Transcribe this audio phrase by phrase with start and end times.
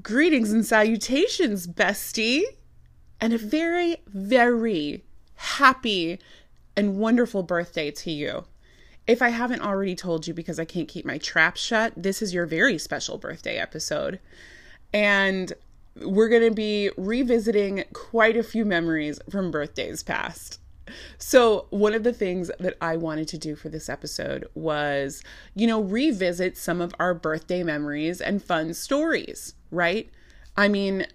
[0.00, 2.42] Greetings and salutations, bestie,
[3.20, 6.18] and a very, very happy
[6.76, 8.44] and wonderful birthday to you.
[9.06, 12.32] If I haven't already told you because I can't keep my trap shut, this is
[12.32, 14.18] your very special birthday episode.
[14.92, 15.52] And
[16.00, 20.58] we're going to be revisiting quite a few memories from birthdays past.
[21.18, 25.22] So, one of the things that I wanted to do for this episode was,
[25.54, 30.10] you know, revisit some of our birthday memories and fun stories, right?
[30.56, 31.06] I mean,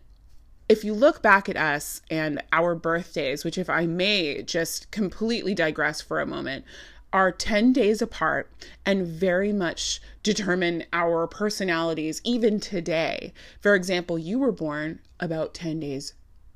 [0.70, 5.54] if you look back at us and our birthdays, which, if I may just completely
[5.54, 6.66] digress for a moment,
[7.14, 8.52] are 10 days apart
[8.86, 13.34] and very much determine our personalities even today.
[13.62, 16.14] For example, you were born about 10 days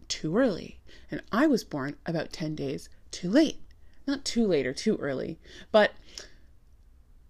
[0.08, 3.62] too early, and I was born about 10 days too late.
[4.08, 5.40] Not too late or too early,
[5.72, 5.92] but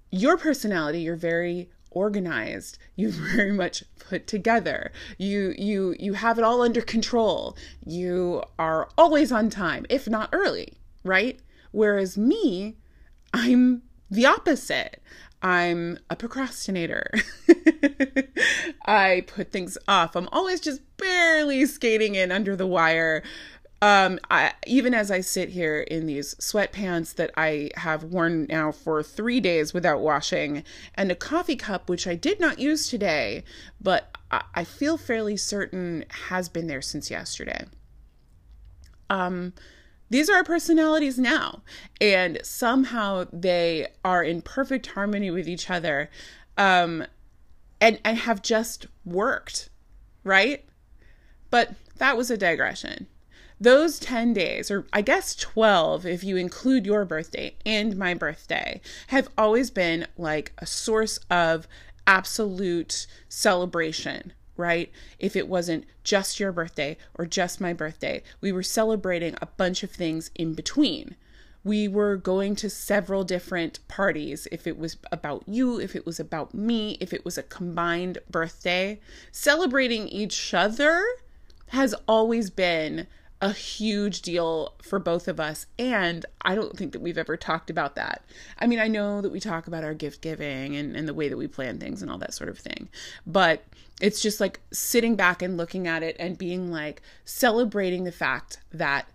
[0.10, 2.78] your personality, you're very organized.
[2.96, 4.92] You very much put together.
[5.18, 7.58] You you you have it all under control.
[7.86, 11.40] You are always on time if not early right?
[11.72, 12.78] Whereas me
[13.34, 15.02] i'm the opposite.
[15.42, 17.10] I'm a procrastinator.
[18.86, 20.16] I put things off.
[20.16, 23.24] I'm always just barely skating in under the wire
[23.82, 28.72] um, I, even as I sit here in these sweatpants that I have worn now
[28.72, 33.44] for three days without washing, and a coffee cup which I did not use today,
[33.80, 37.66] but I, I feel fairly certain has been there since yesterday.
[39.10, 39.54] Um,
[40.12, 41.64] these are our personalities now,
[42.00, 46.12] and somehow they are in perfect harmony with each other,
[46.56, 47.06] um,
[47.80, 49.70] and and have just worked,
[50.24, 50.66] right?
[51.50, 53.08] But that was a digression
[53.62, 58.82] those 10 days, or I guess 12 if you include your birthday and my birthday,
[59.08, 61.68] have always been like a source of
[62.08, 64.92] absolute celebration, right?
[65.20, 69.84] If it wasn't just your birthday or just my birthday, we were celebrating a bunch
[69.84, 71.16] of things in between.
[71.64, 74.48] We were going to several different parties.
[74.52, 78.18] If it was about you, if it was about me, if it was a combined
[78.28, 79.00] birthday,
[79.32, 81.06] celebrating each other
[81.68, 83.06] has always been
[83.42, 85.66] a huge deal for both of us.
[85.80, 88.24] And I don't think that we've ever talked about that.
[88.60, 91.28] I mean, I know that we talk about our gift giving and, and the way
[91.28, 92.88] that we plan things and all that sort of thing.
[93.26, 93.64] But
[94.00, 98.60] it's just like sitting back and looking at it and being like celebrating the fact
[98.72, 99.08] that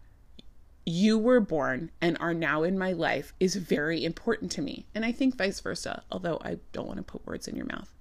[0.85, 4.87] you were born and are now in my life is very important to me.
[4.95, 7.93] And I think vice versa, although I don't want to put words in your mouth.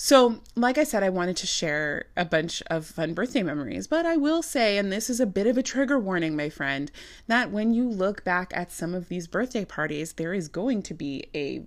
[0.00, 4.06] So, like I said, I wanted to share a bunch of fun birthday memories, but
[4.06, 6.88] I will say, and this is a bit of a trigger warning, my friend,
[7.26, 10.94] that when you look back at some of these birthday parties, there is going to
[10.94, 11.66] be a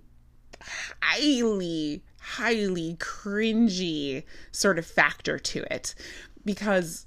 [1.02, 5.94] highly, highly cringy sort of factor to it.
[6.42, 7.04] Because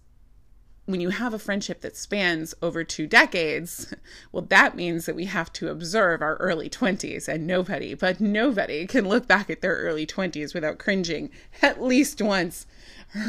[0.86, 3.94] when you have a friendship that spans over two decades,
[4.32, 8.86] well, that means that we have to observe our early 20s, and nobody, but nobody
[8.86, 11.30] can look back at their early 20s without cringing
[11.62, 12.68] at least once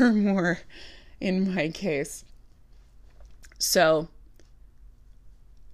[0.01, 0.61] or more
[1.21, 2.25] in my case.
[3.59, 4.09] So,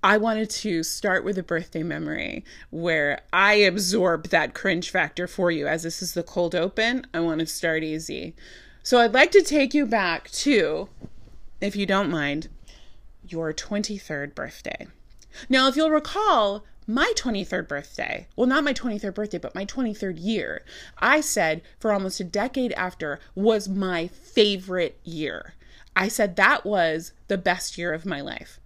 [0.04, 5.52] I wanted to start with a birthday memory where I absorb that cringe factor for
[5.52, 5.68] you.
[5.68, 8.34] As this is the cold open, I want to start easy.
[8.82, 10.88] So, I'd like to take you back to
[11.62, 12.48] if you don't mind,
[13.26, 14.88] your 23rd birthday.
[15.48, 20.16] Now, if you'll recall, my 23rd birthday, well, not my 23rd birthday, but my 23rd
[20.18, 20.62] year,
[20.98, 25.54] I said for almost a decade after was my favorite year.
[25.94, 28.58] I said that was the best year of my life.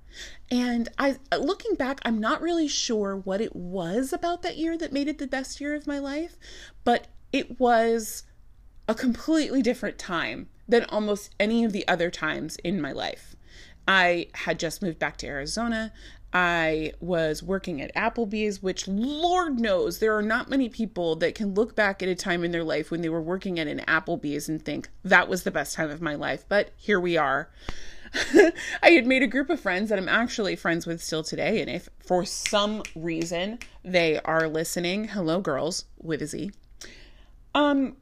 [0.51, 4.93] And I looking back, I'm not really sure what it was about that year that
[4.93, 6.37] made it the best year of my life,
[6.85, 8.23] but it was
[8.89, 13.37] a completely different time than almost any of the other times in my life.
[13.89, 15.93] I had just moved back to Arizona.
[16.33, 21.55] I was working at Applebee's, which Lord knows there are not many people that can
[21.55, 24.49] look back at a time in their life when they were working at an Applebee's
[24.49, 26.45] and think that was the best time of my life.
[26.49, 27.49] But here we are.
[28.83, 31.61] I had made a group of friends that I'm actually friends with still today.
[31.61, 36.51] And if for some reason they are listening, hello, girls, with a Z.
[37.55, 37.97] Um,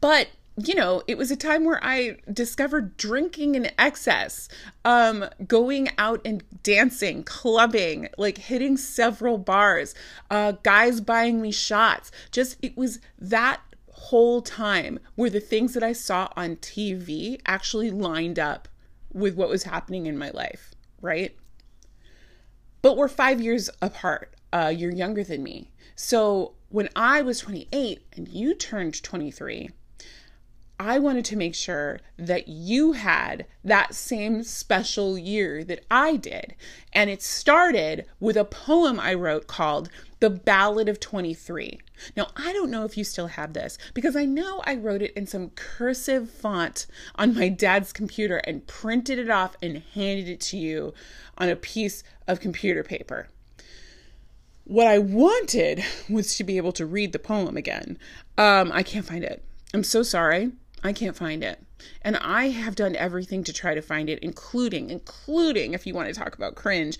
[0.00, 0.28] but
[0.66, 4.48] you know, it was a time where I discovered drinking in excess,
[4.84, 9.94] um, going out and dancing, clubbing, like hitting several bars,
[10.30, 12.10] uh, guys buying me shots.
[12.32, 13.60] Just, it was that
[13.92, 18.68] whole time where the things that I saw on TV actually lined up
[19.12, 21.36] with what was happening in my life, right?
[22.82, 24.34] But we're five years apart.
[24.52, 25.70] Uh, you're younger than me.
[25.94, 29.70] So when I was 28 and you turned 23,
[30.80, 36.54] I wanted to make sure that you had that same special year that I did.
[36.94, 39.90] And it started with a poem I wrote called
[40.20, 41.80] The Ballad of 23.
[42.16, 45.12] Now, I don't know if you still have this because I know I wrote it
[45.12, 50.40] in some cursive font on my dad's computer and printed it off and handed it
[50.40, 50.94] to you
[51.36, 53.28] on a piece of computer paper.
[54.64, 57.98] What I wanted was to be able to read the poem again.
[58.38, 59.44] Um, I can't find it.
[59.74, 60.52] I'm so sorry.
[60.82, 61.62] I can't find it.
[62.02, 66.08] And I have done everything to try to find it, including, including, if you want
[66.08, 66.98] to talk about cringe,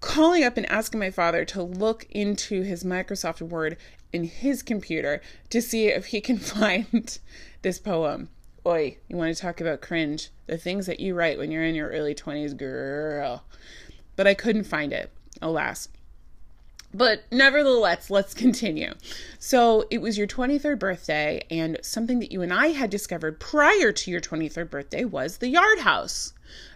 [0.00, 3.76] calling up and asking my father to look into his Microsoft Word
[4.12, 5.20] in his computer
[5.50, 7.18] to see if he can find
[7.62, 8.30] this poem.
[8.66, 10.30] Oi, you want to talk about cringe?
[10.46, 13.44] The things that you write when you're in your early 20s, girl.
[14.16, 15.88] But I couldn't find it, alas.
[16.92, 18.94] But nevertheless, let's continue.
[19.38, 23.92] So it was your 23rd birthday, and something that you and I had discovered prior
[23.92, 26.32] to your 23rd birthday was the Yard House.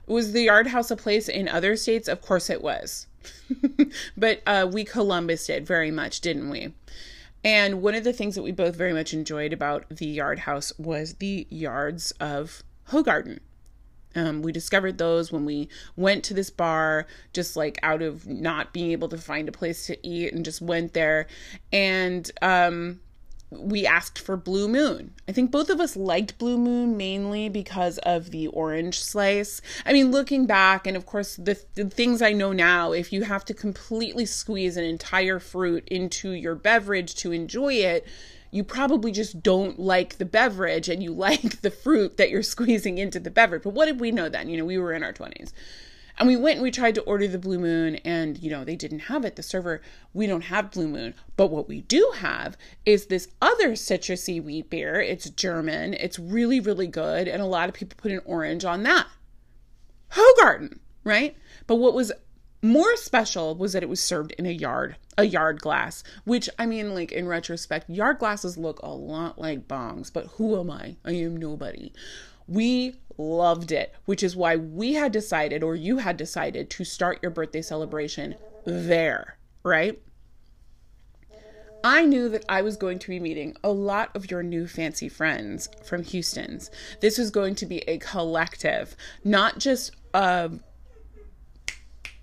[0.07, 2.09] Was the Yard House a place in other states?
[2.09, 3.07] Of course it was.
[4.17, 6.75] but uh, we Columbus did very much, didn't we?
[7.45, 10.73] And one of the things that we both very much enjoyed about the Yard House
[10.79, 13.41] was the yards of Hoegaarden.
[14.15, 18.73] Um, we discovered those when we went to this bar, just like out of not
[18.73, 21.27] being able to find a place to eat, and just went there.
[21.73, 23.01] And um,
[23.51, 25.13] we asked for Blue Moon.
[25.29, 29.61] I think both of us liked Blue Moon mainly because of the orange slice.
[29.85, 33.23] I mean, looking back, and of course, the, the things I know now, if you
[33.25, 38.07] have to completely squeeze an entire fruit into your beverage to enjoy it,
[38.53, 42.99] you probably just don't like the beverage and you like the fruit that you're squeezing
[42.99, 43.65] into the beverage.
[43.65, 44.49] But what did we know then?
[44.49, 45.53] You know, we were in our 20s.
[46.19, 48.77] And we went and we tried to order the Blue Moon, and you know, they
[48.77, 49.35] didn't have it.
[49.35, 49.81] The server,
[50.13, 51.15] we don't have Blue Moon.
[51.37, 55.01] But what we do have is this other citrusy wheat beer.
[55.01, 57.29] It's German, it's really, really good.
[57.29, 59.07] And a lot of people put an orange on that.
[60.11, 61.35] Hoegaarden, right?
[61.67, 62.13] But what was
[62.63, 66.67] more special was that it was served in a yard, a yard glass, which I
[66.67, 70.97] mean, like in retrospect, yard glasses look a lot like bongs, but who am I?
[71.05, 71.93] I am nobody.
[72.47, 77.19] We loved it, which is why we had decided, or you had decided, to start
[77.21, 80.01] your birthday celebration there, right?
[81.85, 85.09] I knew that I was going to be meeting a lot of your new fancy
[85.09, 86.71] friends from Houston's.
[87.01, 90.51] This was going to be a collective, not just uh,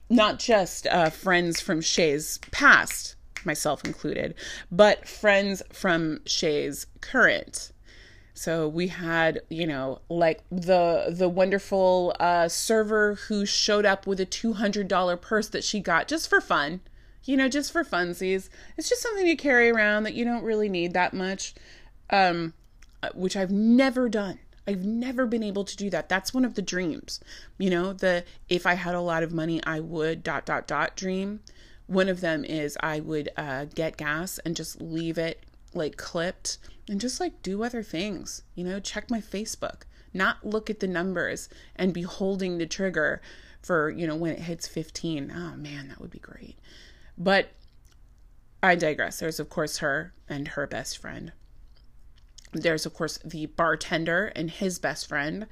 [0.10, 3.16] not just uh, friends from Shay's past,
[3.46, 4.36] myself included,
[4.72, 7.72] but friends from Shay's current.
[8.34, 14.20] So we had, you know, like the the wonderful uh, server who showed up with
[14.20, 16.80] a two hundred dollar purse that she got just for fun,
[17.26, 18.50] you know, just for funsies.
[18.78, 21.54] It's just something you carry around that you don't really need that much,
[22.10, 22.54] um,
[23.14, 24.40] which I've never done.
[24.70, 26.10] I've never been able to do that.
[26.10, 27.20] That's one of the dreams.
[27.58, 30.96] You know, the if I had a lot of money, I would dot dot dot
[30.96, 31.40] dream.
[31.88, 35.44] One of them is I would uh, get gas and just leave it
[35.74, 38.44] like clipped and just like do other things.
[38.54, 39.82] You know, check my Facebook,
[40.14, 43.24] not look at the numbers and be holding the trigger
[43.64, 45.34] for, you know, when it hits 15.
[45.36, 46.60] Oh man, that would be great.
[47.18, 47.54] But
[48.62, 49.18] I digress.
[49.18, 51.32] There's, of course, her and her best friend.
[52.52, 55.48] There's, of course, the bartender and his best friend.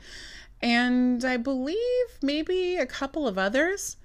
[0.61, 1.77] And I believe
[2.21, 3.97] maybe a couple of others.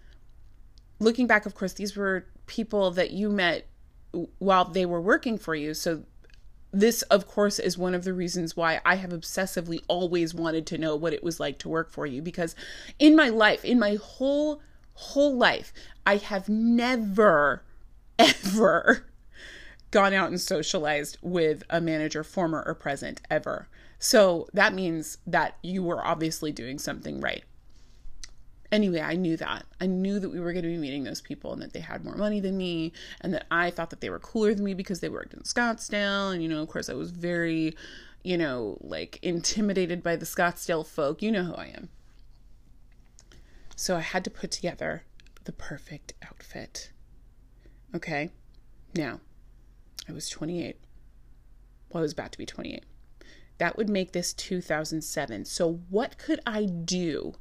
[0.98, 3.66] Looking back, of course, these were people that you met
[4.38, 5.72] while they were working for you.
[5.72, 6.04] So,
[6.74, 10.78] this, of course, is one of the reasons why I have obsessively always wanted to
[10.78, 12.22] know what it was like to work for you.
[12.22, 12.54] Because
[12.98, 14.60] in my life, in my whole,
[14.94, 15.72] whole life,
[16.06, 17.62] I have never,
[18.18, 19.06] ever
[19.92, 23.68] gone out and socialized with a manager, former or present, ever.
[24.00, 27.44] So that means that you were obviously doing something right.
[28.72, 29.66] Anyway, I knew that.
[29.80, 32.04] I knew that we were going to be meeting those people and that they had
[32.04, 35.00] more money than me and that I thought that they were cooler than me because
[35.00, 36.32] they worked in Scottsdale.
[36.32, 37.76] And, you know, of course, I was very,
[38.24, 41.20] you know, like intimidated by the Scottsdale folk.
[41.20, 41.90] You know who I am.
[43.76, 45.04] So I had to put together
[45.44, 46.92] the perfect outfit.
[47.94, 48.30] Okay.
[48.94, 49.20] Now,
[50.12, 50.76] I was 28.
[51.88, 52.84] Well, I was about to be 28.
[53.56, 55.46] That would make this 2007.
[55.46, 57.32] So, what could I do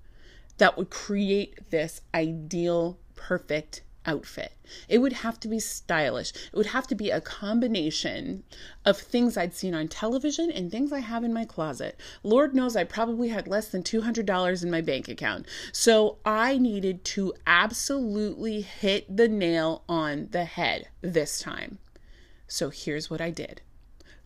[0.58, 4.54] that would create this ideal, perfect outfit.
[4.88, 6.32] It would have to be stylish.
[6.32, 8.44] It would have to be a combination
[8.86, 12.00] of things I'd seen on television and things I have in my closet.
[12.24, 15.46] Lord knows I probably had less than $200 in my bank account.
[15.74, 21.78] So I needed to absolutely hit the nail on the head this time.
[22.52, 23.62] So here's what I did.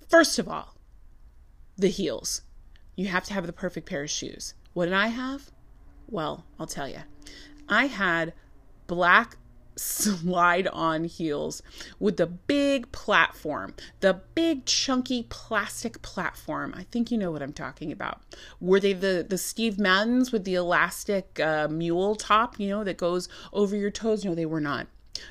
[0.10, 0.74] First of all,
[1.78, 2.42] the heels.
[2.96, 4.56] You have to have the perfect pair of shoes.
[4.74, 5.52] What did I have?
[6.10, 7.02] Well, I'll tell you.
[7.70, 8.34] I had
[8.88, 9.38] black
[9.76, 11.62] slide on heels
[12.00, 16.74] with the big platform, the big chunky plastic platform.
[16.76, 18.22] I think you know what I'm talking about.
[18.60, 22.98] Were they the the Steve Maddens with the elastic uh, mule top, you know, that
[22.98, 24.26] goes over your toes?
[24.26, 24.88] No, they were not.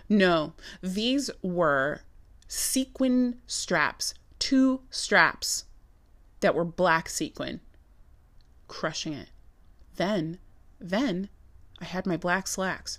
[0.09, 2.03] No, these were
[2.49, 5.65] sequin straps, two straps
[6.41, 7.61] that were black sequin.
[8.69, 9.31] Crushing it.
[9.97, 10.39] Then,
[10.79, 11.29] then
[11.81, 12.99] I had my black slacks.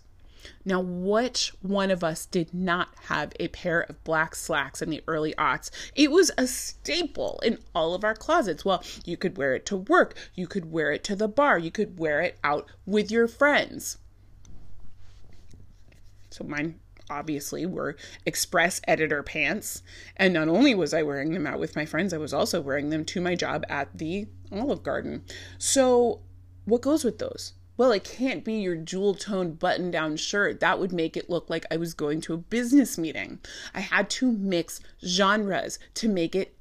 [0.64, 5.04] Now, which one of us did not have a pair of black slacks in the
[5.08, 5.72] early aughts?
[5.96, 8.64] It was a staple in all of our closets.
[8.64, 11.72] Well, you could wear it to work, you could wear it to the bar, you
[11.72, 13.98] could wear it out with your friends.
[16.30, 17.96] So mine obviously were
[18.26, 19.82] express editor pants.
[20.16, 22.90] And not only was I wearing them out with my friends, I was also wearing
[22.90, 25.24] them to my job at the Olive Garden.
[25.58, 26.22] So,
[26.66, 27.54] what goes with those?
[27.78, 30.62] Well, it can't be your jewel toned button down shirt.
[30.62, 33.40] That would make it look like I was going to a business meeting.
[33.74, 36.56] I had to mix genres to make it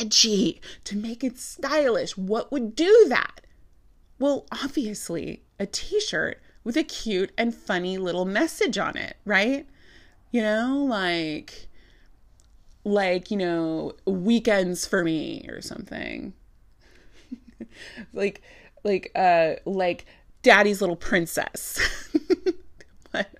[0.00, 2.16] edgy, to make it stylish.
[2.16, 3.42] What would do that?
[4.18, 9.66] Well, obviously, a t shirt with a cute and funny little message on it, right?
[10.36, 11.66] You know, like,
[12.84, 16.34] like, you know, weekends for me or something.
[18.12, 18.42] like,
[18.84, 20.04] like, uh, like,
[20.42, 21.80] daddy's little princess.
[23.12, 23.34] but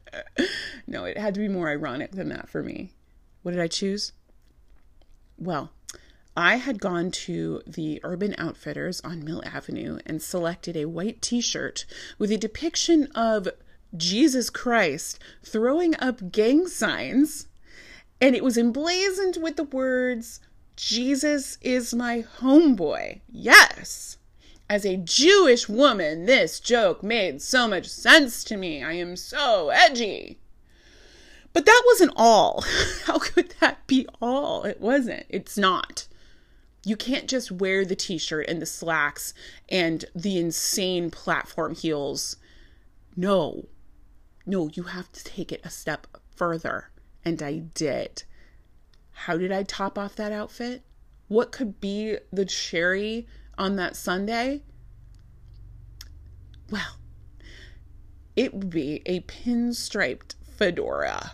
[0.87, 2.95] no, it had to be more ironic than that for me.
[3.43, 4.13] What did I choose?
[5.37, 5.73] Well,
[6.35, 11.43] I had gone to the Urban Outfitters on Mill Avenue and selected a white t
[11.43, 11.85] shirt
[12.19, 13.49] with a depiction of
[13.97, 17.49] Jesus Christ throwing up gang signs.
[18.21, 20.41] And it was emblazoned with the words,
[20.77, 23.21] Jesus is my homeboy.
[23.29, 24.19] Yes.
[24.69, 28.83] As a Jewish woman, this joke made so much sense to me.
[28.83, 30.39] I am so edgy.
[31.53, 32.65] But that wasn't all.
[33.05, 34.65] How could that be all?
[34.65, 35.25] It wasn't.
[35.29, 36.07] It's not.
[36.85, 39.35] You can't just wear the t shirt and the slacks
[39.69, 42.37] and the insane platform heels.
[43.17, 43.67] No.
[44.47, 46.91] No, you have to take it a step further.
[47.25, 48.23] And I did.
[49.11, 50.83] How did I top off that outfit?
[51.29, 53.27] What could be the cherry
[53.59, 54.63] on that Sunday?
[56.71, 56.99] Well,
[58.37, 61.33] it would be a pinstriped fedora.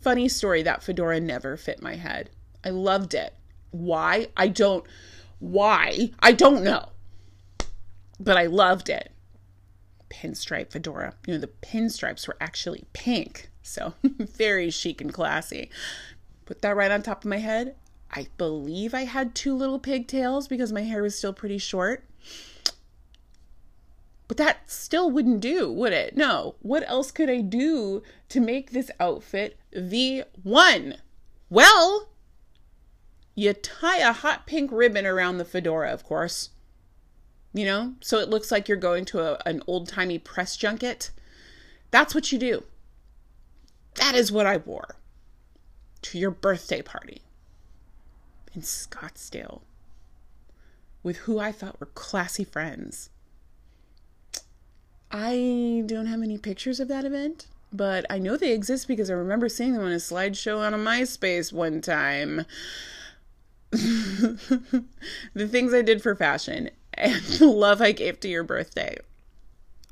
[0.00, 2.30] Funny story, that fedora never fit my head.
[2.64, 3.34] I loved it.
[3.70, 4.28] Why?
[4.36, 4.84] I don't.
[5.38, 6.10] Why?
[6.20, 6.88] I don't know.
[8.18, 9.11] But I loved it.
[10.12, 11.14] Pinstripe fedora.
[11.26, 13.50] You know, the pinstripes were actually pink.
[13.62, 15.70] So very chic and classy.
[16.44, 17.74] Put that right on top of my head.
[18.10, 22.04] I believe I had two little pigtails because my hair was still pretty short.
[24.28, 26.16] But that still wouldn't do, would it?
[26.16, 26.56] No.
[26.60, 30.96] What else could I do to make this outfit the one?
[31.48, 32.08] Well,
[33.34, 36.50] you tie a hot pink ribbon around the fedora, of course.
[37.54, 41.10] You know, so it looks like you're going to a, an old timey press junket.
[41.90, 42.64] That's what you do.
[43.96, 44.96] That is what I wore
[46.02, 47.22] to your birthday party
[48.54, 49.60] in Scottsdale
[51.02, 53.10] with who I thought were classy friends.
[55.10, 59.14] I don't have any pictures of that event, but I know they exist because I
[59.14, 62.46] remember seeing them on a slideshow on a MySpace one time.
[63.70, 64.84] the
[65.34, 68.96] things I did for fashion and the love I gave to your birthday.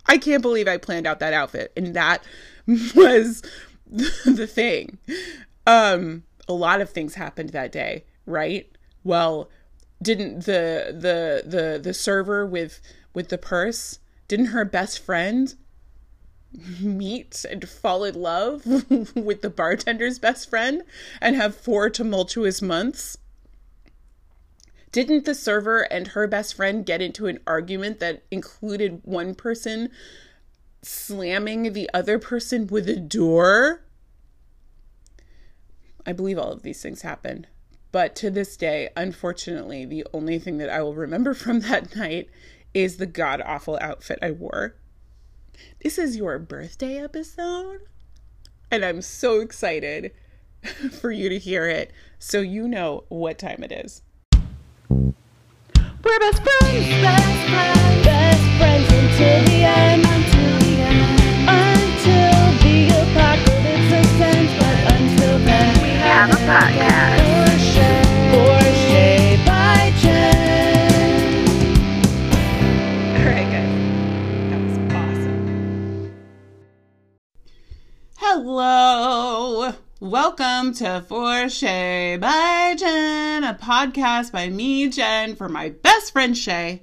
[0.06, 2.24] I can't believe I planned out that outfit and that
[2.94, 3.42] was
[3.90, 4.98] the thing.
[5.66, 8.70] Um a lot of things happened that day right?
[9.04, 9.50] Well,
[10.02, 12.80] didn't the the the the server with
[13.12, 15.54] with the purse didn't her best friend
[16.80, 18.64] meet and fall in love
[19.14, 20.82] with the bartender's best friend
[21.20, 23.18] and have four tumultuous months?
[24.92, 29.90] Didn't the server and her best friend get into an argument that included one person
[30.82, 33.82] slamming the other person with a door?
[36.04, 37.46] I believe all of these things happened.
[37.92, 42.28] But to this day, unfortunately, the only thing that I will remember from that night
[42.74, 44.76] is the god awful outfit I wore.
[45.82, 47.80] This is your birthday episode,
[48.70, 50.12] and I'm so excited
[51.00, 54.02] for you to hear it so you know what time it is.
[54.90, 59.69] We're best friends, best friends, best friends until the end,
[80.30, 86.38] Welcome to For Shay by Jen, a podcast by me, Jen, for my best friend
[86.38, 86.82] Shay.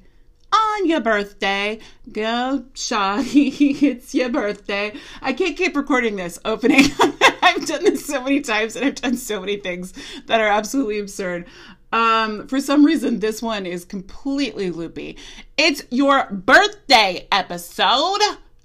[0.51, 1.79] On your birthday,
[2.11, 3.47] go shoddy,
[3.87, 4.91] it's your birthday.
[5.21, 6.87] I can't keep recording this opening.
[7.41, 9.93] I've done this so many times and I've done so many things
[10.25, 11.45] that are absolutely absurd.
[11.93, 15.17] Um, for some reason, this one is completely loopy.
[15.55, 18.19] It's your birthday episode.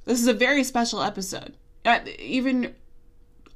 [0.06, 1.56] This is a very special episode.
[1.84, 2.74] Uh, even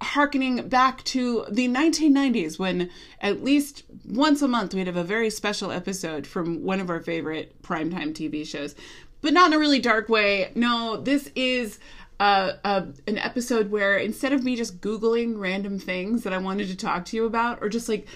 [0.00, 5.30] harkening back to the 1990s when at least once a month we'd have a very
[5.30, 8.74] special episode from one of our favorite primetime TV shows.
[9.22, 10.52] But not in a really dark way.
[10.54, 11.78] No, this is
[12.20, 16.68] uh, uh, an episode where instead of me just Googling random things that I wanted
[16.68, 18.06] to talk to you about, or just like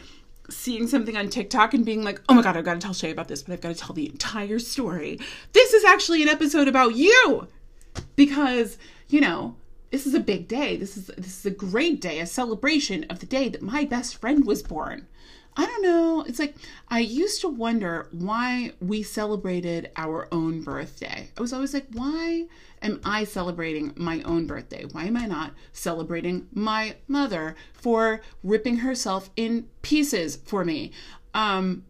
[0.48, 3.10] seeing something on TikTok and being like, oh my God, I've got to tell Shay
[3.10, 5.18] about this, but I've got to tell the entire story.
[5.52, 7.48] This is actually an episode about you
[8.16, 9.56] because, you know,
[9.90, 10.76] this is a big day.
[10.76, 14.16] This is this is a great day, a celebration of the day that my best
[14.16, 15.06] friend was born.
[15.56, 16.24] I don't know.
[16.26, 16.54] It's like
[16.88, 21.30] I used to wonder why we celebrated our own birthday.
[21.36, 22.46] I was always like, why
[22.80, 24.84] am I celebrating my own birthday?
[24.84, 30.92] Why am I not celebrating my mother for ripping herself in pieces for me?
[31.34, 31.84] Um,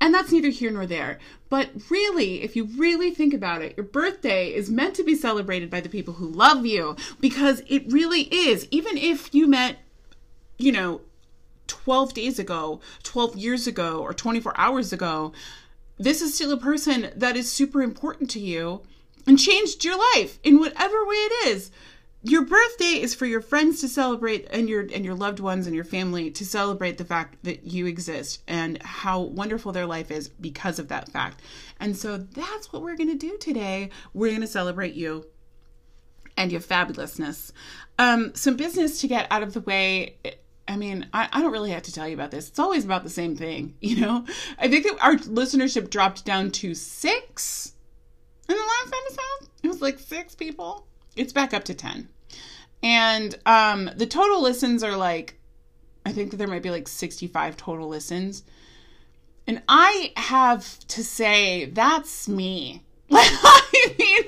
[0.00, 1.18] and that's neither here nor there.
[1.48, 5.70] But really, if you really think about it, your birthday is meant to be celebrated
[5.70, 8.68] by the people who love you because it really is.
[8.70, 9.78] Even if you met,
[10.58, 11.00] you know,
[11.66, 15.32] 12 days ago, 12 years ago, or 24 hours ago,
[15.98, 18.82] this is still a person that is super important to you
[19.26, 21.70] and changed your life in whatever way it is
[22.22, 25.74] your birthday is for your friends to celebrate and your and your loved ones and
[25.74, 30.28] your family to celebrate the fact that you exist and how wonderful their life is
[30.28, 31.42] because of that fact.
[31.78, 33.90] And so that's what we're going to do today.
[34.14, 35.26] We're going to celebrate you
[36.36, 37.52] and your fabulousness.
[37.98, 40.16] Um, some business to get out of the way.
[40.66, 42.48] I mean, I, I, don't really have to tell you about this.
[42.48, 44.26] It's always about the same thing, you know?
[44.58, 47.74] I think our listenership dropped down to six
[48.48, 49.48] in the last episode.
[49.62, 50.87] It was like six people
[51.18, 52.08] it's back up to 10.
[52.82, 55.38] And um, the total listens are like,
[56.06, 58.44] I think that there might be like 65 total listens.
[59.46, 62.84] And I have to say, that's me.
[63.10, 64.24] Like, I mean,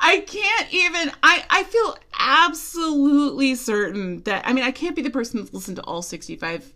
[0.00, 5.10] I can't even, I, I feel absolutely certain that, I mean, I can't be the
[5.10, 6.72] person that's listened to all 65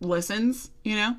[0.00, 1.14] listens, you know?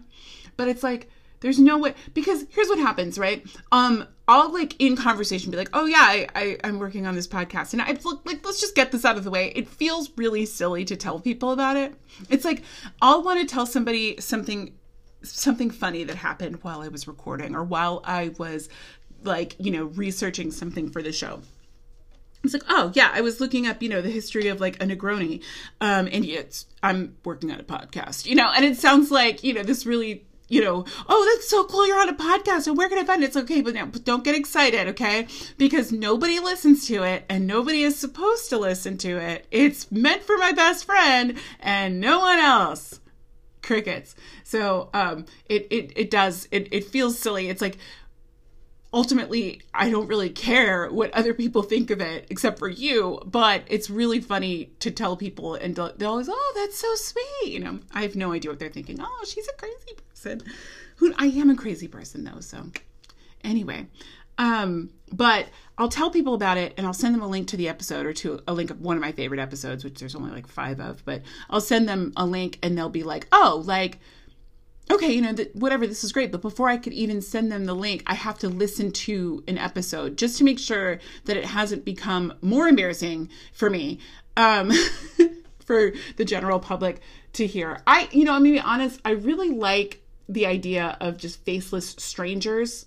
[0.57, 1.11] But it's like,
[1.41, 3.45] there's no way because here's what happens, right?
[3.71, 7.28] Um, I'll like in conversation be like, oh yeah, I, I am working on this
[7.28, 9.52] podcast, and I like let's just get this out of the way.
[9.56, 11.93] It feels really silly to tell people about it.
[12.30, 12.63] It's like
[13.02, 14.75] I'll want to tell somebody something
[15.23, 18.69] something funny that happened while I was recording or while I was
[19.23, 21.41] like you know researching something for the show
[22.43, 24.86] it's like, oh yeah, I was looking up, you know, the history of like a
[24.86, 25.43] Negroni,
[25.82, 29.54] um, and it's I'm working on a podcast, you know, and it sounds like you
[29.54, 31.88] know this really you know, oh, that's so cool.
[31.88, 32.67] You're on a podcast.
[32.67, 33.27] And where can I find it?
[33.27, 35.27] It's okay, but, now, don't get excited, okay?
[35.57, 39.47] Because nobody listens to it and nobody is supposed to listen to it.
[39.51, 42.99] It's meant for my best friend and no one else.
[43.62, 44.15] Crickets.
[44.43, 47.49] So um, it, it, it does, it, it feels silly.
[47.49, 47.77] It's like,
[48.93, 53.63] ultimately I don't really care what other people think of it except for you, but
[53.67, 57.80] it's really funny to tell people and they're always, "Oh, that's so sweet." You know,
[57.91, 58.99] I have no idea what they're thinking.
[58.99, 60.41] "Oh, she's a crazy person."
[60.97, 62.71] Who I am a crazy person though, so
[63.43, 63.88] anyway.
[64.38, 65.47] Um, but
[65.78, 68.13] I'll tell people about it and I'll send them a link to the episode or
[68.13, 71.04] to a link of one of my favorite episodes, which there's only like 5 of,
[71.04, 73.99] but I'll send them a link and they'll be like, "Oh, like
[74.91, 76.32] okay, you know, whatever, this is great.
[76.32, 79.58] But before I could even send them the link, I have to listen to an
[79.58, 83.99] episode just to make sure that it hasn't become more embarrassing for me,
[84.36, 84.71] um,
[85.60, 87.02] for the general public
[87.34, 87.82] to hear.
[87.86, 91.89] I, you know, I'm gonna be honest, I really like the idea of just faceless
[91.97, 92.86] strangers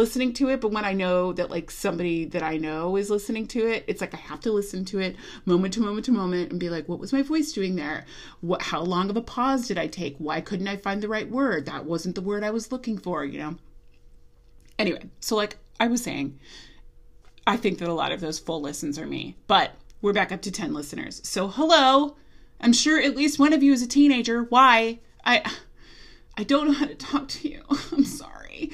[0.00, 3.46] listening to it but when i know that like somebody that i know is listening
[3.46, 6.50] to it it's like i have to listen to it moment to moment to moment
[6.50, 8.04] and be like what was my voice doing there?
[8.40, 10.16] What how long of a pause did i take?
[10.16, 11.66] Why couldn't i find the right word?
[11.66, 13.56] That wasn't the word i was looking for you know?
[14.78, 16.38] Anyway so like i was saying
[17.46, 20.40] i think that a lot of those full listens are me but we're back up
[20.42, 21.20] to 10 listeners.
[21.24, 22.16] So hello.
[22.60, 24.44] I'm sure at least one of you is a teenager.
[24.44, 25.00] Why?
[25.24, 25.42] I
[26.36, 27.62] i don't know how to talk to you
[27.92, 28.70] i'm sorry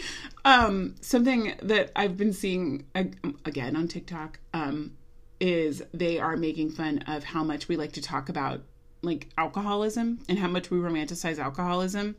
[0.46, 4.92] um, something that I've been seeing again on TikTok um,
[5.40, 8.62] is they are making fun of how much we like to talk about
[9.02, 12.14] like alcoholism and how much we romanticize alcoholism.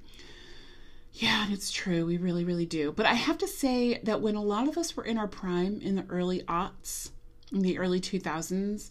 [1.14, 2.06] Yeah, and it's true.
[2.06, 2.92] We really, really do.
[2.92, 5.80] But I have to say that when a lot of us were in our prime
[5.82, 7.12] in the early aughts,
[7.54, 8.90] in the early 2000s,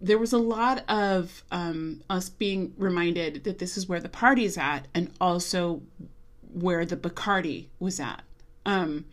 [0.00, 4.56] there was a lot of um, us being reminded that this is where the party's
[4.56, 5.82] at and also
[6.52, 8.22] where the Bacardi was at.
[8.64, 9.06] Um,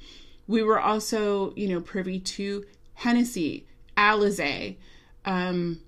[0.47, 3.65] we were also, you know, privy to Hennessy,
[3.97, 4.77] Alizé,
[5.25, 5.81] um,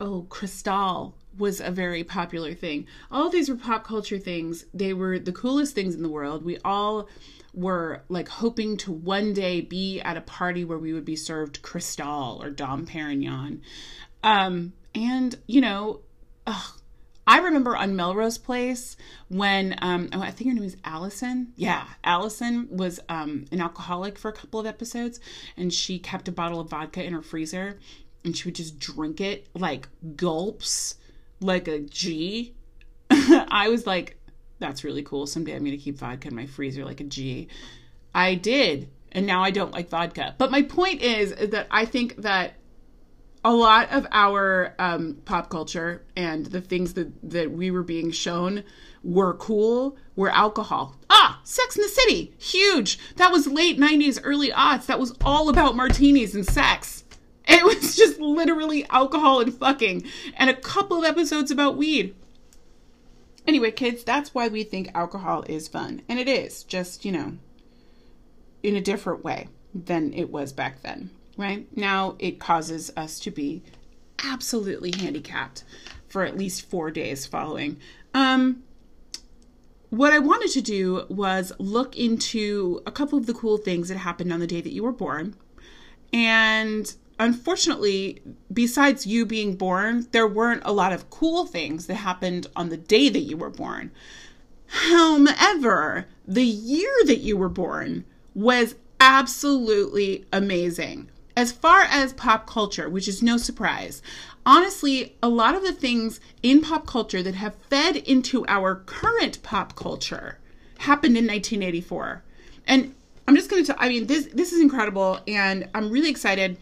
[0.00, 2.86] oh, Cristal was a very popular thing.
[3.10, 4.64] All these were pop culture things.
[4.72, 6.44] They were the coolest things in the world.
[6.44, 7.08] We all
[7.56, 11.62] were like hoping to one day be at a party where we would be served
[11.62, 13.62] Cristal or Dom Perignon.
[14.22, 16.00] Um, and, you know,
[16.46, 16.80] ugh,
[17.26, 18.96] I remember on Melrose Place
[19.28, 21.52] when um, oh, I think her name is Allison.
[21.56, 25.18] Yeah, Allison was um, an alcoholic for a couple of episodes,
[25.56, 27.80] and she kept a bottle of vodka in her freezer,
[28.24, 30.96] and she would just drink it like gulps,
[31.40, 32.54] like a G.
[33.10, 34.18] I was like,
[34.58, 35.26] that's really cool.
[35.26, 37.48] Someday I'm going to keep vodka in my freezer like a G.
[38.14, 38.88] I did.
[39.12, 40.34] And now I don't like vodka.
[40.38, 42.54] But my point is, that I think that
[43.44, 48.10] a lot of our um, pop culture and the things that, that we were being
[48.10, 48.64] shown
[49.04, 50.96] were cool were alcohol.
[51.08, 52.98] Ah, Sex in the City, huge.
[53.16, 54.86] That was late 90s, early aughts.
[54.86, 57.04] That was all about martinis and sex.
[57.46, 60.04] It was just literally alcohol and fucking,
[60.36, 62.16] and a couple of episodes about weed.
[63.46, 66.02] Anyway, kids, that's why we think alcohol is fun.
[66.08, 67.34] And it is, just, you know,
[68.62, 71.66] in a different way than it was back then, right?
[71.76, 73.62] Now it causes us to be
[74.24, 75.64] absolutely handicapped
[76.08, 77.78] for at least four days following.
[78.14, 78.62] Um,
[79.90, 83.98] what I wanted to do was look into a couple of the cool things that
[83.98, 85.36] happened on the day that you were born
[86.12, 92.46] and unfortunately, besides you being born, there weren't a lot of cool things that happened
[92.54, 93.90] on the day that you were born.
[94.66, 101.08] However, the year that you were born was absolutely amazing.
[101.36, 104.02] As far as pop culture, which is no surprise,
[104.44, 109.42] honestly, a lot of the things in pop culture that have fed into our current
[109.42, 110.38] pop culture
[110.78, 112.22] happened in 1984.
[112.66, 112.94] And
[113.28, 116.58] I'm just going to I mean this this is incredible and I'm really excited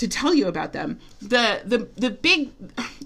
[0.00, 0.98] to tell you about them.
[1.20, 2.52] The the the big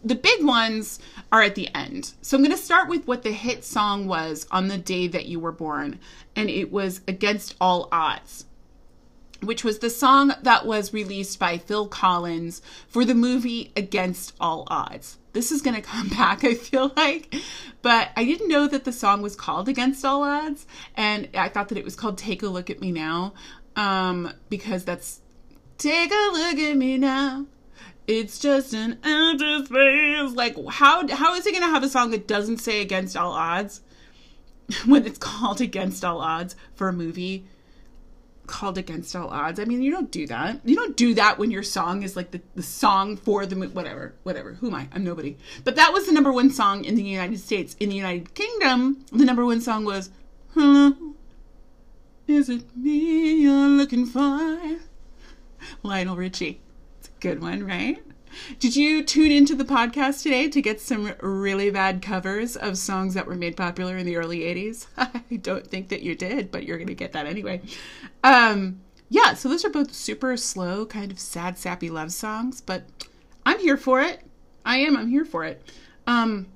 [0.05, 1.01] the big ones
[1.33, 2.15] are at the end.
[2.23, 5.27] So I'm going to start with what the hit song was on the day that
[5.27, 5.99] you were born
[6.37, 8.45] and it was Against All Odds.
[9.43, 14.65] Which was the song that was released by Phil Collins for the movie Against All
[14.69, 15.19] Odds.
[15.33, 17.35] This is going to come back, I feel like.
[17.83, 20.65] But I didn't know that the song was called Against All Odds.
[20.97, 23.35] And I thought that it was called Take a Look at Me Now
[23.77, 25.21] um, because that's
[25.79, 27.47] Take a look at me now.
[28.07, 30.33] It's just an empty space.
[30.33, 33.81] Like, how how is he gonna have a song that doesn't say "Against All Odds"
[34.87, 37.47] when it's called "Against All Odds" for a movie
[38.47, 39.59] called "Against All Odds"?
[39.59, 40.61] I mean, you don't do that.
[40.65, 43.73] You don't do that when your song is like the, the song for the movie.
[43.73, 44.53] Whatever, whatever.
[44.55, 44.89] Who am I?
[44.93, 45.37] I'm nobody.
[45.65, 47.75] But that was the number one song in the United States.
[47.81, 50.11] In the United Kingdom, the number one song was
[50.53, 50.93] "Hello,
[52.29, 54.79] is it me you're looking for?"
[55.83, 56.61] Lionel Richie.
[56.99, 58.03] It's a good one, right?
[58.59, 63.15] Did you tune into the podcast today to get some really bad covers of songs
[63.15, 64.87] that were made popular in the early 80s?
[64.97, 67.61] I don't think that you did, but you're going to get that anyway.
[68.25, 72.85] Um, yeah, so those are both super slow, kind of sad, sappy love songs, but
[73.47, 74.23] I'm here for it.
[74.65, 75.63] I am, I'm here for it.
[76.07, 76.49] Um,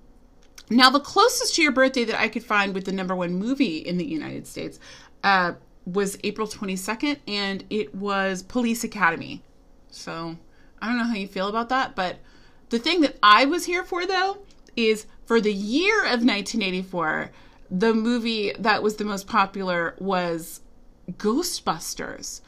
[0.71, 3.79] now, the closest to your birthday that I could find with the number one movie
[3.79, 4.79] in the United States
[5.25, 5.53] uh,
[5.89, 9.43] was April 22nd, and it was Police Academy.
[9.91, 10.37] So
[10.81, 12.19] I don't know how you feel about that, but
[12.69, 14.39] the thing that I was here for though
[14.77, 17.31] is for the year of 1984,
[17.71, 20.61] the movie that was the most popular was
[21.13, 22.43] Ghostbusters.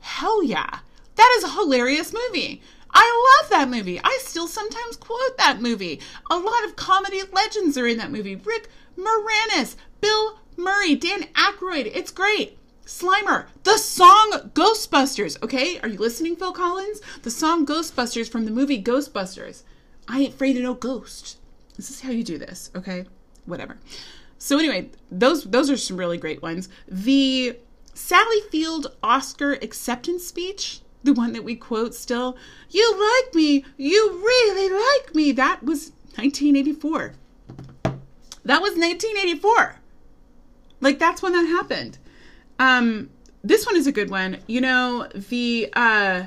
[0.00, 0.80] Hell yeah.
[1.16, 2.60] That is a hilarious movie.
[2.90, 4.00] I love that movie.
[4.02, 6.00] I still sometimes quote that movie.
[6.30, 8.36] A lot of comedy legends are in that movie.
[8.36, 11.90] Rick Moranis, Bill Murray, Dan Aykroyd.
[11.94, 12.58] It's great.
[12.86, 15.42] Slimer, the song Ghostbusters.
[15.42, 17.00] Okay, are you listening, Phil Collins?
[17.22, 19.62] The song Ghostbusters from the movie Ghostbusters.
[20.06, 21.38] I ain't afraid of no ghost.
[21.76, 23.06] This is how you do this, okay?
[23.46, 23.78] Whatever.
[24.38, 26.68] So anyway, those those are some really great ones.
[26.86, 27.58] The
[27.94, 32.36] Sally Field Oscar acceptance speech, the one that we quote still,
[32.68, 35.32] you like me, you really like me.
[35.32, 37.14] That was 1984.
[38.44, 39.80] That was 1984.
[40.84, 41.98] Like that's when that happened.
[42.60, 43.10] Um
[43.42, 44.38] this one is a good one.
[44.46, 46.24] You know, the uh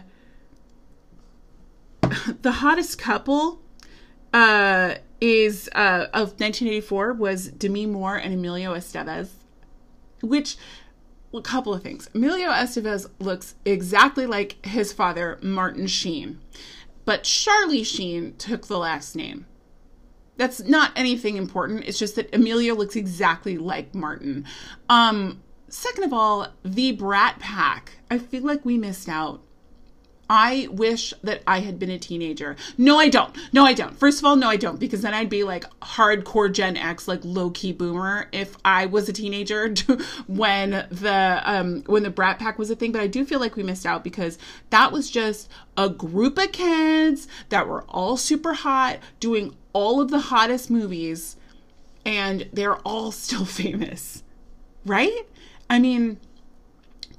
[2.42, 3.62] the hottest couple
[4.34, 9.30] uh is uh of 1984 was Demi Moore and Emilio Estevez,
[10.22, 10.58] which
[11.34, 12.10] a couple of things.
[12.16, 16.40] Emilio Estevez looks exactly like his father, Martin Sheen.
[17.06, 19.46] but Charlie Sheen took the last name.
[20.38, 21.86] That's not anything important.
[21.86, 24.46] It's just that Amelia looks exactly like Martin.
[24.90, 27.94] Um, second of all, the Brat Pack.
[28.10, 29.42] I feel like we missed out.
[30.30, 32.58] I wish that I had been a teenager.
[32.78, 33.36] No, I don't.
[33.54, 33.98] No, I don't.
[33.98, 37.22] First of all, no, I don't, because then I'd be like hardcore Gen X, like
[37.24, 39.74] low key boomer, if I was a teenager
[40.28, 42.92] when the um when the Brat Pack was a thing.
[42.92, 44.38] But I do feel like we missed out because
[44.70, 50.10] that was just a group of kids that were all super hot, doing all of
[50.10, 51.36] the hottest movies,
[52.04, 54.24] and they're all still famous,
[54.86, 55.22] right?
[55.70, 56.18] I mean,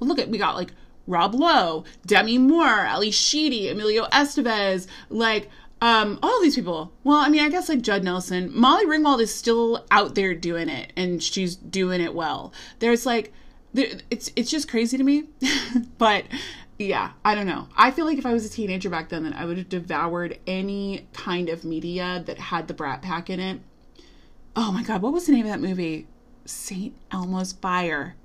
[0.01, 0.73] look at we got like
[1.07, 5.49] Rob Lowe, Demi Moore, Ally Sheedy, Emilio Estevez, like
[5.81, 6.91] um, all these people.
[7.05, 10.67] Well, I mean, I guess like Judd Nelson, Molly Ringwald is still out there doing
[10.67, 12.51] it, and she's doing it well.
[12.79, 13.31] There's like,
[13.73, 15.29] there, it's it's just crazy to me,
[15.97, 16.25] but
[16.79, 17.67] yeah, I don't know.
[17.75, 20.39] I feel like if I was a teenager back then, then I would have devoured
[20.47, 23.59] any kind of media that had the Brat Pack in it.
[24.55, 26.07] Oh my God, what was the name of that movie?
[26.45, 26.95] St.
[27.11, 28.15] Elmo's Fire.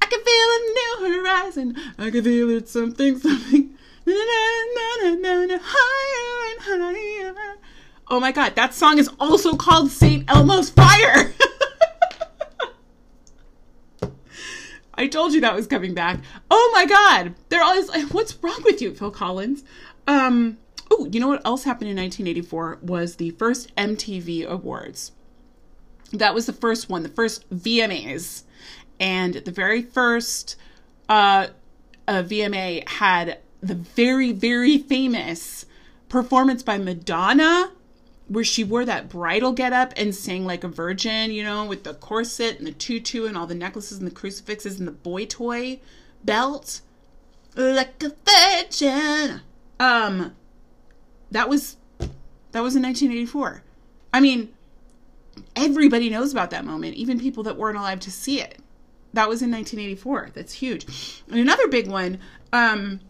[0.00, 1.76] I can feel a new horizon.
[1.98, 3.76] I can feel it something, something.
[5.60, 7.56] higher and higher.
[8.08, 10.24] Oh my god, that song is also called St.
[10.28, 11.32] Elmo's Fire.
[14.96, 16.20] I told you that was coming back.
[16.50, 19.64] Oh my god, they're always like, what's wrong with you, Phil Collins?
[20.06, 20.58] Um,
[20.90, 25.12] oh, you know what else happened in 1984 was the first MTV Awards.
[26.12, 28.44] That was the first one, the first VMAs
[29.00, 30.56] and the very first
[31.08, 31.48] uh,
[32.06, 35.66] uh, VMA had the very very famous
[36.08, 37.72] performance by Madonna
[38.28, 41.94] where she wore that bridal getup and sang like a virgin, you know, with the
[41.94, 45.80] corset and the tutu and all the necklaces and the crucifixes and the boy toy
[46.24, 46.80] belt.
[47.54, 49.42] Like a virgin.
[49.78, 50.34] Um
[51.30, 53.62] that was that was in 1984.
[54.12, 54.54] I mean,
[55.56, 58.58] everybody knows about that moment, even people that weren't alive to see it.
[59.12, 60.30] That was in 1984.
[60.34, 61.22] That's huge.
[61.28, 62.18] And another big one,
[62.52, 63.00] um,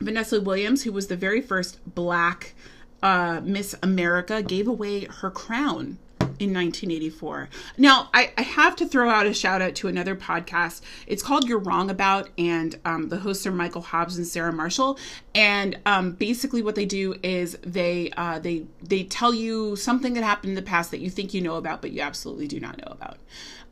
[0.00, 2.54] Vanessa Williams, who was the very first black
[3.02, 5.98] uh, Miss America, gave away her crown
[6.38, 7.48] in 1984.
[7.78, 10.80] Now, I, I, have to throw out a shout out to another podcast.
[11.06, 14.98] It's called You're Wrong About, and um, the hosts are Michael Hobbs and Sarah Marshall.
[15.34, 20.24] And um, basically, what they do is they uh, they they tell you something that
[20.24, 22.78] happened in the past that you think you know about, but you absolutely do not
[22.78, 23.18] know about.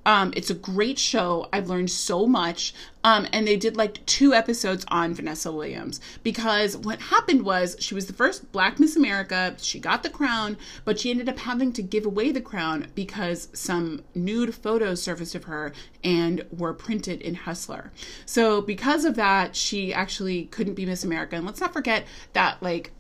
[0.07, 1.49] Um, it's a great show.
[1.53, 2.75] I've learned so much.
[3.03, 7.95] Um, and they did like two episodes on Vanessa Williams because what happened was she
[7.95, 9.55] was the first Black Miss America.
[9.59, 13.49] She got the crown, but she ended up having to give away the crown because
[13.55, 15.73] some nude photos surfaced of her
[16.05, 17.91] and were printed in Hustler.
[18.27, 21.37] So because of that, she actually couldn't be Miss America.
[21.37, 22.93] And let's not forget that like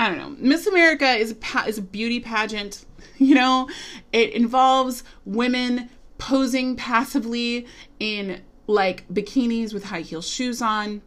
[0.00, 0.36] I don't know.
[0.38, 2.84] Miss America is a is a beauty pageant.
[3.20, 3.68] You know,
[4.12, 7.66] it involves women posing passively
[7.98, 11.02] in like bikinis with high heel shoes on.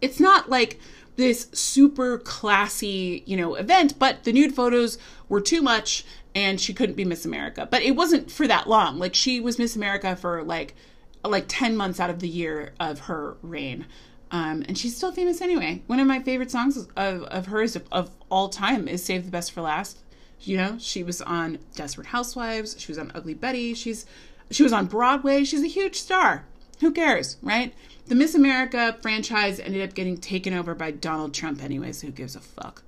[0.00, 0.78] It's not like
[1.16, 6.72] this super classy, you know, event, but the nude photos were too much and she
[6.72, 7.66] couldn't be Miss America.
[7.70, 8.98] But it wasn't for that long.
[8.98, 10.74] Like she was Miss America for like
[11.24, 13.86] like 10 months out of the year of her reign.
[14.30, 15.82] Um, and she's still famous anyway.
[15.86, 19.30] One of my favorite songs of, of hers of, of all time is Save the
[19.30, 19.98] Best for Last.
[20.42, 22.76] You know, she was on Desperate Housewives.
[22.78, 23.74] She was on Ugly Betty.
[23.74, 24.06] She's
[24.50, 25.44] she was on Broadway.
[25.44, 26.44] She's a huge star.
[26.80, 27.74] Who cares, right?
[28.06, 32.00] The Miss America franchise ended up getting taken over by Donald Trump, anyways.
[32.00, 32.82] Who gives a fuck?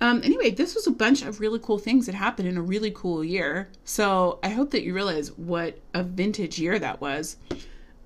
[0.00, 2.90] Um, anyway, this was a bunch of really cool things that happened in a really
[2.90, 3.68] cool year.
[3.84, 7.36] So I hope that you realize what a vintage year that was.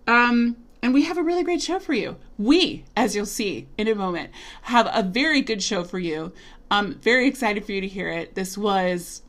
[0.06, 2.16] Um, and we have a really great show for you.
[2.38, 4.30] We, as you'll see in a moment,
[4.62, 6.32] have a very good show for you.
[6.72, 8.34] I'm very excited for you to hear it.
[8.34, 9.20] This was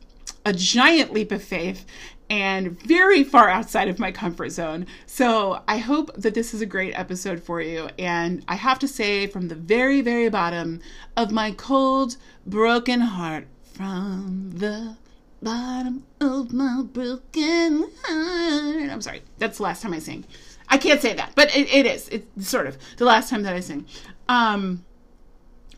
[0.46, 1.84] a giant leap of faith
[2.30, 4.86] and very far outside of my comfort zone.
[5.04, 7.90] So I hope that this is a great episode for you.
[7.98, 10.80] And I have to say, from the very, very bottom
[11.18, 14.96] of my cold, broken heart, from the
[15.42, 18.90] bottom of my broken heart.
[18.90, 20.24] I'm sorry, that's the last time I sing.
[20.70, 22.08] I can't say that, but it, it is.
[22.08, 23.84] It's sort of the last time that I sing.
[24.30, 24.82] Um,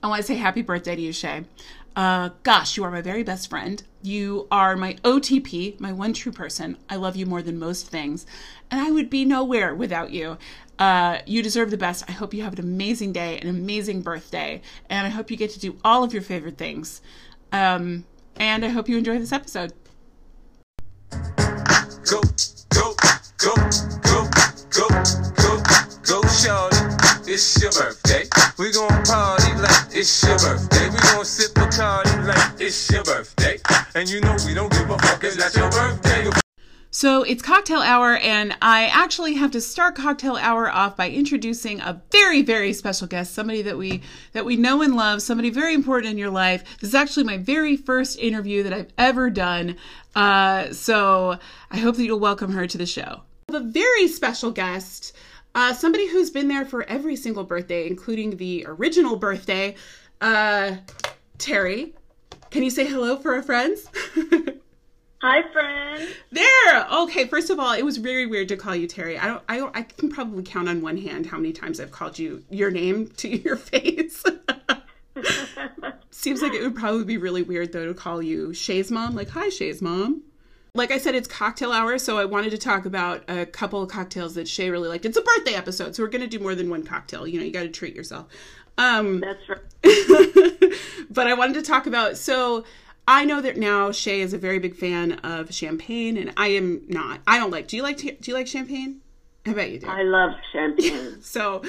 [0.03, 1.45] I want to say happy birthday to you, Shay.
[1.97, 3.83] Uh, gosh, you are my very best friend.
[4.03, 6.77] You are my OTP, my one true person.
[6.91, 8.27] I love you more than most things,
[8.71, 10.37] and I would be nowhere without you.
[10.79, 12.05] Uh, you deserve the best.
[12.07, 15.51] I hope you have an amazing day, an amazing birthday, and I hope you get
[15.53, 17.01] to do all of your favorite things.
[17.51, 18.05] Um,
[18.37, 19.73] and I hope you enjoy this episode.
[21.11, 22.21] Go,
[22.75, 22.95] go,
[23.39, 23.55] go,
[24.05, 24.29] go,
[24.71, 25.46] go, go,
[26.23, 26.69] go.
[27.29, 28.25] It's your birthday.
[28.59, 30.89] We gon' party like it's your birthday.
[30.89, 33.59] We gon' sip Bacardi like it's your birthday.
[33.95, 36.31] And you know we don't give a fuck, your birthday.
[36.91, 41.81] So it's cocktail hour, and I actually have to start cocktail hour off by introducing
[41.81, 44.03] a very, very special guest, somebody that we
[44.33, 46.65] that we know and love, somebody very important in your life.
[46.81, 49.77] This is actually my very first interview that I've ever done.
[50.15, 51.39] Uh, so
[51.71, 53.23] I hope that you'll welcome her to the show.
[53.49, 55.15] I have a very special guest,
[55.57, 59.75] uh, somebody who's been there for every single birthday, including the original birthday.
[60.21, 60.77] Uh,
[61.39, 61.95] Terry,
[62.51, 63.89] can you say hello for our friends?
[65.23, 66.09] Hi, friend.
[66.31, 66.87] There.
[66.93, 67.27] Okay.
[67.27, 69.19] First of all, it was very weird to call you Terry.
[69.19, 69.43] I don't.
[69.49, 69.75] I don't.
[69.75, 73.09] I can probably count on one hand how many times I've called you your name
[73.17, 74.23] to your face.
[76.11, 79.15] Seems like it would probably be really weird though to call you Shay's mom.
[79.15, 80.23] Like, hi, Shay's mom.
[80.77, 83.89] Like I said, it's cocktail hour, so I wanted to talk about a couple of
[83.89, 85.07] cocktails that Shay really liked.
[85.07, 87.27] It's a birthday episode, so we're gonna do more than one cocktail.
[87.27, 88.27] You know, you got to treat yourself.
[88.79, 89.59] Um, That's right.
[91.11, 92.65] but I wanted to talk about so
[93.09, 96.83] I know that now Shay is a very big fan of champagne, and I am
[96.89, 97.21] not.
[97.27, 97.69] I don't like.
[97.69, 97.99] Do you like?
[97.99, 99.01] Do you like champagne?
[99.47, 99.87] I bet you do.
[99.87, 101.19] I love champagne.
[101.23, 101.63] So,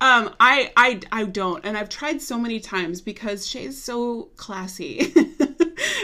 [0.00, 5.14] um, I I I don't, and I've tried so many times because Shay's so classy.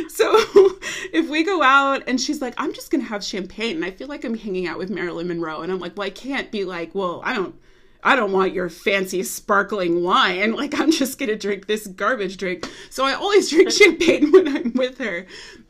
[0.09, 0.35] so
[1.13, 4.09] if we go out and she's like, I'm just gonna have champagne, and I feel
[4.09, 6.95] like I'm hanging out with Marilyn Monroe, and I'm like, well, I can't be like,
[6.95, 7.55] well, I don't.
[8.05, 10.53] I don't want your fancy sparkling wine.
[10.57, 12.71] Like, I'm just going to drink this garbage drink.
[12.89, 15.27] So I always drink champagne when I'm with her.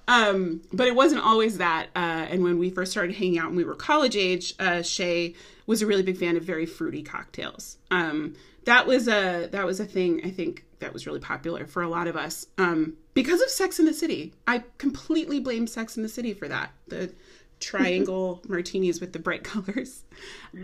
[0.06, 1.86] Um, but it wasn't always that.
[1.96, 5.34] Uh, and when we first started hanging out and we were college age, uh, Shay
[5.66, 7.78] was a really big fan of very fruity cocktails.
[7.90, 8.34] Um,
[8.66, 11.88] that was a that was a thing I think that was really popular for a
[11.88, 14.34] lot of us um, because of Sex and the City.
[14.46, 16.70] I completely blame Sex and the City for that.
[16.88, 17.12] The
[17.60, 20.04] triangle martinis with the bright colors.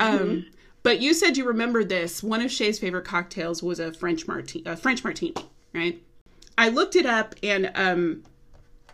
[0.01, 0.47] Um,
[0.83, 2.23] but you said you remembered this.
[2.23, 5.35] One of Shay's favorite cocktails was a French martini, a French martini,
[5.73, 6.03] right?
[6.59, 8.25] I looked it up, and um,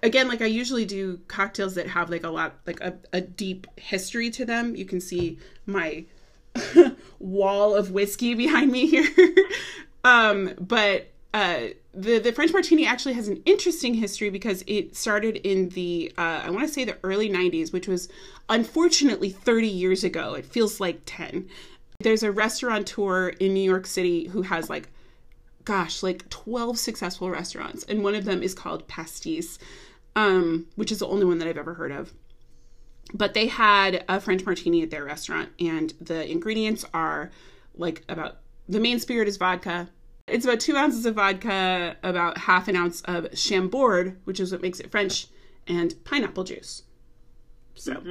[0.02, 3.66] again, like I usually do cocktails that have like a lot, like a, a deep
[3.76, 4.76] history to them.
[4.76, 6.04] You can see my
[7.18, 9.08] wall of whiskey behind me here.
[10.04, 15.36] Um, but uh, the the French martini actually has an interesting history because it started
[15.36, 18.08] in the uh, I want to say the early '90s, which was
[18.48, 20.34] unfortunately 30 years ago.
[20.34, 21.48] It feels like 10.
[22.00, 24.88] There's a restaurateur in New York City who has like,
[25.64, 29.58] gosh, like 12 successful restaurants, and one of them is called Pastis,
[30.16, 32.12] um, which is the only one that I've ever heard of.
[33.12, 37.30] But they had a French martini at their restaurant, and the ingredients are
[37.74, 39.88] like about the main spirit is vodka.
[40.26, 44.60] It's about two ounces of vodka, about half an ounce of Chambord, which is what
[44.60, 45.28] makes it French,
[45.66, 46.82] and pineapple juice.
[47.74, 48.02] So,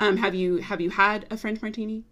[0.00, 2.04] um, have you have you had a French martini?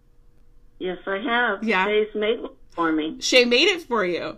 [0.79, 1.63] Yes, I have.
[1.63, 1.85] Yeah.
[1.85, 3.17] Shay's made one for me.
[3.19, 4.37] Shay made it for you.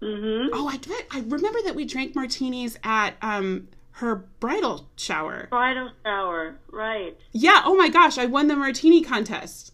[0.00, 5.46] hmm Oh, I bet- I remember that we drank martinis at um her bridal shower.
[5.50, 7.16] Bridal shower, right.
[7.32, 7.62] Yeah.
[7.64, 9.72] Oh my gosh, I won the martini contest.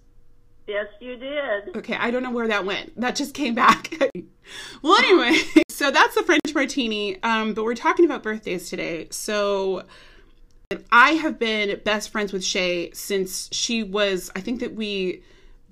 [0.73, 1.77] Yes, you did.
[1.77, 2.99] Okay, I don't know where that went.
[2.99, 3.93] That just came back.
[4.83, 7.23] well, anyway, so that's the French martini.
[7.23, 9.07] Um, but we're talking about birthdays today.
[9.11, 9.83] So
[10.91, 14.31] I have been best friends with Shay since she was.
[14.35, 15.23] I think that we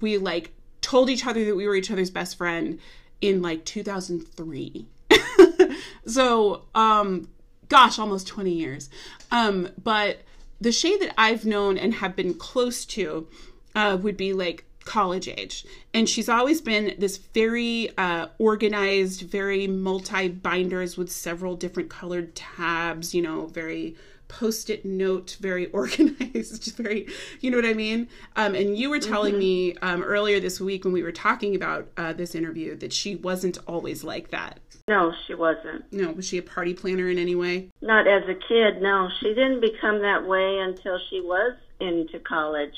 [0.03, 2.79] we like told each other that we were each other's best friend
[3.23, 4.87] in like 2003.
[6.07, 7.27] so, um,
[7.71, 8.91] gosh, almost 20 years.
[9.33, 10.19] Um, but
[10.61, 13.29] the Shay that I've known and have been close to
[13.75, 15.65] uh, would be like college age.
[15.95, 22.35] And she's always been this very uh, organized, very multi binders with several different colored
[22.35, 23.97] tabs, you know, very
[24.31, 27.07] post it note, very organized, very,
[27.41, 28.09] you know what I mean?
[28.37, 31.89] Um, and you were telling me um, earlier this week when we were talking about
[31.97, 34.61] uh, this interview that she wasn't always like that.
[34.89, 35.93] No, she wasn't.
[35.93, 37.69] No, was she a party planner in any way?
[37.81, 39.09] Not as a kid, no.
[39.21, 42.75] She didn't become that way until she was into college.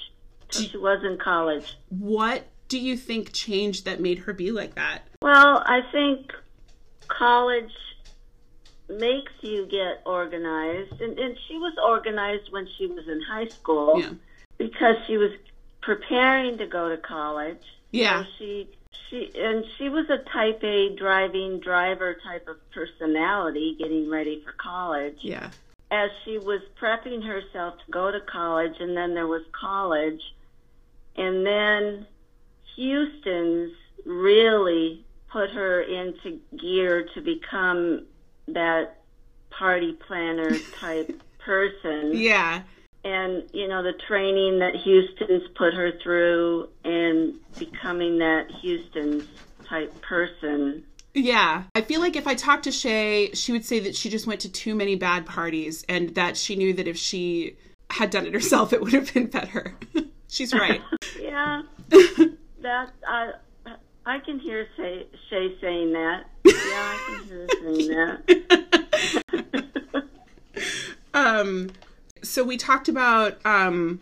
[0.52, 1.76] She was in college.
[1.88, 5.02] What do you think changed that made her be like that?
[5.20, 6.32] Well, I think
[7.08, 7.72] college
[8.88, 14.00] makes you get organized, and, and she was organized when she was in high school
[14.00, 14.10] Yeah.
[14.58, 15.30] because she was
[15.80, 17.62] preparing to go to college.
[17.90, 18.24] Yeah.
[18.24, 18.68] So she
[19.10, 24.52] she and she was a type A driving driver type of personality getting ready for
[24.52, 25.18] college.
[25.20, 25.50] Yeah.
[25.90, 30.22] As she was prepping herself to go to college and then there was college
[31.16, 32.06] and then
[32.76, 33.72] Houston's
[34.04, 38.06] really put her into gear to become
[38.48, 38.98] that
[39.50, 40.50] party planner
[40.80, 42.62] type person Yeah.
[43.04, 49.24] and you know the training that Houston's put her through and becoming that Houston's
[49.66, 50.84] type person
[51.14, 51.64] Yeah.
[51.74, 54.40] I feel like if I talked to Shay, she would say that she just went
[54.40, 57.56] to too many bad parties and that she knew that if she
[57.90, 59.74] had done it herself, it would have been better.
[60.32, 60.80] She's right.
[61.20, 61.62] Yeah,
[62.62, 63.32] that I
[64.06, 66.24] I can hear Shay, Shay saying that.
[66.44, 67.88] Yeah, I can hear her saying
[69.94, 70.04] that.
[71.14, 71.70] um,
[72.22, 74.00] so we talked about um,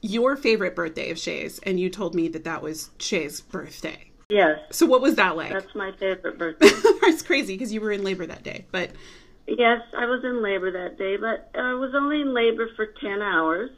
[0.00, 4.10] your favorite birthday of Shay's, and you told me that that was Shay's birthday.
[4.30, 5.52] Yes, So what was that like?
[5.52, 6.68] that's my favorite birthday.
[6.70, 8.92] it's crazy because you were in labor that day, but
[9.48, 13.20] Yes, I was in labor that day, but I was only in labor for ten
[13.20, 13.70] hours,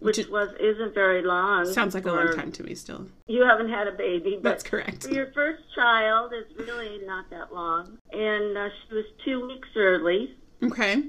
[0.00, 1.64] which was isn't very long.
[1.66, 3.06] sounds like a long time to me still.
[3.28, 5.06] You haven't had a baby, but That's correct.
[5.10, 7.98] your first child, is really not that long.
[8.12, 11.02] And uh, she was two weeks early, Okay.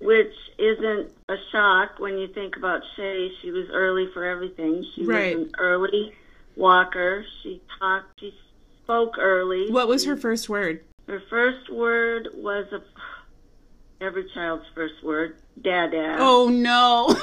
[0.00, 3.30] which isn't a shock when you think about Shay.
[3.42, 4.84] She was early for everything.
[4.94, 5.36] She Right.
[5.38, 6.12] was an early
[6.56, 7.24] walker.
[7.42, 8.18] She talked.
[8.20, 8.34] She
[8.82, 9.70] spoke early.
[9.70, 10.80] What was her first word?
[11.06, 12.82] Her first word was a
[14.00, 16.16] every child's first word, dada.
[16.18, 17.14] Oh no.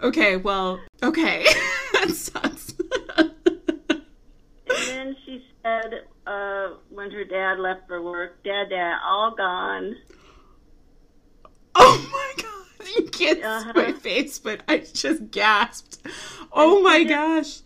[0.08, 1.44] okay, well, okay.
[1.92, 2.74] that sucks.
[3.18, 9.96] And then she said, uh, when her dad left for work, dada, all gone.
[11.74, 12.52] oh my god.
[12.96, 13.72] You can't Uh-huh.
[13.74, 15.98] my face, but I just gasped.
[16.52, 17.60] Oh my gosh.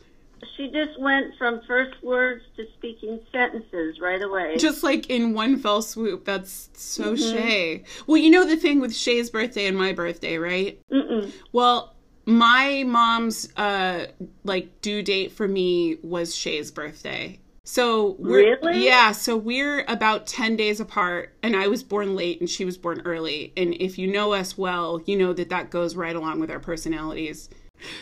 [0.56, 4.56] She just went from first words to speaking sentences right away.
[4.58, 6.24] Just like in one fell swoop.
[6.24, 7.84] That's so Shay.
[8.06, 10.80] Well, you know the thing with Shay's birthday and my birthday, right?
[10.92, 11.32] Mm-mm.
[11.52, 11.94] Well,
[12.26, 14.06] my mom's uh
[14.44, 17.38] like due date for me was Shay's birthday.
[17.64, 18.84] So we're Really?
[18.84, 22.76] yeah, so we're about 10 days apart and I was born late and she was
[22.76, 23.52] born early.
[23.56, 26.58] And if you know us well, you know that that goes right along with our
[26.58, 27.48] personalities.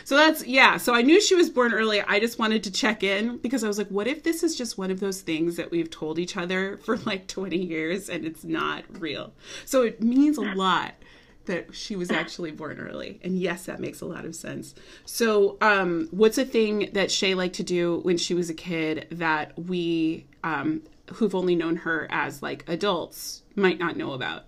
[0.03, 2.01] So that's yeah, so I knew she was born early.
[2.01, 4.77] I just wanted to check in because I was like what if this is just
[4.77, 8.43] one of those things that we've told each other for like 20 years and it's
[8.43, 9.33] not real.
[9.65, 10.93] So it means a lot
[11.49, 13.19] that she was actually born early.
[13.23, 14.75] And yes, that makes a lot of sense.
[15.03, 19.07] So, um, what's a thing that Shay liked to do when she was a kid
[19.11, 24.45] that we, um, who've only known her as like adults, might not know about?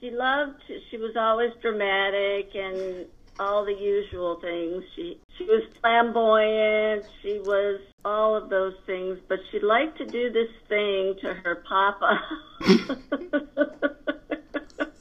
[0.00, 0.60] She loved.
[0.90, 3.06] She was always dramatic and
[3.38, 4.84] all the usual things.
[4.94, 7.04] She she was flamboyant.
[7.22, 11.62] She was all of those things, but she liked to do this thing to her
[11.68, 12.20] papa.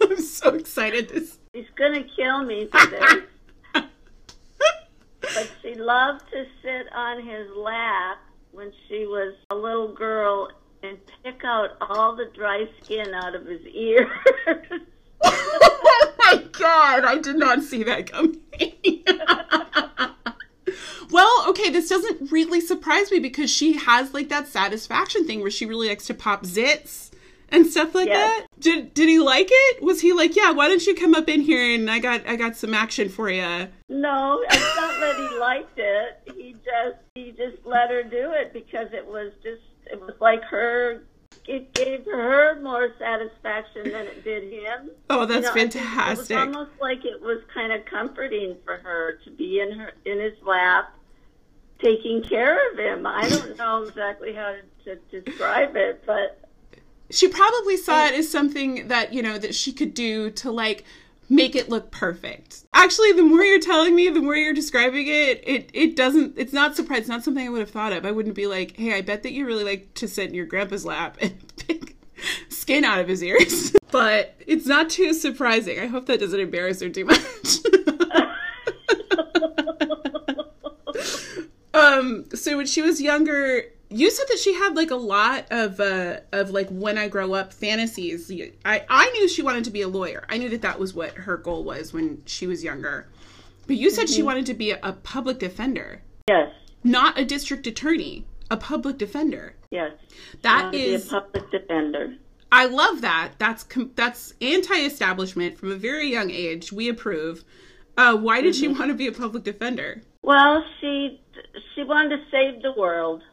[0.01, 1.09] I'm so excited.
[1.09, 1.37] This.
[1.53, 3.23] he's gonna kill me for this.
[5.21, 8.17] but she loved to sit on his lap
[8.51, 10.49] when she was a little girl
[10.83, 14.09] and pick out all the dry skin out of his ears.
[15.23, 18.37] oh my god, I did not see that coming.
[21.11, 25.51] well, okay, this doesn't really surprise me because she has like that satisfaction thing where
[25.51, 27.09] she really likes to pop zits
[27.49, 28.39] and stuff like Yes.
[28.41, 28.47] that.
[28.59, 29.83] Did did he like it?
[29.83, 32.35] Was he like, "Yeah, why don't you come up in here and I got I
[32.35, 36.33] got some action for you." no, it's not that he liked it.
[36.37, 40.43] He just he just let her do it because it was just it was like
[40.45, 41.03] her
[41.47, 44.91] it gave her more satisfaction than it did him.
[45.09, 46.37] Oh, that's You know, fantastic.
[46.37, 49.91] It was almost like it was kind of comforting for her to be in her
[50.05, 50.93] in his lap,
[51.79, 53.05] taking care of him.
[53.05, 56.39] I don't know exactly how to, to describe it, but
[57.09, 60.85] she probably saw it as something that you know that she could do to like
[61.31, 62.65] make it look perfect.
[62.73, 66.51] Actually the more you're telling me the more you're describing it it it doesn't it's
[66.53, 68.05] not surprised it's not something i would have thought of.
[68.05, 70.45] I wouldn't be like hey i bet that you really like to sit in your
[70.45, 71.33] grandpa's lap and
[71.67, 71.95] pick
[72.49, 73.75] skin out of his ears.
[73.91, 75.77] But it's not too surprising.
[75.77, 77.19] I hope that doesn't embarrass her too much.
[81.73, 85.79] Um so when she was younger you said that she had like a lot of
[85.79, 88.31] uh of like when i grow up fantasies
[88.65, 91.11] i i knew she wanted to be a lawyer i knew that that was what
[91.13, 93.07] her goal was when she was younger
[93.67, 96.51] but you said she wanted to be a, a public defender yes,
[96.83, 99.93] not a district attorney a public defender yes,
[100.41, 102.15] That be a public defender.
[102.51, 103.31] I love that.
[103.37, 106.73] That's com- that's anti-establishment from a very young age.
[106.73, 107.45] We approve.
[107.97, 110.01] Uh, why did she want to be a public defender?
[110.21, 111.21] Well, she
[111.73, 113.23] she wanted to save the world.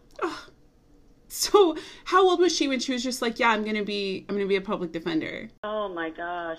[1.30, 4.34] So, how old was she when she was just like, "Yeah, I'm gonna be, I'm
[4.34, 5.50] gonna be a public defender"?
[5.62, 6.58] Oh my gosh,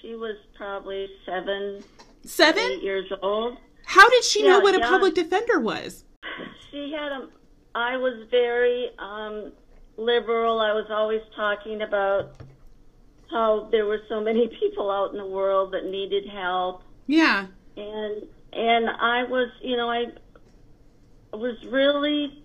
[0.00, 1.82] she was probably seven,
[2.24, 2.80] Seven?
[2.80, 3.58] years old.
[3.84, 6.04] How did she know Yeah, what a public defender was?
[6.70, 7.28] She had a.
[7.74, 9.52] I was very um,
[9.96, 10.60] liberal.
[10.60, 12.36] I was always talking about
[13.32, 17.46] how there were so many people out in the world that needed help, Yeah.
[17.76, 20.06] and and I was, you know, I
[21.32, 22.43] was really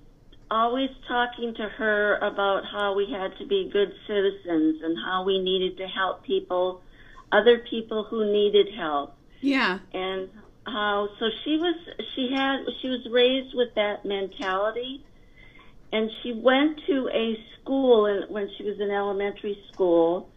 [0.52, 5.40] always talking to her about how we had to be good citizens and how we
[5.40, 6.82] needed to help people,
[7.32, 9.16] other people who needed help.
[9.42, 9.80] Yeah.
[9.94, 10.30] And
[10.66, 11.76] how so she was
[12.16, 15.04] she had she was raised with that mentality
[15.92, 20.30] and she went to a school in, when she was in elementary school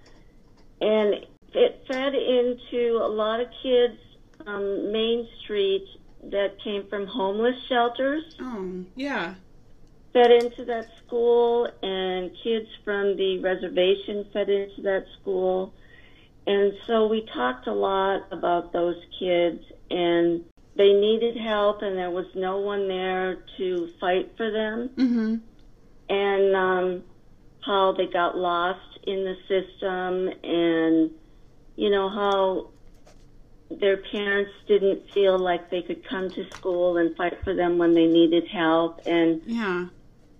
[0.81, 3.99] and it fed into a lot of kids
[4.47, 5.87] on Main Street
[6.31, 9.35] that came from homeless shelters Oh, yeah.
[10.13, 15.73] Fed into that school, and kids from the reservation fed into that school.
[16.47, 20.45] And so we talked a lot about those kids, and
[20.77, 24.91] they needed help, and there was no one there to fight for them.
[24.97, 25.37] Mm-hmm.
[26.09, 27.05] And um,
[27.65, 31.11] how they got lost in the system, and
[31.77, 32.69] you know how
[33.71, 37.95] their parents didn't feel like they could come to school and fight for them when
[37.95, 39.87] they needed help, and Yeah.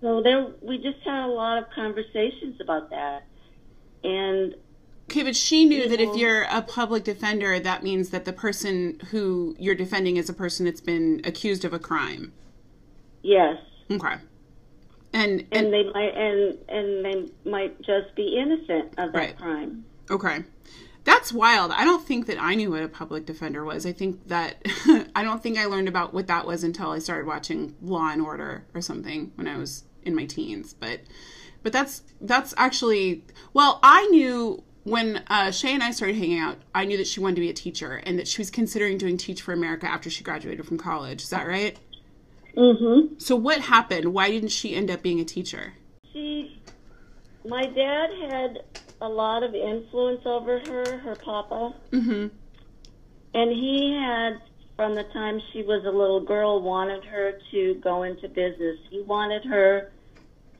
[0.03, 3.23] So there, we just had a lot of conversations about that,
[4.03, 4.53] and
[5.09, 8.99] Okay, but she knew that if you're a public defender, that means that the person
[9.11, 12.31] who you're defending is a person that's been accused of a crime.
[13.23, 13.57] yes,
[13.91, 14.15] Okay.
[15.15, 19.37] And, and and they might and and they might just be innocent of that Right.
[19.37, 19.85] crime.
[20.09, 20.43] okay.
[21.03, 21.71] That's wild.
[21.71, 23.85] I don't think that I knew what a public defender was.
[23.85, 24.55] I think that
[25.15, 28.21] I don't think I learned about what that was until I started watching Law and
[28.21, 30.73] Order or something when I was in my teens.
[30.73, 31.01] But
[31.63, 33.23] but that's that's actually
[33.53, 37.19] well, I knew when uh, Shay and I started hanging out, I knew that she
[37.21, 40.09] wanted to be a teacher and that she was considering doing Teach for America after
[40.09, 41.23] she graduated from college.
[41.23, 41.77] Is that right?
[42.57, 43.15] Mm-hmm.
[43.17, 44.13] So what happened?
[44.13, 45.73] Why didn't she end up being a teacher?
[46.11, 46.61] She,
[47.45, 48.59] my dad had
[49.01, 52.27] a lot of influence over her, her papa, Mm-hmm.
[53.33, 54.41] and he had
[54.75, 58.77] from the time she was a little girl wanted her to go into business.
[58.89, 59.91] He wanted her.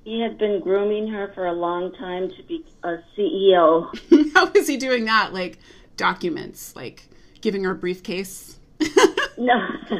[0.04, 4.34] He had been grooming her for a long time to be a CEO.
[4.34, 5.34] How is he doing that?
[5.34, 5.60] Like
[5.98, 7.08] documents, like
[7.42, 8.60] giving her a briefcase.
[9.38, 9.60] No,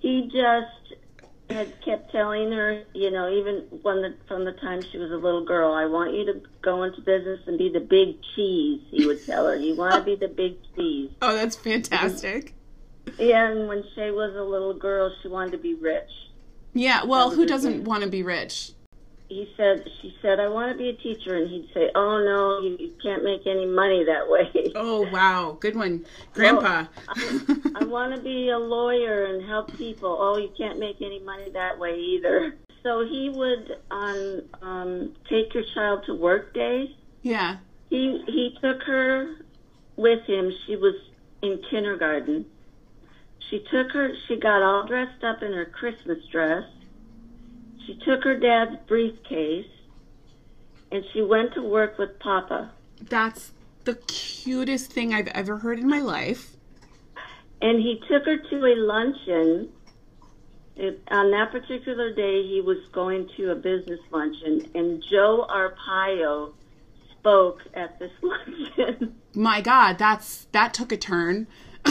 [0.00, 1.00] he just
[1.48, 5.16] had kept telling her, you know, even when the from the time she was a
[5.16, 8.82] little girl, I want you to go into business and be the big cheese.
[8.90, 11.10] He would tell her, you want to be the big cheese.
[11.22, 12.55] Oh, that's fantastic.
[13.18, 16.10] Yeah, and when Shay was a little girl, she wanted to be rich.
[16.74, 18.72] Yeah, well, who doesn't want to be rich?
[19.28, 22.60] He said, she said, I want to be a teacher, and he'd say, Oh no,
[22.60, 24.50] you, you can't make any money that way.
[24.76, 25.56] Oh, wow.
[25.58, 26.04] Good one.
[26.34, 26.84] Grandpa.
[27.08, 30.16] I want to be a lawyer and help people.
[30.20, 32.54] Oh, you can't make any money that way either.
[32.82, 36.90] So he would on um, take your child to work days.
[37.22, 37.56] yeah.
[37.88, 39.36] He he took her
[39.96, 40.52] with him.
[40.66, 40.94] She was
[41.40, 42.44] in kindergarten.
[43.50, 44.10] She took her.
[44.26, 46.64] She got all dressed up in her Christmas dress.
[47.86, 49.70] She took her dad's briefcase,
[50.90, 52.72] and she went to work with Papa.
[53.00, 53.52] That's
[53.84, 56.56] the cutest thing I've ever heard in my life.
[57.62, 59.68] And he took her to a luncheon.
[60.74, 66.52] It, on that particular day, he was going to a business luncheon, and Joe Arpaio
[67.12, 69.14] spoke at this luncheon.
[69.34, 71.46] My God, that's that took a turn.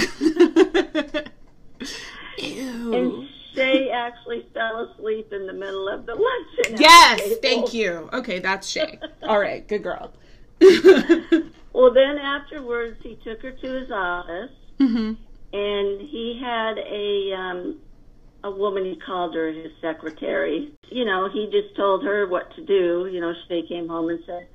[2.38, 2.94] Ew.
[2.94, 6.78] and Shay actually fell asleep in the middle of the luncheon.
[6.80, 8.10] Yes, thank you.
[8.14, 9.00] Okay, that's Shay.
[9.24, 10.12] All right, good girl.
[11.76, 15.14] Well, then afterwards, he took her to his office, hmm
[15.52, 17.80] and he had a um,
[18.46, 18.86] a woman.
[18.86, 20.72] He called her his secretary.
[20.90, 23.10] You know, he just told her what to do.
[23.12, 24.48] You know, Shay came home and said,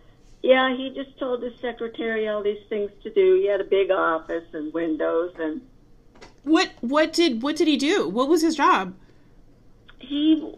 [0.42, 3.34] "Yeah, he just told his secretary all these things to do.
[3.34, 5.60] He had a big office and windows, and
[6.44, 8.08] What what did what did he do?
[8.08, 8.94] What was his job?
[10.00, 10.54] he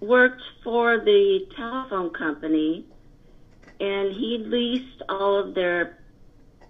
[0.00, 2.84] worked for the telephone company,
[3.80, 5.98] and he leased all of their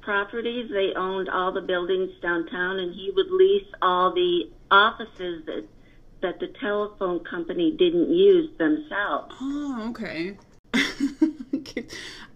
[0.01, 0.70] properties.
[0.70, 5.66] They owned all the buildings downtown, and he would lease all the offices that
[6.20, 9.34] that the telephone company didn't use themselves.
[9.40, 10.36] Oh, okay.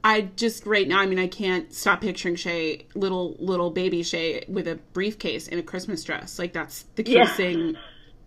[0.04, 1.00] I just right now.
[1.00, 5.58] I mean, I can't stop picturing Shay, little little baby Shay, with a briefcase in
[5.58, 6.38] a Christmas dress.
[6.38, 7.36] Like that's the cutest Yeah.
[7.36, 7.76] thing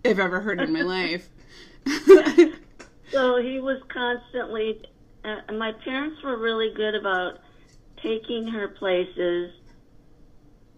[0.05, 1.29] I've ever heard in my life.
[3.11, 4.81] So he was constantly.
[5.25, 7.39] Uh, my parents were really good about
[8.01, 9.51] taking her places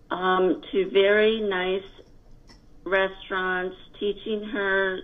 [0.09, 1.83] um, to very nice
[2.83, 5.01] restaurants, teaching her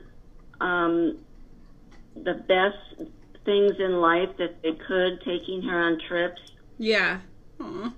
[0.60, 1.20] um,
[2.16, 3.10] the best
[3.46, 6.42] things in life that they could, taking her on trips
[6.80, 7.20] yeah.
[7.60, 7.94] Aw.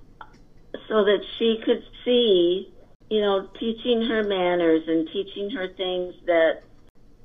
[0.88, 2.72] so that she could see,
[3.08, 6.62] you know, teaching her manners and teaching her things that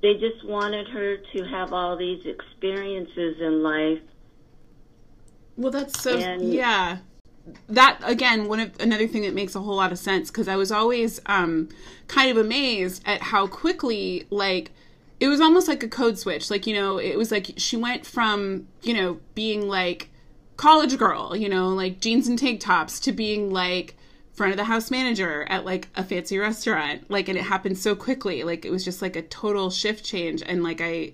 [0.01, 3.99] they just wanted her to have all these experiences in life.
[5.57, 6.99] Well, that's so And- yeah.
[7.69, 10.57] That again, one of another thing that makes a whole lot of sense because I
[10.57, 11.69] was always um,
[12.07, 14.71] kind of amazed at how quickly like
[15.19, 16.49] it was almost like a code switch.
[16.49, 20.09] Like you know, it was like she went from you know being like
[20.57, 23.95] college girl, you know, like jeans and tank tops, to being like
[24.33, 27.09] front of the house manager at like a fancy restaurant.
[27.09, 28.43] Like, and it happened so quickly.
[28.43, 31.13] Like it was just like a total shift change, and like I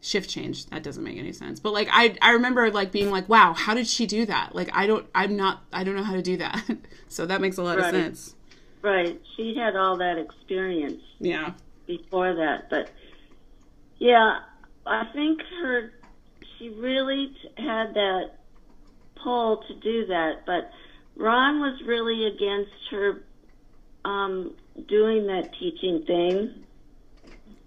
[0.00, 3.26] shift change that doesn't make any sense but like i i remember like being like
[3.26, 6.12] wow how did she do that like i don't i'm not i don't know how
[6.12, 6.62] to do that
[7.08, 8.34] so that makes a lot of sense
[8.84, 9.18] Right.
[9.34, 11.54] She had all that experience yeah
[11.86, 12.90] before that, but
[14.04, 14.40] yeah,
[14.86, 15.90] I think her
[16.58, 18.32] she really t- had that
[19.22, 20.70] pull to do that, but
[21.16, 23.22] Ron was really against her
[24.04, 24.54] um,
[24.88, 26.64] doing that teaching thing.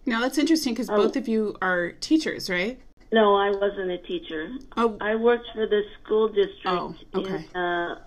[0.05, 0.97] now that's interesting because Oh.
[0.97, 2.79] both of you are teachers right
[3.11, 4.51] No, I wasn't a teacher.
[4.77, 7.45] oh I worked for the school district Oh, okay.
[7.51, 7.99] in, uh,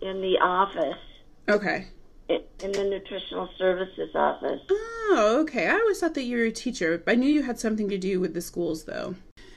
[0.00, 1.02] in the office,
[1.50, 1.88] okay
[2.28, 4.60] in the nutritional services office.
[4.70, 7.88] oh okay i always thought that you were a teacher i knew you had something
[7.88, 9.14] to do with the schools though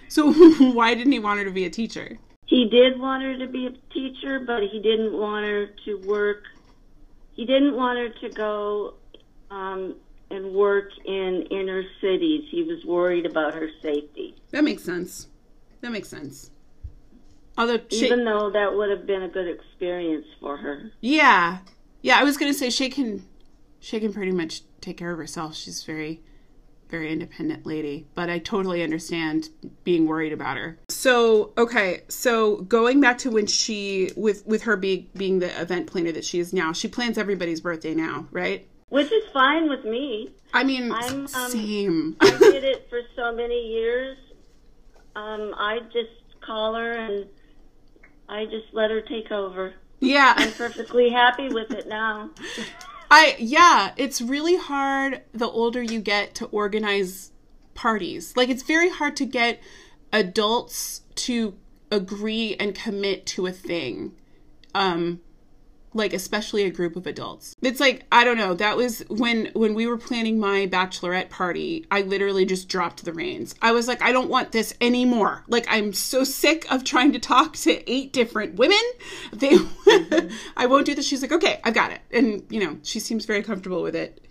[0.10, 0.34] so
[0.74, 3.68] why didn't he want her to be a teacher He did want her to be
[3.68, 6.44] a teacher, but he didn't want her to work.
[7.34, 8.94] He didn't want her to go
[9.52, 9.96] um,
[10.32, 12.46] and work in inner cities.
[12.50, 15.28] He was worried about her safety, that makes sense
[15.82, 16.52] that makes sense
[17.58, 20.92] although she, even though that would have been a good experience for her.
[21.02, 21.60] Yeah.
[22.02, 23.26] Yeah, I was gonna say she can
[23.80, 25.56] she can pretty much take care of herself.
[25.56, 26.22] She's very
[26.90, 29.50] very independent lady, but I totally understand
[29.84, 30.78] being worried about her.
[30.90, 35.88] So, okay, so going back to when she with with her being being the event
[35.88, 38.68] planner that she is now, she plans everybody's birthday now, right?
[38.90, 40.30] Which is fine with me.
[40.54, 42.16] I mean, I'm, um, same.
[42.22, 44.18] I did it for so many years.
[45.16, 47.26] Um, I just call her and
[48.30, 49.74] I just let her take over.
[50.00, 50.34] Yeah.
[50.38, 52.32] I'm perfectly happy with it now.
[53.10, 57.32] I yeah, it's really hard the older you get to organize
[57.74, 58.36] parties.
[58.36, 59.62] Like it's very hard to get
[60.12, 61.56] adults to
[61.92, 64.14] agree and commit to a thing.
[64.76, 65.22] Um
[65.94, 67.56] like especially a group of adults.
[67.62, 71.86] It's like I don't know, that was when when we were planning my bachelorette party,
[71.90, 73.56] I literally just dropped the reins.
[73.62, 75.44] I was like I don't want this anymore.
[75.48, 78.78] Like I'm so sick of trying to talk to eight different women.
[79.34, 79.58] They
[80.58, 81.08] I won't do this.
[81.08, 84.22] She's like, "Okay, I've got it." And, you know, she seems very comfortable with it.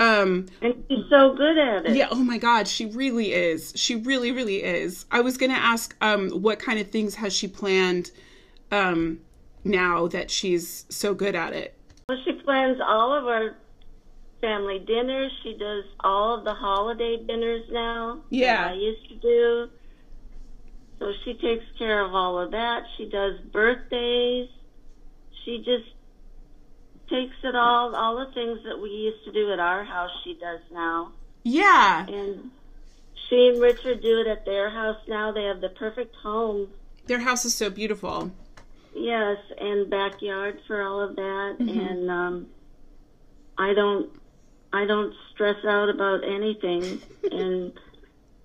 [0.00, 1.94] Um And she's so good at it.
[1.94, 3.72] yeah, oh my god, she really is.
[3.76, 5.04] She really really is.
[5.10, 8.10] I was going to ask um what kind of things has she planned
[8.72, 9.20] um
[9.64, 11.74] now that she's so good at it.
[12.08, 13.56] Well, she plans all of our
[14.40, 15.32] family dinners.
[15.42, 18.20] She does all of the holiday dinners now.
[18.30, 18.68] Yeah.
[18.70, 19.70] I used to do.
[20.98, 22.84] So she takes care of all of that.
[22.96, 24.48] She does birthdays.
[25.44, 25.90] She just
[27.08, 30.34] takes it all, all the things that we used to do at our house, she
[30.34, 31.12] does now.
[31.42, 32.06] Yeah.
[32.06, 32.50] And
[33.28, 35.32] she and Richard do it at their house now.
[35.32, 36.68] They have the perfect home.
[37.06, 38.30] Their house is so beautiful.
[38.94, 42.46] Yes, and backyard for all of that, and um,
[43.58, 44.10] I don't,
[44.72, 47.72] I don't stress out about anything, and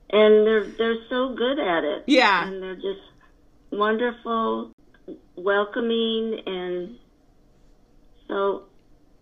[0.09, 2.03] and they're they're so good at it.
[2.07, 2.47] Yeah.
[2.47, 3.01] and they're just
[3.71, 4.71] wonderful,
[5.35, 6.97] welcoming, and
[8.27, 8.63] so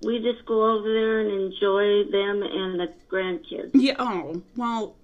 [0.04, 3.72] we just go over there and enjoy them and the grandkids.
[3.74, 4.96] Yeah, oh, well,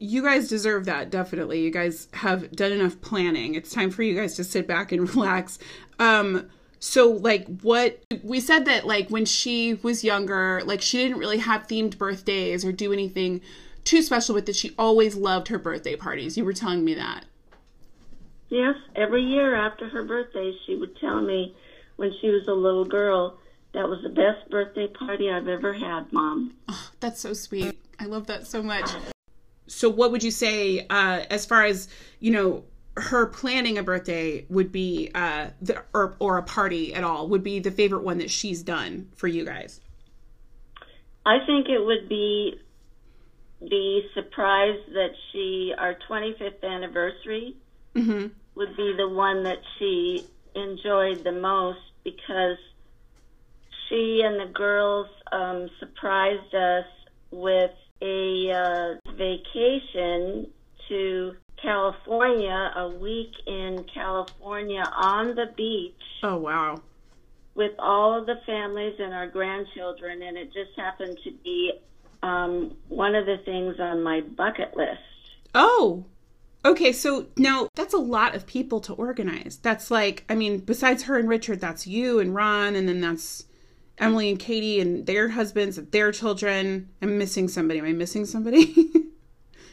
[0.00, 1.60] you guys deserve that definitely.
[1.60, 3.54] You guys have done enough planning.
[3.54, 5.58] It's time for you guys to sit back and relax.
[5.98, 6.48] Um
[6.80, 11.38] so like what we said that like when she was younger, like she didn't really
[11.38, 13.42] have themed birthdays or do anything
[13.84, 14.56] too special with it.
[14.56, 16.38] She always loved her birthday parties.
[16.38, 17.26] You were telling me that.
[18.48, 21.54] Yes, every year after her birthday, she would tell me
[21.96, 23.38] when she was a little girl,
[23.74, 26.54] that was the best birthday party I've ever had, Mom.
[26.98, 27.78] That's so sweet.
[28.00, 28.90] I love that so much.
[29.70, 32.64] So, what would you say uh, as far as you know
[32.96, 37.42] her planning a birthday would be, uh, the, or or a party at all would
[37.42, 39.80] be the favorite one that she's done for you guys?
[41.24, 42.58] I think it would be
[43.60, 47.56] the surprise that she, our 25th anniversary,
[47.96, 48.28] Mm-hmm.
[48.54, 52.56] would be the one that she enjoyed the most because
[53.88, 56.86] she and the girls um, surprised us
[57.32, 57.72] with
[58.02, 60.48] a uh, vacation
[60.88, 66.80] to California, a week in California on the beach Oh wow!
[67.54, 71.72] with all of the families and our grandchildren, and it just happened to be
[72.22, 75.00] um, one of the things on my bucket list.
[75.54, 76.04] Oh.
[76.62, 79.58] Okay, so now that's a lot of people to organize.
[79.62, 83.46] That's like, I mean, besides her and Richard, that's you and Ron, and then that's
[84.00, 86.88] Emily and Katie and their husbands, and their children.
[87.02, 87.78] I'm missing somebody.
[87.78, 88.74] Am I missing somebody?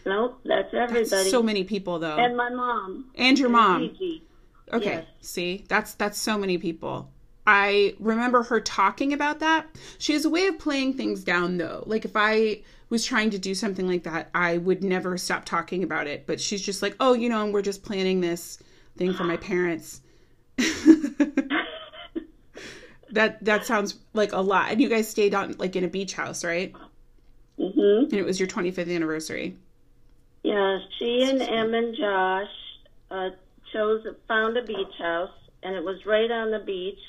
[0.05, 1.29] Nope, that's everybody.
[1.29, 2.15] so many people, though.
[2.15, 3.11] and my mom.
[3.15, 3.89] And your mom.
[3.89, 4.23] Gigi.
[4.71, 4.85] Okay.
[4.85, 5.05] Yes.
[5.19, 7.11] See, that's that's so many people.
[7.45, 9.67] I remember her talking about that.
[9.97, 11.83] She has a way of playing things down though.
[11.85, 15.83] Like if I was trying to do something like that, I would never stop talking
[15.83, 16.25] about it.
[16.25, 18.59] But she's just like, "Oh, you know, we're just planning this
[18.97, 19.99] thing for my parents."
[23.11, 24.71] that that sounds like a lot.
[24.71, 26.73] And you guys stayed on like in a beach house, right?
[27.57, 29.55] hmm And it was your 25th anniversary.
[30.43, 32.47] Yeah, she and Em and Josh
[33.11, 33.29] uh,
[33.73, 35.31] chose found a beach house,
[35.63, 36.99] and it was right on the beach.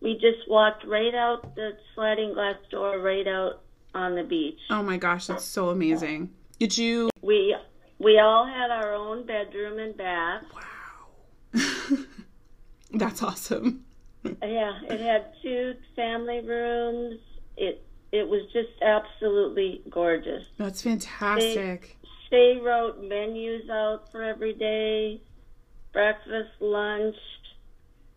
[0.00, 3.62] We just walked right out the sliding glass door, right out
[3.94, 4.58] on the beach.
[4.68, 6.30] Oh my gosh, that's so amazing.
[6.58, 7.56] Did you We
[7.98, 10.42] we all had our own bedroom and bath.
[11.54, 11.98] Wow,
[12.92, 13.84] that's awesome.
[14.24, 17.20] Yeah, it had two family rooms.
[17.56, 20.44] It it was just absolutely gorgeous.
[20.58, 21.98] That's fantastic.
[22.30, 25.20] They wrote menus out for every day,
[25.92, 27.16] breakfast, lunch.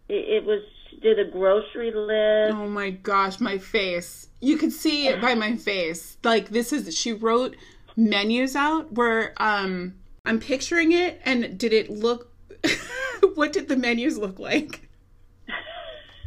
[0.07, 0.61] It, it was
[1.01, 2.55] did a grocery list.
[2.55, 4.29] Oh my gosh, my face.
[4.41, 6.17] You could see it by my face.
[6.23, 7.55] Like this is she wrote
[7.95, 9.95] menus out where um
[10.25, 12.31] I'm picturing it and did it look
[13.35, 14.84] what did the menus look like?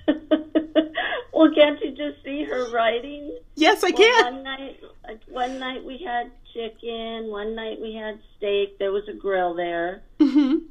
[1.33, 3.39] well, can't you just see her writing?
[3.55, 4.35] Yes, I Well, can.
[4.35, 7.29] one night, uh, one night we had chicken.
[7.31, 8.79] One night we had steak.
[8.79, 10.03] There was a grill there.
[10.19, 10.63] Mhm.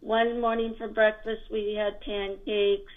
[0.00, 2.92] One morning for breakfast we had pancakes.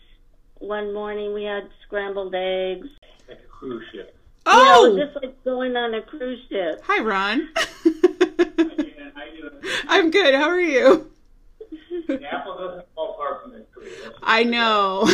[0.59, 2.87] One morning we had scrambled eggs.
[3.27, 4.15] Like a cruise ship.
[4.45, 6.81] Yeah, it Oh, was just like going on a cruise ship.
[6.83, 7.49] hi Ron.
[7.55, 7.61] I
[9.35, 9.49] do
[9.87, 10.35] I'm good.
[10.35, 11.11] How are you?
[12.07, 13.89] the apple doesn't fall far from the tree.
[13.89, 15.07] That's I know.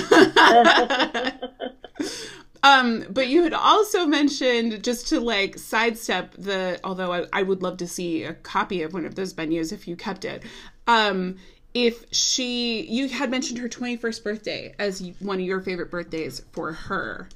[2.63, 7.61] um, but you had also mentioned just to like sidestep the although I, I would
[7.61, 10.43] love to see a copy of one of those menus if you kept it.
[10.87, 11.37] Um,
[11.73, 16.71] if she you had mentioned her 21st birthday as one of your favorite birthdays for
[16.71, 17.29] her.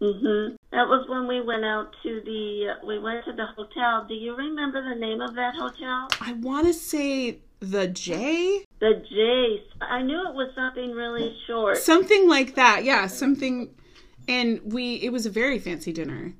[0.00, 4.04] hmm That was when we went out to the we went to the hotel.
[4.08, 6.08] Do you remember the name of that hotel?
[6.20, 9.62] I want to say the J The Jace.
[9.80, 11.78] I knew it was something really short.
[11.78, 12.84] something like that.
[12.84, 13.74] Yeah, something
[14.28, 16.34] and we it was a very fancy dinner.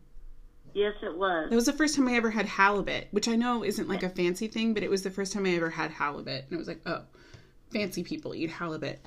[0.74, 1.48] Yes, it was.
[1.50, 4.08] That was the first time I ever had halibut, which I know isn't like a
[4.08, 6.44] fancy thing, but it was the first time I ever had halibut.
[6.44, 7.02] And it was like, oh,
[7.72, 9.00] fancy people eat halibut.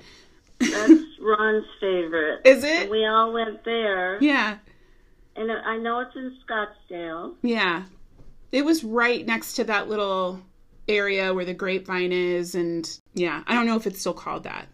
[0.58, 2.40] That's Ron's favorite.
[2.44, 2.90] Is it?
[2.90, 4.58] We all went there, Yeah,
[5.34, 7.34] and I know it's in Scottsdale.
[7.42, 7.84] yeah.
[8.50, 10.42] It was right next to that little
[10.92, 12.54] area where the grapevine is.
[12.54, 14.68] And yeah, I don't know if it's still called that.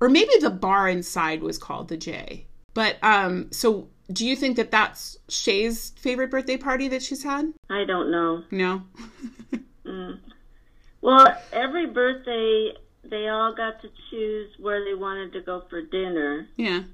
[0.00, 2.46] Or maybe the bar inside was called the J.
[2.74, 7.52] But, um, so do you think that that's Shay's favorite birthday party that she's had?
[7.70, 8.42] I don't know.
[8.50, 8.82] No?
[11.04, 12.72] Well, every birthday
[13.04, 16.48] they all got to choose where they wanted to go for dinner.
[16.56, 16.84] yeah.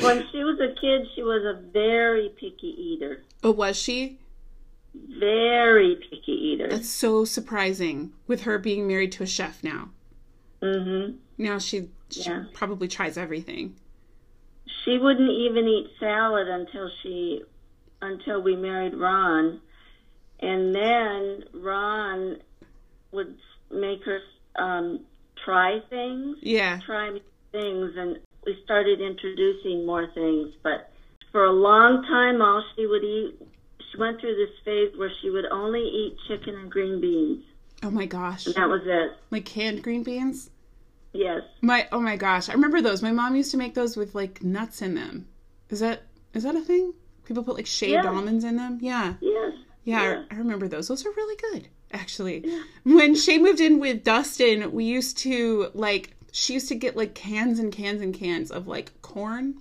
[0.00, 3.24] When she was a kid, she was a very picky eater.
[3.42, 4.18] Oh, was she?
[4.94, 6.68] Very picky eater.
[6.68, 9.90] That's so surprising with her being married to a chef now.
[10.62, 11.16] Mhm.
[11.36, 12.44] Now she, she Yeah.
[12.52, 13.76] probably tries everything.
[14.84, 17.42] She wouldn't even eat salad until she
[18.00, 19.60] until we married Ron.
[20.40, 22.38] And then Ron
[23.12, 23.36] would
[23.70, 24.20] make her
[24.56, 25.00] um
[25.36, 26.80] try things, Yeah.
[26.84, 27.20] try
[27.52, 30.90] things and we started introducing more things, but
[31.32, 33.34] for a long time all she would eat
[33.90, 37.44] she went through this phase where she would only eat chicken and green beans.
[37.82, 38.46] Oh my gosh.
[38.46, 39.12] And that was it.
[39.30, 40.50] Like canned green beans?
[41.12, 41.42] Yes.
[41.62, 42.48] My oh my gosh.
[42.48, 43.02] I remember those.
[43.02, 45.26] My mom used to make those with like nuts in them.
[45.70, 46.02] Is that
[46.34, 46.92] is that a thing?
[47.24, 48.08] People put like shaved Yeah.
[48.08, 48.78] almonds in them?
[48.80, 49.14] Yeah.
[49.20, 49.52] Yes.
[49.84, 50.22] Yeah, Yeah.
[50.30, 50.88] I, I remember those.
[50.88, 52.44] Those are really good, actually.
[52.84, 57.14] When Shay moved in with Dustin, we used to like she used to get like
[57.14, 59.60] cans and cans and cans of like corn.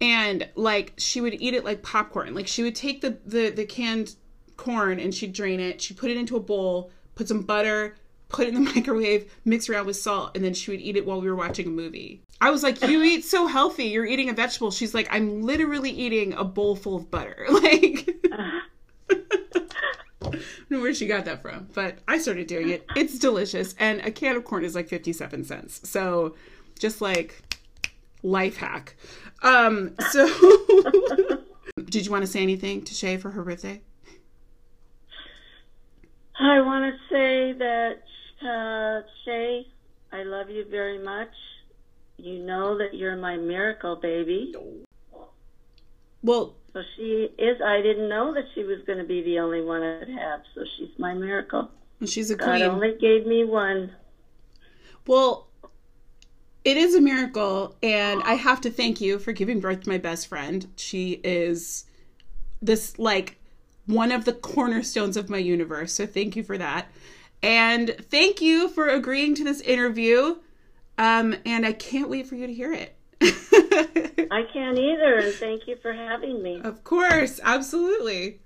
[0.00, 2.34] And like she would eat it like popcorn.
[2.34, 4.14] Like she would take the the, the canned
[4.56, 7.96] corn and she'd drain it, she'd put it into a bowl, put some butter,
[8.28, 11.06] put it in the microwave, mix around with salt, and then she would eat it
[11.06, 12.22] while we were watching a movie.
[12.40, 14.70] I was like, You eat so healthy, you're eating a vegetable.
[14.70, 17.46] She's like, I'm literally eating a bowl full of butter.
[17.58, 18.14] Like
[20.20, 22.84] I don't know where she got that from, but I started doing it.
[22.94, 25.88] It's delicious, and a can of corn is like fifty-seven cents.
[25.88, 26.36] So,
[26.78, 27.42] just like
[28.22, 28.96] life hack.
[29.42, 30.26] Um, so
[31.84, 33.80] Did you want to say anything to Shay for her birthday?
[36.40, 38.02] I want to say that,
[38.42, 39.66] uh, Shay,
[40.12, 41.30] I love you very much.
[42.16, 44.54] You know that you're my miracle baby.
[46.22, 49.62] Well, So she is, I didn't know that she was going to be the only
[49.62, 50.40] one I'd have.
[50.54, 51.70] So she's my miracle.
[52.04, 52.58] she's a queen.
[52.58, 53.92] God only gave me one.
[55.06, 55.47] Well,
[56.68, 59.96] it is a miracle, and I have to thank you for giving birth to my
[59.96, 60.70] best friend.
[60.76, 61.86] She is
[62.60, 63.38] this like
[63.86, 65.94] one of the cornerstones of my universe.
[65.94, 66.88] So thank you for that.
[67.42, 70.36] And thank you for agreeing to this interview.
[70.98, 72.94] Um, and I can't wait for you to hear it.
[74.30, 76.60] I can't either, and thank you for having me.
[76.62, 78.40] Of course, absolutely.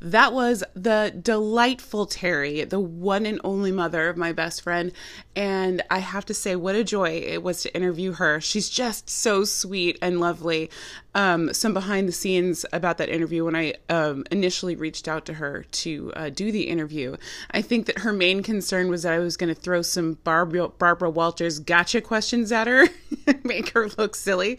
[0.00, 4.92] That was the delightful Terry, the one and only mother of my best friend.
[5.34, 8.40] And I have to say, what a joy it was to interview her.
[8.40, 10.70] She's just so sweet and lovely.
[11.16, 15.34] Um, some behind the scenes about that interview when I um, initially reached out to
[15.34, 17.16] her to uh, do the interview.
[17.52, 20.68] I think that her main concern was that I was going to throw some Barbara,
[20.68, 22.88] Barbara Walters gotcha questions at her
[23.44, 24.58] make her look silly.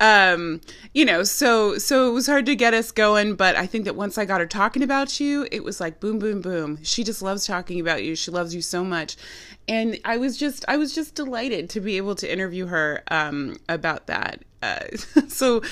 [0.00, 0.60] Um,
[0.92, 3.94] you know, so so it was hard to get us going, but I think that
[3.94, 6.78] once I got her talking about you, it was like boom, boom, boom.
[6.82, 8.16] She just loves talking about you.
[8.16, 9.16] She loves you so much,
[9.68, 13.56] and I was just I was just delighted to be able to interview her um,
[13.68, 14.42] about that.
[14.62, 14.96] Uh,
[15.28, 15.62] so,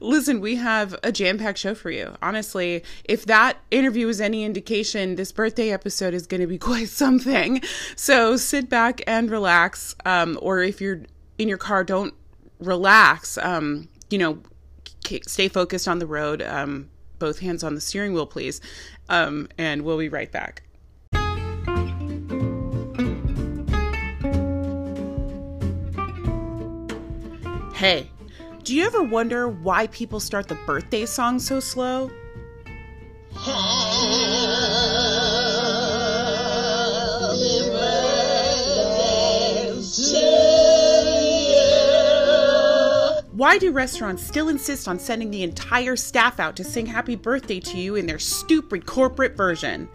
[0.00, 2.16] listen, we have a jam packed show for you.
[2.20, 6.88] Honestly, if that interview is any indication, this birthday episode is going to be quite
[6.88, 7.62] something.
[7.96, 9.94] So, sit back and relax.
[10.04, 11.02] Um, or if you're
[11.38, 12.14] in your car, don't
[12.58, 13.38] relax.
[13.38, 14.38] Um, you know,
[15.26, 16.42] stay focused on the road.
[16.42, 18.60] Um, both hands on the steering wheel, please.
[19.08, 20.62] Um, and we'll be right back.
[27.80, 28.10] Hey,
[28.62, 32.08] do you ever wonder why people start the birthday song so slow?
[43.32, 47.60] Why do restaurants still insist on sending the entire staff out to sing happy birthday
[47.60, 49.88] to you in their stupid corporate version?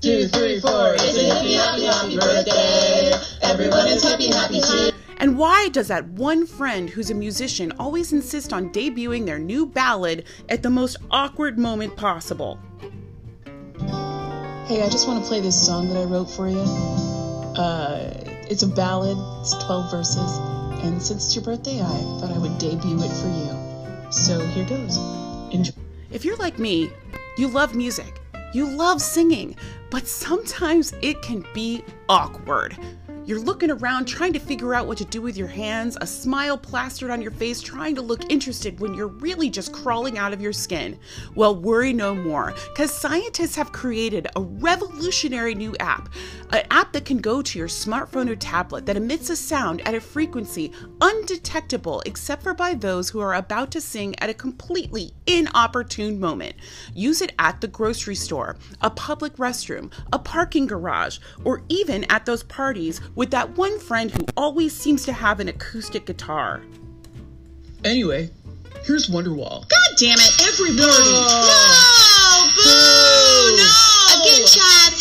[0.00, 3.10] Two, three, four, it's a happy, happy, happy birthday.
[3.42, 4.96] Everyone is happy, happy.
[5.18, 9.64] And why does that one friend who's a musician always insist on debuting their new
[9.64, 12.58] ballad at the most awkward moment possible?
[14.66, 16.58] Hey, I just want to play this song that I wrote for you.
[16.58, 18.12] Uh,
[18.50, 20.38] it's a ballad, it's 12 verses.
[20.84, 24.12] And since it's your birthday, I thought I would debut it for you.
[24.12, 24.98] So here goes.
[25.52, 25.72] Enjoy.
[26.10, 26.90] If you're like me,
[27.38, 28.20] you love music,
[28.52, 29.56] you love singing,
[29.90, 32.76] but sometimes it can be awkward.
[33.26, 36.56] You're looking around trying to figure out what to do with your hands, a smile
[36.56, 40.40] plastered on your face, trying to look interested when you're really just crawling out of
[40.40, 40.96] your skin.
[41.34, 46.08] Well, worry no more, because scientists have created a revolutionary new app.
[46.50, 49.96] An app that can go to your smartphone or tablet that emits a sound at
[49.96, 50.70] a frequency
[51.00, 56.54] undetectable except for by those who are about to sing at a completely inopportune moment.
[56.94, 62.24] Use it at the grocery store, a public restroom, a parking garage, or even at
[62.24, 66.62] those parties with that one friend who always seems to have an acoustic guitar.
[67.84, 68.30] Anyway,
[68.84, 69.68] here's Wonderwall.
[69.68, 71.10] God damn it, everybody!
[71.10, 72.50] No!
[72.62, 73.56] Boo!
[73.56, 74.20] No!
[74.20, 74.92] Again, Chad!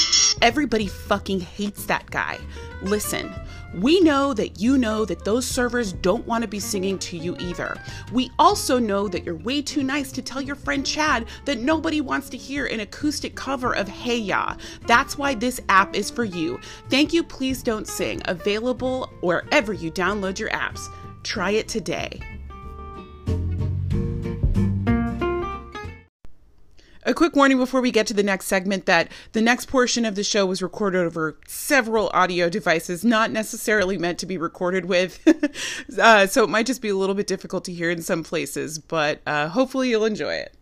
[0.41, 2.39] Everybody fucking hates that guy.
[2.81, 3.33] Listen,
[3.75, 7.35] we know that you know that those servers don't want to be singing to you
[7.39, 7.75] either.
[8.11, 12.01] We also know that you're way too nice to tell your friend Chad that nobody
[12.01, 14.55] wants to hear an acoustic cover of Hey Ya.
[14.87, 16.59] That's why this app is for you.
[16.89, 18.21] Thank you, please don't sing.
[18.25, 20.87] Available wherever you download your apps.
[21.23, 22.21] Try it today.
[27.07, 30.15] A quick warning before we get to the next segment that the next portion of
[30.15, 35.19] the show was recorded over several audio devices, not necessarily meant to be recorded with.
[36.01, 38.79] uh, so it might just be a little bit difficult to hear in some places,
[38.79, 40.55] but uh, hopefully you'll enjoy it.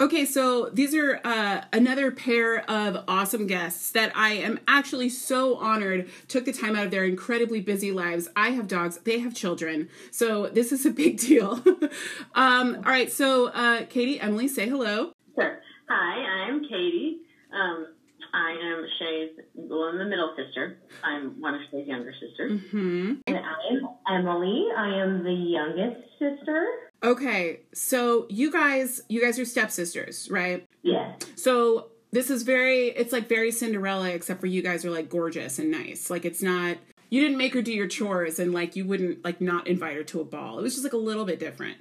[0.00, 5.56] Okay, so these are uh, another pair of awesome guests that I am actually so
[5.56, 8.26] honored took the time out of their incredibly busy lives.
[8.34, 11.62] I have dogs, they have children, so this is a big deal.
[12.34, 15.12] um, all right, so uh, Katie, Emily, say hello.
[15.34, 15.60] Sure.
[15.90, 17.18] Hi, I'm Katie.
[17.52, 17.88] Um,
[18.32, 20.78] I am Shay's, well, I'm the middle sister.
[21.04, 22.58] I'm one of Shay's younger sisters.
[22.70, 23.14] Hmm.
[23.26, 24.64] And I'm Emily.
[24.74, 26.89] I am the youngest sister.
[27.02, 30.66] Okay, so you guys, you guys are stepsisters, right?
[30.82, 31.14] Yeah.
[31.34, 35.58] So this is very, it's like very Cinderella, except for you guys are like gorgeous
[35.58, 36.10] and nice.
[36.10, 36.76] Like it's not,
[37.08, 40.04] you didn't make her do your chores and like you wouldn't like not invite her
[40.04, 40.58] to a ball.
[40.58, 41.78] It was just like a little bit different.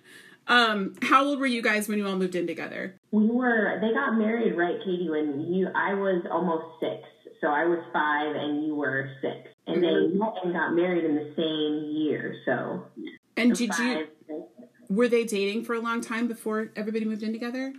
[0.47, 2.95] Um, how old were you guys when you all moved in together?
[3.11, 3.77] We were.
[3.81, 5.07] They got married, right, Katie?
[5.07, 7.03] When you, I was almost six,
[7.39, 11.15] so I was five, and you were six, and they met and got married in
[11.15, 12.35] the same year.
[12.45, 12.83] So
[13.37, 14.07] And did you five.
[14.89, 17.73] Were they dating for a long time before everybody moved in together?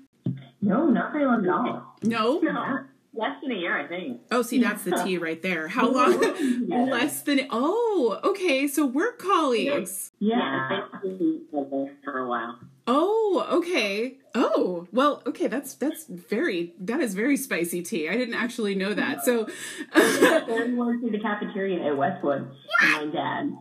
[0.62, 1.96] No, not very long at all.
[2.02, 2.38] No.
[2.40, 2.84] No,
[3.14, 4.20] less than a year, I think.
[4.30, 5.68] Oh, see, that's the T right there.
[5.68, 6.20] How long?
[6.90, 7.46] Less than.
[7.50, 8.68] Oh, okay.
[8.68, 10.12] So work colleagues.
[10.18, 12.58] Yeah, they've been together for a while.
[12.86, 14.16] Oh, okay.
[14.34, 15.46] Oh, well, okay.
[15.46, 18.08] That's that's very that is very spicy tea.
[18.08, 19.24] I didn't actually know that.
[19.24, 19.48] So,
[19.94, 22.50] worked in the cafeteria at Westwood.
[22.82, 23.52] And my dad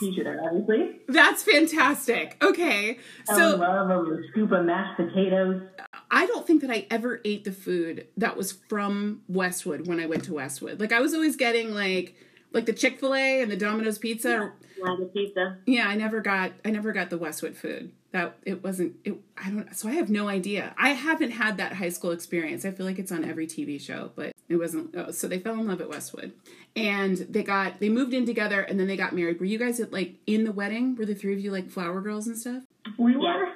[0.00, 1.00] teacher there, obviously.
[1.08, 2.36] that's fantastic.
[2.42, 2.98] Okay.
[3.28, 5.62] I So love a scoop of mashed potatoes.
[6.10, 10.06] I don't think that I ever ate the food that was from Westwood when I
[10.06, 10.80] went to Westwood.
[10.80, 12.14] Like I was always getting like
[12.52, 14.52] like the Chick Fil A and the Domino's Pizza.
[14.82, 15.58] Yeah, the pizza.
[15.66, 17.92] yeah, I never got I never got the Westwood food.
[18.12, 18.96] That it wasn't.
[19.04, 19.74] It I don't.
[19.76, 20.74] So I have no idea.
[20.76, 22.64] I haven't had that high school experience.
[22.64, 24.94] I feel like it's on every TV show, but it wasn't.
[24.96, 26.32] Oh, so they fell in love at Westwood,
[26.74, 29.38] and they got they moved in together, and then they got married.
[29.38, 30.96] Were you guys at like in the wedding?
[30.96, 32.64] Were the three of you like flower girls and stuff?
[32.98, 33.52] We were.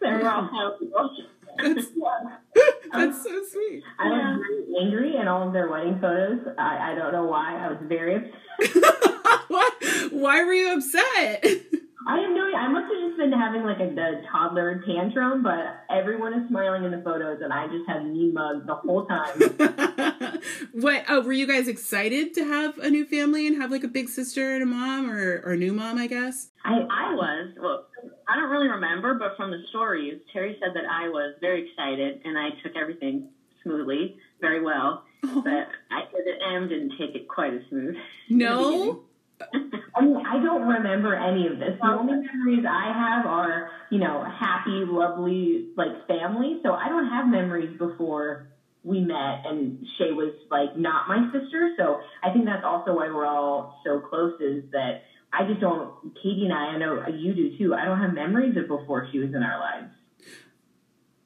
[0.00, 0.48] They were all.
[1.58, 1.86] That's,
[2.92, 3.82] that's so sweet.
[3.98, 6.46] I was very angry in all of their wedding photos.
[6.58, 7.56] I, I don't know why.
[7.56, 8.16] I was very
[8.60, 8.84] upset.
[9.48, 9.70] why,
[10.10, 11.46] why were you upset?
[12.06, 12.56] I have no idea.
[12.56, 16.84] I must have just been having like a, a toddler tantrum, but everyone is smiling
[16.84, 20.40] in the photos, and I just had me mugged the whole time.
[20.72, 21.04] what?
[21.08, 24.08] Oh, were you guys excited to have a new family and have like a big
[24.08, 25.98] sister and a mom, or or a new mom?
[25.98, 26.50] I guess.
[26.64, 27.54] I, I was.
[27.60, 27.86] Well,
[28.28, 32.20] I don't really remember, but from the stories, Terry said that I was very excited
[32.24, 33.28] and I took everything
[33.62, 35.04] smoothly, very well.
[35.24, 35.42] Oh.
[35.42, 37.96] But I said that Em didn't take it quite as smooth.
[38.30, 39.02] No.
[39.40, 41.78] I mean, I don't remember any of this.
[41.80, 46.60] The only memories I have are, you know, happy, lovely, like family.
[46.62, 48.48] So I don't have memories before
[48.82, 51.74] we met and Shay was like not my sister.
[51.76, 56.14] So I think that's also why we're all so close is that I just don't,
[56.22, 57.74] Katie and I, I know you do too.
[57.74, 59.92] I don't have memories of before she was in our lives.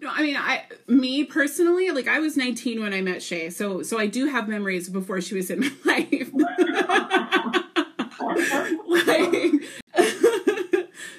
[0.00, 3.82] No, I mean, I me personally, like I was 19 when I met Shay, so
[3.82, 6.32] so I do have memories before she was in my life.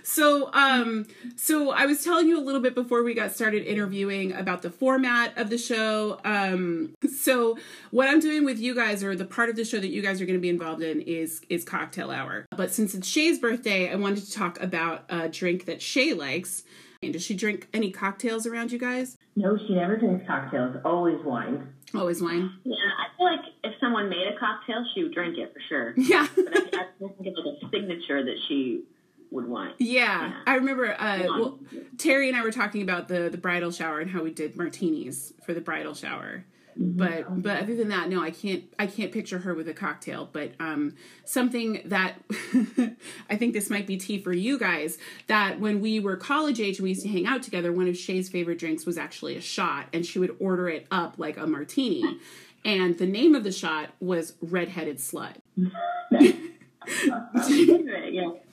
[0.04, 4.34] So um so I was telling you a little bit before we got started interviewing
[4.34, 6.20] about the format of the show.
[6.26, 7.58] Um so
[7.92, 10.22] what I'm doing with you guys or the part of the show that you guys
[10.22, 12.46] are going to be involved in is is cocktail hour.
[12.56, 16.64] But since it's Shay's birthday, I wanted to talk about a drink that Shay likes.
[17.04, 19.18] And does she drink any cocktails around you guys?
[19.36, 21.74] No, she never drinks cocktails, always wine.
[21.94, 22.52] Always wine.
[22.64, 25.94] Yeah, I feel like if someone made a cocktail, she would drink it for sure.
[25.98, 26.28] Yeah.
[26.36, 28.84] But I, I think it's like a signature that she
[29.30, 29.76] would want.
[29.80, 30.94] Yeah, I remember.
[31.00, 31.60] Uh, well,
[31.98, 35.34] Terry and I were talking about the the bridal shower and how we did martinis
[35.46, 36.46] for the bridal shower.
[36.76, 40.30] But but other than that, no, I can't I can't picture her with a cocktail.
[40.32, 40.96] But um,
[41.26, 42.16] something that
[43.30, 44.98] I think this might be tea for you guys.
[45.28, 47.98] That when we were college age and we used to hang out together, one of
[47.98, 51.48] Shay's favorite drinks was actually a shot, and she would order it up like a
[51.48, 52.20] martini.
[52.64, 55.36] And the name of the shot was Redheaded Slut.
[56.12, 56.32] yeah.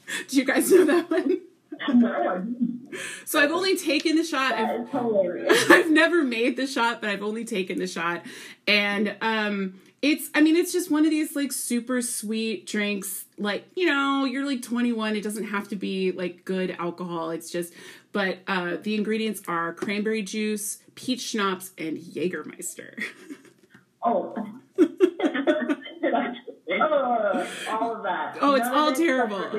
[0.28, 1.40] Do you guys know that one?
[3.24, 4.52] So I've only taken the shot.
[4.52, 4.88] I've.
[5.70, 8.22] I've never made the shot, but I've only taken the shot.
[8.66, 13.68] And um it's I mean it's just one of these like super sweet drinks like
[13.74, 17.72] you know you're like 21 it doesn't have to be like good alcohol it's just
[18.12, 23.02] but uh the ingredients are cranberry juice peach schnapps and Jägermeister
[24.04, 24.34] Oh.
[24.78, 24.86] Ugh,
[27.68, 28.38] all of that.
[28.40, 29.50] Oh, it's None all terrible.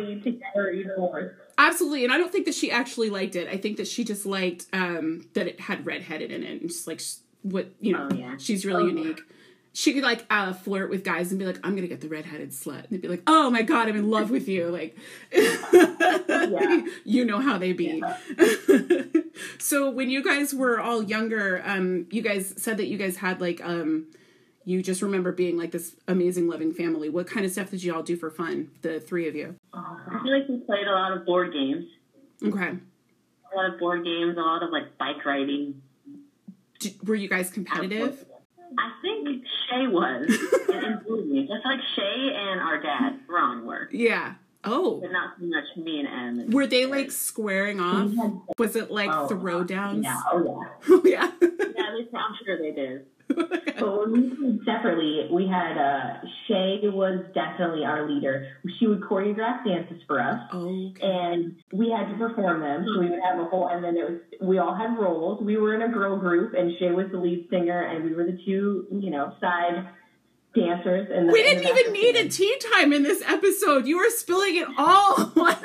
[1.59, 1.73] Separately Together, even worse.
[1.73, 3.47] Absolutely, and I don't think that she actually liked it.
[3.47, 6.87] I think that she just liked um, that it had redheaded in it, and just
[6.87, 7.01] like
[7.41, 8.35] what you know, Oh, yeah.
[8.37, 9.21] she's really unique.
[9.71, 12.49] She could like uh, flirt with guys and be like, "I'm gonna get the redheaded
[12.51, 14.97] slut," and they'd be like, "Oh my god, I'm in love with you!" Like,
[17.05, 18.03] you know how they be.
[19.59, 23.39] so when you guys were all younger, um, you guys said that you guys had
[23.41, 24.07] like um,
[24.65, 27.09] you just remember being like this amazing, loving family.
[27.09, 29.55] What kind of stuff did you all do for fun, the three of you?
[29.73, 31.85] I feel like we played a lot of board games.
[32.43, 32.69] Okay.
[33.51, 35.81] A lot of board games, a lot of like bike riding.
[36.79, 38.25] D- were you guys competitive?
[38.77, 40.29] I think Shay was
[40.69, 41.49] in, in board games.
[41.51, 43.89] I feel like Shay and our dad, Ron, were.
[43.91, 44.35] Yeah.
[44.63, 44.99] Oh.
[45.01, 46.51] But not so much me and Em.
[46.51, 48.11] Were they like squaring off?
[48.57, 50.03] Was it like Oh, throwdowns?
[50.03, 50.69] Yeah, oh yeah.
[50.89, 51.31] Oh yeah.
[51.41, 53.05] Yeah, I'm sure they did.
[53.35, 58.47] But when we played separately, we had uh, Shay was definitely our leader.
[58.79, 62.85] She would choreograph dances for us, Oh, and we had to perform them.
[62.93, 65.41] So we would have a whole, and then it was we all had roles.
[65.41, 68.25] We were in a girl group, and Shay was the lead singer, and we were
[68.25, 69.87] the two, you know, side
[70.55, 71.07] dancers.
[71.13, 73.85] And we didn't even need a tea time in this episode.
[73.85, 75.31] You were spilling it all.
[75.35, 75.63] like,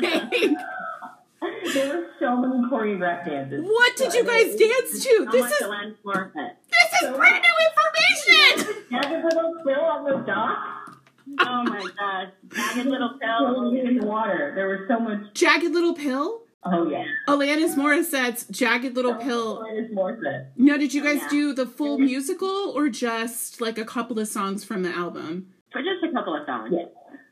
[1.74, 3.64] There were so many choreographed dances.
[3.64, 5.24] what did you guys dance to?
[5.26, 6.56] How This much is Alanis Morissette?
[6.70, 8.84] this is brand new information.
[8.90, 10.74] Jagged little pill on the dock,
[11.40, 12.28] Oh my gosh.
[12.54, 13.72] Jagged little pill.
[13.72, 14.52] in the water.
[14.54, 15.32] There was so much.
[15.34, 16.42] Jagged Little Pill.
[16.66, 17.04] Oh yeah.
[17.28, 19.58] Alanis Morissette's Jagged Little Pill.
[19.62, 20.48] Alanis Morissette.
[20.56, 21.28] Now, did you oh, guys yeah.
[21.30, 25.48] do the full musical or just like a couple of songs from the album?
[25.72, 26.72] For just a couple of songs.
[26.72, 26.84] Yeah.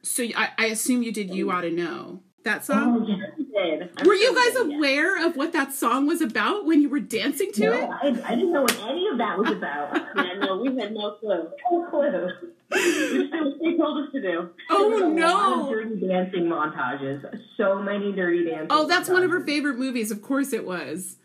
[0.02, 3.02] So I, I assume you did "You Oughta Know" that oh, song.
[3.02, 3.26] Oh yeah.
[3.36, 3.90] We did.
[3.96, 7.52] I'm Were you guys aware of what that song was about when you were dancing
[7.52, 7.90] to No, it?
[7.90, 10.16] I, I didn't know what any of that was about.
[10.40, 11.48] No, we had no clue.
[11.70, 12.30] no clue.
[12.70, 14.50] We just did what they told us to do.
[14.70, 15.70] Oh a lot of no!
[15.72, 17.24] dirty dancing montages.
[17.56, 18.68] So many dirty dancing.
[18.70, 20.10] Oh, that's one of her favorite movies.
[20.10, 21.16] Of course it was.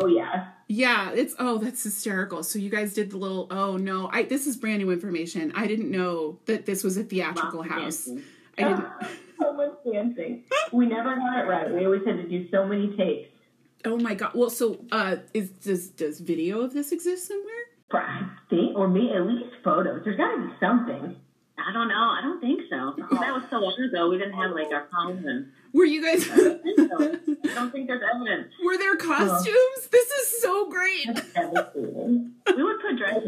[0.00, 0.48] Oh yeah.
[0.68, 2.42] Yeah, it's oh, that's hysterical.
[2.42, 5.52] So you guys did the little oh no, I this is brand new information.
[5.54, 8.06] I didn't know that this was a theatrical house.
[8.06, 8.22] dancing.
[8.58, 8.86] I didn't.
[9.42, 10.44] so much dancing.
[10.72, 11.72] We never got it right.
[11.72, 13.28] We always had to do so many takes.
[13.84, 14.32] Oh my god.
[14.34, 17.64] Well, so uh, is does does video of this exist somewhere?
[17.92, 20.02] I think, or maybe at least photos.
[20.04, 21.16] There's got to be something.
[21.58, 21.94] I don't know.
[21.94, 22.94] I don't think so.
[23.20, 24.08] That was so long ago.
[24.08, 26.26] We didn't have like our phones and Were you guys?
[26.30, 28.52] I don't think there's evidence.
[28.64, 29.88] were there costumes?
[29.90, 31.06] This is so great.
[32.54, 33.22] We would put dresses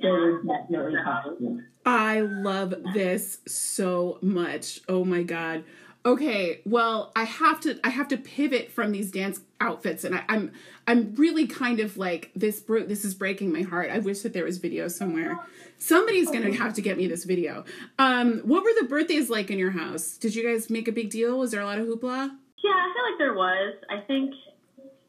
[0.00, 0.46] There on.
[0.46, 1.62] was definitely costumes.
[1.84, 4.80] I love this so much.
[4.88, 5.64] Oh my god.
[6.04, 10.24] Okay, well, I have to I have to pivot from these dance outfits, and I,
[10.28, 10.52] I'm
[10.86, 12.60] I'm really kind of like this.
[12.60, 13.88] Bro- this is breaking my heart.
[13.90, 15.38] I wish that there was video somewhere.
[15.78, 17.64] Somebody's gonna have to get me this video.
[18.00, 20.16] Um, what were the birthdays like in your house?
[20.16, 21.38] Did you guys make a big deal?
[21.38, 22.30] Was there a lot of hoopla?
[22.64, 23.74] Yeah, I feel like there was.
[23.88, 24.34] I think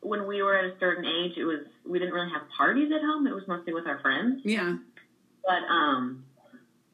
[0.01, 3.01] when we were at a certain age, it was we didn't really have parties at
[3.01, 3.25] home.
[3.25, 4.41] It was mostly with our friends.
[4.43, 4.77] Yeah.
[5.43, 6.23] But um,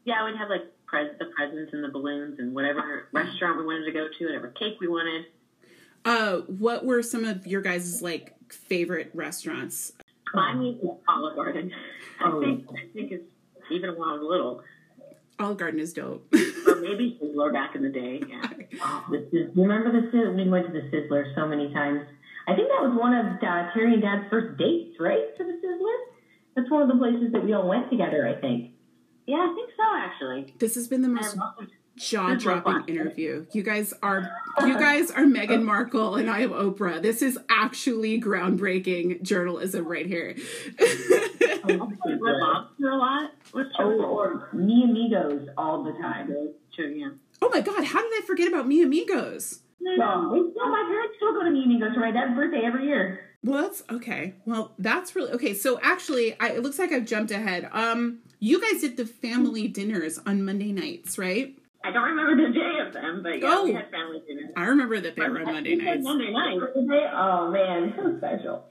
[0.09, 3.85] yeah, we'd have like pres- the presents and the balloons and whatever restaurant we wanted
[3.85, 5.25] to go to, whatever cake we wanted.
[6.03, 9.93] Uh, what were some of your guys' like favorite restaurants?
[10.33, 11.71] Mine was Olive Garden.
[12.19, 12.39] I Oh.
[12.41, 13.23] think I think it's
[13.71, 14.63] even when I was little,
[15.39, 16.25] Olive Garden is dope.
[16.67, 18.21] or maybe Sizzler back in the day.
[18.27, 18.41] Yeah.
[18.81, 20.35] Oh, the remember the Sizzler?
[20.35, 22.01] We went to the Sizzler so many times.
[22.47, 25.37] I think that was one of uh, Terry and Dad's first dates, right?
[25.37, 25.97] To the Sizzler.
[26.55, 28.27] That's one of the places that we all went together.
[28.27, 28.71] I think.
[29.29, 30.55] Yeah, I think so actually.
[30.57, 31.37] this has been the most
[31.97, 33.45] jaw dropping interview.
[33.51, 34.27] You guys are
[34.61, 36.99] you guys are Meghan Markle and I am Oprah.
[36.99, 40.35] This is actually groundbreaking journalism right here.
[40.79, 43.31] Red Lobster a lot.
[43.51, 46.33] What's Oh, your or Mi Amigos all the time.
[46.75, 47.09] True, yeah.
[47.43, 49.59] oh my god, how did I forget about Mi Amigos?
[49.79, 52.85] So, we still, my parents still go to Mi Amigos for my dad's birthday every
[52.87, 53.25] year.
[53.43, 54.33] Well, that's okay.
[54.45, 55.53] Well, that's really okay.
[55.53, 57.69] So actually, I, it looks like I've jumped ahead.
[57.71, 61.55] Um, you guys did the family dinners on Monday nights, right?
[61.81, 63.63] I don't remember the day of them, but yeah, Oh.
[63.63, 64.51] we had family dinner.
[64.57, 66.03] I remember that they were on Monday nights.
[66.03, 66.59] Monday night.
[67.13, 68.65] Oh man, so special.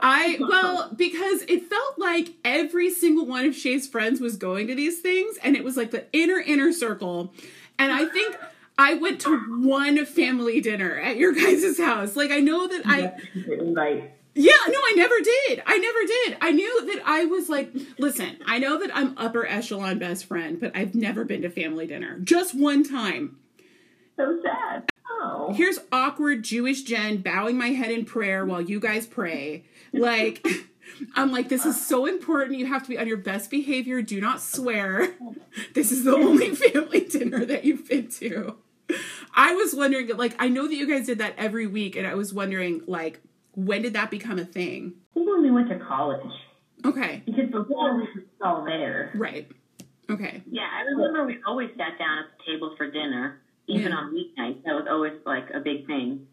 [0.00, 4.74] I well because it felt like every single one of Shay's friends was going to
[4.74, 7.34] these things, and it was like the inner inner circle.
[7.78, 8.34] And I think
[8.78, 12.16] I went to one family dinner at your guys' house.
[12.16, 13.12] Like I know that I
[13.46, 14.12] invite.
[14.34, 15.62] Yeah no I never did.
[15.66, 16.38] I never did.
[16.40, 18.38] I knew that I was like listen.
[18.46, 22.18] I know that I'm upper echelon best friend, but I've never been to family dinner.
[22.20, 23.38] Just one time.
[24.16, 24.88] So sad.
[25.10, 25.52] Oh.
[25.54, 29.64] Here's awkward Jewish Jen bowing my head in prayer while you guys pray.
[29.92, 30.46] Like,
[31.14, 32.58] I'm like, this is so important.
[32.58, 34.02] You have to be on your best behavior.
[34.02, 35.14] Do not swear.
[35.74, 38.56] This is the only family dinner that you've been to.
[39.34, 42.14] I was wondering, like, I know that you guys did that every week, and I
[42.14, 43.20] was wondering, like,
[43.54, 44.94] when did that become a thing?
[45.10, 46.26] I think when we went to college,
[46.84, 49.12] Okay, because before we were all there.
[49.14, 49.48] right.
[50.10, 50.42] Okay.
[50.50, 53.96] Yeah, I remember we always sat down at the table for dinner, even Yeah.
[53.96, 54.62] on weeknights.
[54.64, 56.26] That was always like a big thing.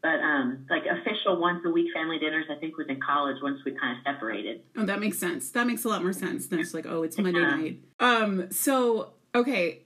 [0.00, 3.58] But um, like official once a week family dinners, I think was in college once
[3.64, 4.60] we kind of separated.
[4.76, 5.50] Oh, that makes sense.
[5.50, 7.56] That makes a lot more sense than it's like, oh, it's Monday Yeah.
[7.56, 7.80] night.
[7.98, 9.82] Um, so okay.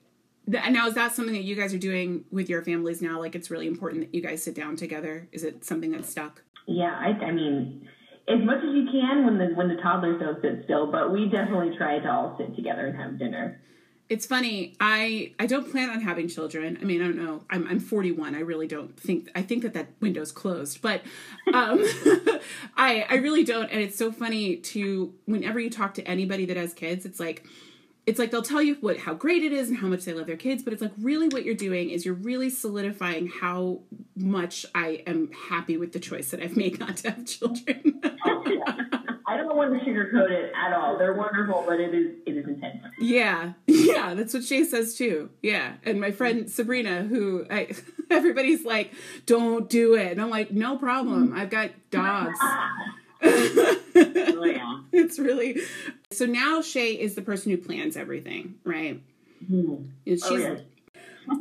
[0.46, 3.18] Now is that something that you guys are doing with your families now?
[3.18, 5.28] Like it's really important that you guys sit down together.
[5.32, 6.42] Is it something that's stuck?
[6.66, 7.88] Yeah, I, I mean,
[8.28, 11.28] as much as you can when the when the toddlers don't sit still, but we
[11.28, 13.60] definitely try to all sit together and have dinner.
[14.08, 14.76] It's funny.
[14.78, 16.78] I I don't plan on having children.
[16.80, 17.44] I mean, I don't know.
[17.50, 18.34] I'm I'm 41.
[18.34, 19.30] I really don't think.
[19.34, 20.82] I think that that window's closed.
[20.82, 21.02] But
[21.52, 21.82] um,
[22.76, 23.70] I I really don't.
[23.70, 27.46] And it's so funny to whenever you talk to anybody that has kids, it's like
[28.04, 30.26] it's like they'll tell you what how great it is and how much they love
[30.26, 33.80] their kids, but it's like really what you're doing is you're really solidifying how
[34.16, 38.00] much I am happy with the choice that I've made not to have children.
[38.24, 38.44] Oh,
[39.26, 40.98] I don't want to sugarcoat it at all.
[40.98, 42.84] They're wonderful, but it is it is intense.
[43.00, 45.30] Yeah, yeah, that's what Shay says too.
[45.42, 47.68] Yeah, and my friend Sabrina, who I,
[48.10, 48.92] everybody's like,
[49.26, 51.32] "Don't do it," and I'm like, "No problem.
[51.34, 52.38] I've got dogs."
[53.94, 54.80] Oh, yeah.
[54.92, 55.60] it's really
[56.10, 59.00] so now Shay is the person who plans everything, right?
[59.48, 60.56] And she's Oh, yeah.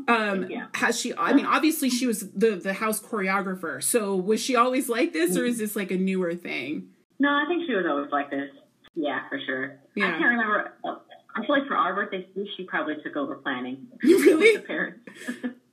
[0.07, 0.67] um Yeah.
[0.75, 3.81] has she I mean obviously she was the the house choreographer.
[3.83, 6.89] So was she always like this or is this like a newer thing?
[7.19, 8.49] No, I think she was always like this.
[8.95, 9.77] Yeah, for sure.
[9.95, 10.07] Yeah.
[10.07, 10.73] I can't remember.
[10.83, 10.95] uh,
[11.35, 13.87] I feel like for our birthday, she probably took over planning.
[14.03, 14.53] You Really?
[14.53, 14.99] With the parents.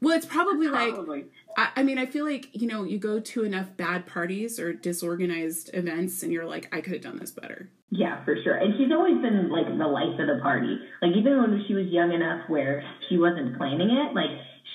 [0.01, 1.25] Well, it's probably like probably.
[1.59, 4.73] I, I mean, I feel like, you know, you go to enough bad parties or
[4.73, 7.69] disorganized events and you're like, I could have done this better.
[7.91, 8.55] Yeah, for sure.
[8.55, 10.79] And she's always been like the life of the party.
[11.03, 14.31] Like even when she was young enough where she wasn't planning it, like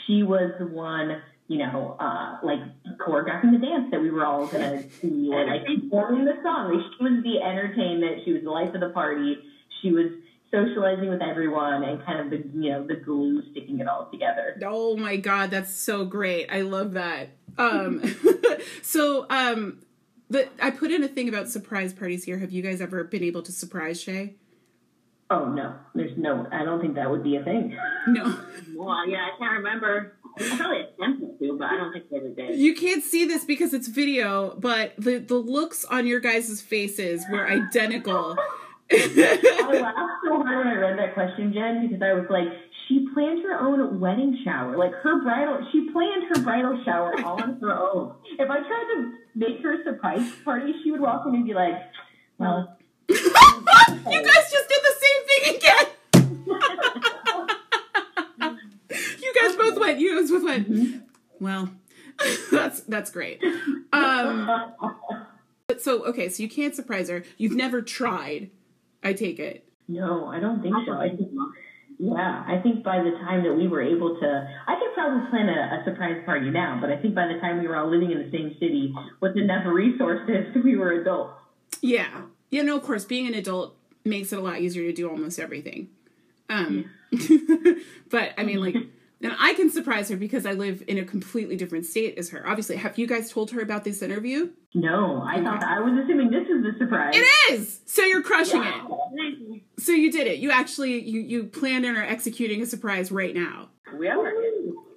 [0.05, 2.59] she was the one, you know, uh, like
[2.99, 6.73] choreographing the dance that we were all gonna see or like performing the song.
[6.73, 9.37] Like she was the entertainment, she was the life of the party.
[9.81, 10.11] She was
[10.53, 14.59] socializing with everyone and kind of the you know, the glue sticking it all together.
[14.63, 16.47] Oh my god, that's so great.
[16.51, 17.29] I love that.
[17.57, 18.03] Um
[18.81, 19.79] so um
[20.29, 22.37] the I put in a thing about surprise parties here.
[22.37, 24.35] Have you guys ever been able to surprise Shay?
[25.31, 27.75] Oh no, there's no I don't think that would be a thing.
[28.07, 28.39] No.
[28.75, 30.17] Well, yeah, I can't remember.
[30.37, 32.59] I probably attempted to, but I don't think they ever did.
[32.59, 37.23] You can't see this because it's video, but the the looks on your guys' faces
[37.31, 38.35] were identical.
[38.93, 42.47] I laughed so hard when I read that question, Jen, because I was like,
[42.87, 44.77] she planned her own wedding shower.
[44.77, 48.15] Like her bridal, she planned her bridal shower all on her own.
[48.37, 51.53] If I tried to make her a surprise party, she would walk in and be
[51.53, 51.75] like,
[52.37, 52.77] well,
[53.09, 55.85] you guys just did the same thing again.
[59.21, 59.99] you guys both went.
[59.99, 61.03] You guys both went.
[61.39, 61.69] Well,
[62.51, 63.43] that's that's great.
[63.91, 64.49] Um,
[65.67, 67.23] but so okay, so you can't surprise her.
[67.37, 68.51] You've never tried.
[69.03, 69.65] I take it.
[69.87, 70.93] no, I don't think so.
[70.93, 71.29] I think,
[71.99, 75.49] yeah, I think by the time that we were able to, I could probably plan
[75.49, 78.11] a, a surprise party now, but I think by the time we were all living
[78.11, 81.33] in the same city with enough resources, we were adults.
[81.81, 82.21] Yeah.
[82.49, 83.75] Yeah, no, of course, being an adult
[84.05, 85.89] makes it a lot easier to do almost everything.
[86.49, 86.89] Um,
[88.09, 88.75] but I mean, like,
[89.23, 92.47] and I can surprise her because I live in a completely different state as her.
[92.47, 94.49] Obviously, have you guys told her about this interview?
[94.73, 97.13] No, I thought I was assuming this is the surprise.
[97.15, 97.79] It is.
[97.85, 99.61] So you're crushing it.
[99.79, 100.39] So you did it.
[100.39, 103.69] You actually you you planned and are executing a surprise right now.
[103.97, 104.33] We are.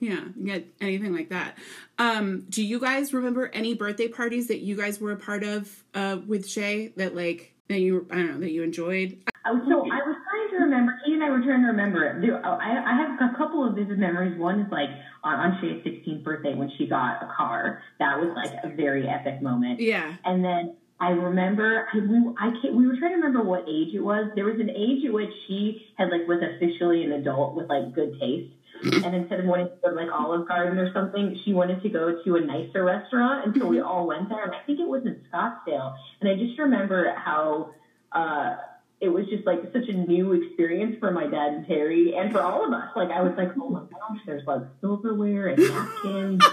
[0.01, 1.57] Yeah, get anything like that.
[1.99, 5.85] Um, do you guys remember any birthday parties that you guys were a part of
[5.95, 9.19] uh, with Shay that like that you I don't know that you enjoyed?
[9.47, 10.99] Oh, so I was trying to remember.
[11.05, 12.21] Kate and I were trying to remember.
[12.21, 14.39] There, oh, I, I have a couple of vivid memories.
[14.39, 14.91] One is like
[15.25, 17.83] on, on Shay's 16th birthday when she got a car.
[17.99, 19.81] That was like a very epic moment.
[19.81, 20.15] Yeah.
[20.25, 23.95] And then I remember I, we I can't, we were trying to remember what age
[23.95, 24.31] it was.
[24.35, 27.95] There was an age at which she had like was officially an adult with like
[27.95, 28.53] good taste.
[28.83, 31.89] And instead of wanting to go to like Olive Garden or something, she wanted to
[31.89, 33.47] go to a nicer restaurant.
[33.47, 34.45] And so we all went there.
[34.45, 35.97] And I think it was in Scottsdale.
[36.21, 37.71] And I just remember how
[38.13, 38.57] uh,
[39.01, 42.41] it was just like such a new experience for my dad and Terry and for
[42.41, 42.89] all of us.
[42.97, 46.45] Like I was like, oh my gosh, there's like silverware and napkins.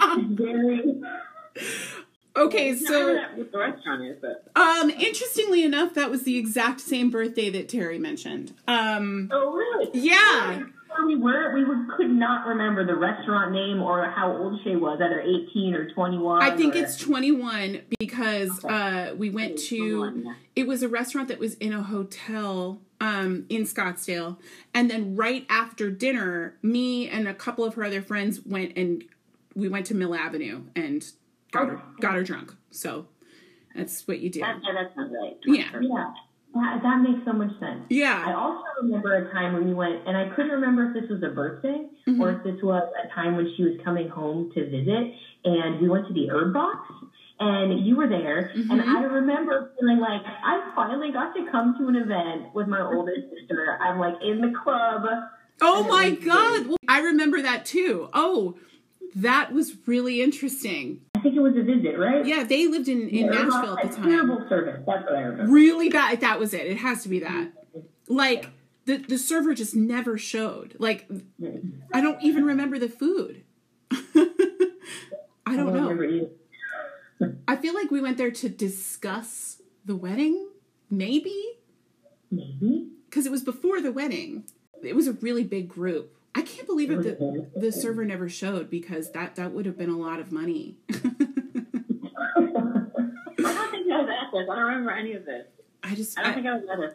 [0.00, 1.00] and very
[2.34, 6.38] Okay, I don't know so the restaurant is, but um interestingly enough, that was the
[6.38, 8.54] exact same birthday that Terry mentioned.
[8.68, 9.90] Um Oh really?
[9.92, 10.62] yeah.
[10.96, 14.76] Where we were, we were, could not remember the restaurant name or how old Shay
[14.76, 16.42] was, either 18 or 21.
[16.42, 21.38] I think or- it's 21 because uh, we went to it was a restaurant that
[21.38, 24.36] was in a hotel um, in Scottsdale,
[24.74, 29.04] and then right after dinner, me and a couple of her other friends went and
[29.54, 31.04] we went to Mill Avenue and
[31.50, 32.54] got her got her drunk.
[32.70, 33.06] So
[33.74, 34.40] that's what you do.
[34.40, 35.36] that, that sounds right.
[35.44, 35.68] Yeah.
[35.80, 36.12] Yeah,
[36.54, 37.82] that, that makes so much sense.
[37.90, 38.22] Yeah.
[38.26, 41.22] I also remember a time when we went, and I couldn't remember if this was
[41.22, 42.20] a birthday Mm-hmm.
[42.20, 45.14] or if this was a time when she was coming home to visit,
[45.44, 46.80] and we went to the Herb Box,
[47.38, 48.70] and you were there, Mm-hmm.
[48.72, 52.80] and I remember feeling like I finally got to come to an event with my
[52.82, 53.78] oldest sister.
[53.80, 55.02] I'm like in the club.
[55.60, 56.66] Oh my god!
[56.66, 58.08] Well, I remember that too.
[58.12, 58.56] Oh,
[59.14, 61.02] that was really interesting.
[61.22, 62.26] I think it was a visit, right?
[62.26, 64.10] Yeah, they lived in in Box Nashville at the time.
[64.10, 64.82] Terrible service.
[64.84, 65.52] That's what I remember.
[65.52, 66.20] really bad.
[66.20, 66.66] That was it.
[66.66, 67.52] It has to be that.
[68.08, 68.46] Like
[68.86, 70.74] the the server just never showed.
[70.80, 71.08] Like
[71.94, 73.44] I don't even remember the food.
[73.92, 76.28] I don't know.
[77.46, 80.48] I feel like we went there to discuss the wedding.
[80.90, 81.40] Maybe.
[82.32, 82.88] Maybe.
[83.08, 84.44] because it was before the wedding.
[84.82, 86.16] It was a really big group.
[86.34, 89.90] I can't believe it that the server never showed because that that would have been
[89.90, 90.76] a lot of money.
[90.88, 91.02] I don't
[93.70, 94.48] think I was at this.
[94.50, 95.46] I don't remember any of this.
[95.82, 96.94] I just I don't I- think I was at this.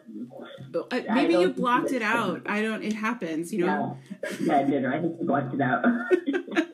[1.10, 2.02] I- maybe you blocked it did.
[2.02, 2.42] out.
[2.46, 2.82] I don't.
[2.82, 3.96] It happens, you know.
[4.22, 4.84] Yeah, yeah, I did.
[4.84, 5.84] I think you blocked it out.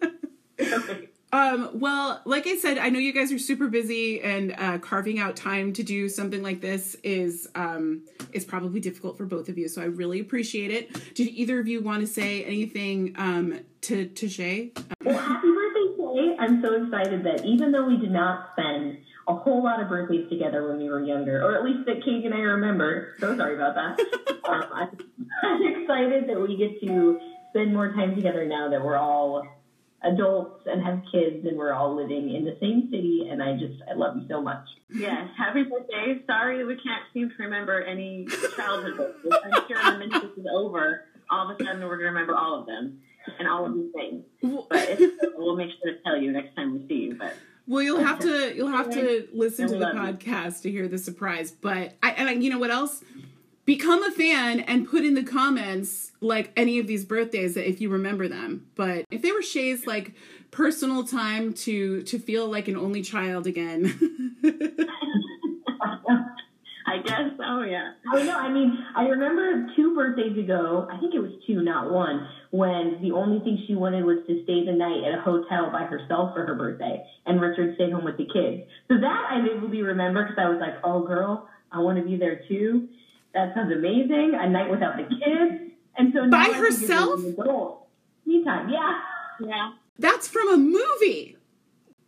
[1.35, 5.19] Um, well, like I said, I know you guys are super busy, and uh, carving
[5.19, 8.03] out time to do something like this is um,
[8.33, 9.67] is probably difficult for both of you.
[9.67, 10.93] So I really appreciate it.
[11.17, 14.75] Did either of you want to say anything um, to to Shay?
[15.05, 16.37] Well, happy birthday, Shay.
[16.39, 20.29] I'm so excited that even though we did not spend a whole lot of birthdays
[20.31, 23.57] together when we were younger, or at least that Kate and I remember, so sorry
[23.57, 23.99] about that.
[24.49, 24.99] um, I'm,
[25.43, 27.19] I'm excited that we get to
[27.51, 29.49] spend more time together now that we're all
[30.05, 33.29] adults and have kids and we're all living in the same city.
[33.31, 34.67] And I just, I love you so much.
[34.95, 36.21] Yes, happy birthday.
[36.27, 38.27] Sorry we can't seem to remember any
[38.57, 39.33] childhood birthdays.
[39.45, 42.35] I'm sure the minute this is over, all of a sudden we're going to remember
[42.37, 43.01] all of them
[43.39, 44.25] and all of these things.
[44.43, 47.15] But it's, we'll make sure to tell you next time we see you.
[47.19, 47.35] But
[47.67, 50.15] Well, you'll have to you'll have to listen to the I you.
[50.17, 51.51] podcast to hear the surprise.
[51.51, 53.03] But I and I, you know what else?
[53.65, 57.81] Become a fan and put in the comments like any of these birthdays that if
[57.81, 58.67] you remember them.
[58.75, 60.13] But if they were Shay's like
[60.51, 64.37] personal time to to feel like an only child again.
[66.87, 67.93] I guess, oh yeah.
[68.13, 68.37] I know.
[68.37, 70.87] I mean, I remember two birthdays ago.
[70.93, 72.29] I think it was two, not one.
[72.51, 75.85] When the only thing she wanted was to stay the night at a hotel by
[75.85, 78.69] herself for her birthday, and Richard stayed home with the kids.
[78.89, 82.17] So that I vividly remember because I was like, "Oh, girl, I want to be
[82.17, 82.89] there too."
[83.35, 84.33] That sounds amazing.
[84.41, 87.21] A night without the kids, and so now By I think it's herself?
[87.21, 87.77] an.
[88.27, 89.01] Me time, yeah.
[89.41, 89.73] Yeah.
[89.99, 91.37] That's from a movie.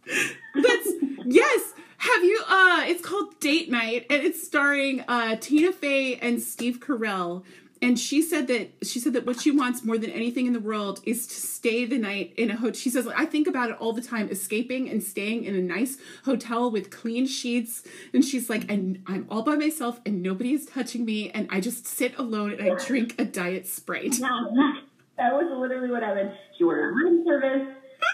[0.06, 0.88] That's
[1.26, 1.74] yes.
[1.98, 6.78] Have you uh it's called Date Night and it's starring uh Tina Fey and Steve
[6.80, 7.42] Carell.
[7.86, 10.58] And she said that she said that what she wants more than anything in the
[10.58, 12.72] world is to stay the night in a hotel.
[12.72, 15.96] She says, I think about it all the time, escaping and staying in a nice
[16.24, 17.84] hotel with clean sheets.
[18.12, 21.60] And she's like, and I'm all by myself and nobody is touching me, and I
[21.60, 24.16] just sit alone and I drink a diet sprite.
[25.18, 26.32] That was literally what i happened.
[26.58, 27.68] She ordered room service,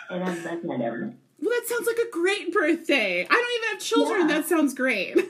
[0.08, 1.12] and that's the best night ever.
[1.40, 3.26] Well, that sounds like a great birthday.
[3.28, 4.20] I don't even have children.
[4.20, 4.36] Yeah.
[4.36, 5.16] That sounds great.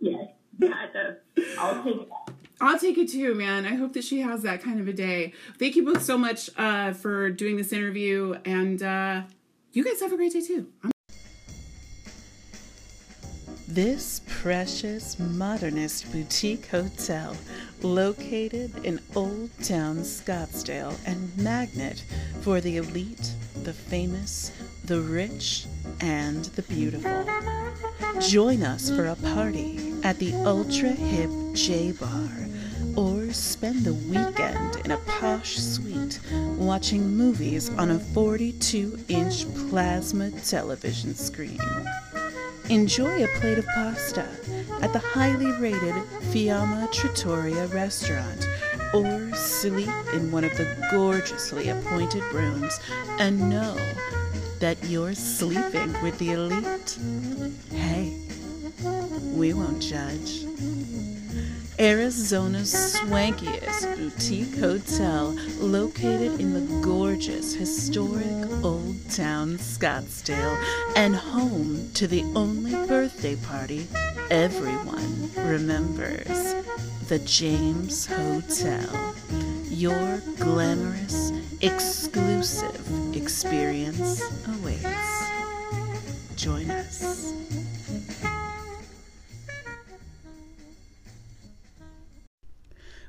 [0.00, 0.28] Yes,
[0.60, 1.16] Yeah, does.
[1.58, 2.25] I'll take that.
[2.60, 3.66] I'll take it too, man.
[3.66, 5.32] I hope that she has that kind of a day.
[5.58, 9.22] Thank you both so much uh, for doing this interview, and uh,
[9.72, 10.66] you guys have a great day too.
[10.82, 10.92] I'm-
[13.68, 17.36] This precious modernist boutique hotel,
[17.82, 22.02] located in Old Town Scottsdale and magnet
[22.40, 23.32] for the elite,
[23.64, 24.50] the famous,
[24.86, 25.66] the rich,
[26.00, 27.22] and the beautiful.
[28.20, 32.45] Join us for a party at the ultra hip J Bar
[32.96, 36.18] or spend the weekend in a posh suite
[36.56, 41.58] watching movies on a 42 inch plasma television screen.
[42.70, 44.26] Enjoy a plate of pasta
[44.82, 45.94] at the highly rated
[46.32, 48.48] Fiamma Trattoria restaurant
[48.92, 52.80] or sleep in one of the gorgeously appointed rooms
[53.18, 53.76] and know
[54.58, 56.98] that you're sleeping with the elite.
[57.72, 58.16] Hey,
[59.34, 60.44] we won't judge.
[61.78, 70.56] Arizona's swankiest boutique hotel located in the gorgeous historic Old Town Scottsdale
[70.96, 73.86] and home to the only birthday party
[74.30, 76.54] everyone remembers
[77.08, 79.14] the James Hotel.
[79.64, 81.30] Your glamorous,
[81.60, 85.26] exclusive experience awaits.
[86.36, 87.45] Join us.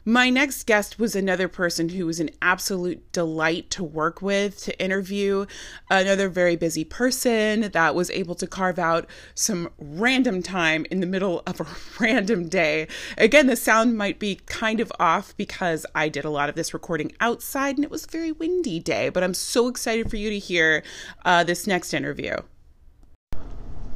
[0.07, 4.81] My next guest was another person who was an absolute delight to work with, to
[4.81, 5.45] interview.
[5.89, 9.05] Another very busy person that was able to carve out
[9.35, 11.67] some random time in the middle of a
[11.99, 12.87] random day.
[13.17, 16.73] Again, the sound might be kind of off because I did a lot of this
[16.73, 20.29] recording outside and it was a very windy day, but I'm so excited for you
[20.29, 20.83] to hear
[21.25, 22.37] uh, this next interview.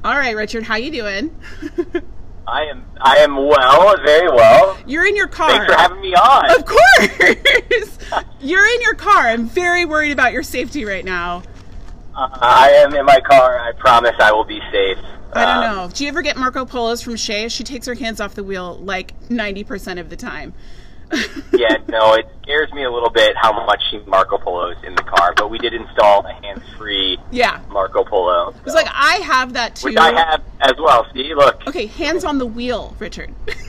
[0.04, 1.34] All right, Richard, how you doing?
[2.48, 4.78] I am I am well, very well.
[4.88, 5.50] You're in your car.
[5.50, 6.52] Thanks for having me on.
[6.52, 8.26] Of course.
[8.42, 9.28] You're in your car.
[9.28, 11.44] I'm very worried about your safety right now.
[12.16, 13.60] Uh, I am in my car.
[13.60, 14.98] I promise I will be safe.
[15.34, 15.90] I don't Um, know.
[15.94, 17.48] Do you ever get Marco Polos from Shay?
[17.48, 20.54] She takes her hands off the wheel like 90% of the time.
[21.54, 25.04] Yeah, no, it scares me a little bit how much she Marco Polo's in the
[25.04, 27.60] car, but we did install a hands-free Yeah.
[27.70, 28.54] Marco Polo.
[28.66, 29.88] It's like I have that too.
[29.90, 31.06] which I have as well.
[31.14, 31.68] See, look.
[31.68, 33.34] Okay, hands on the wheel, Richard.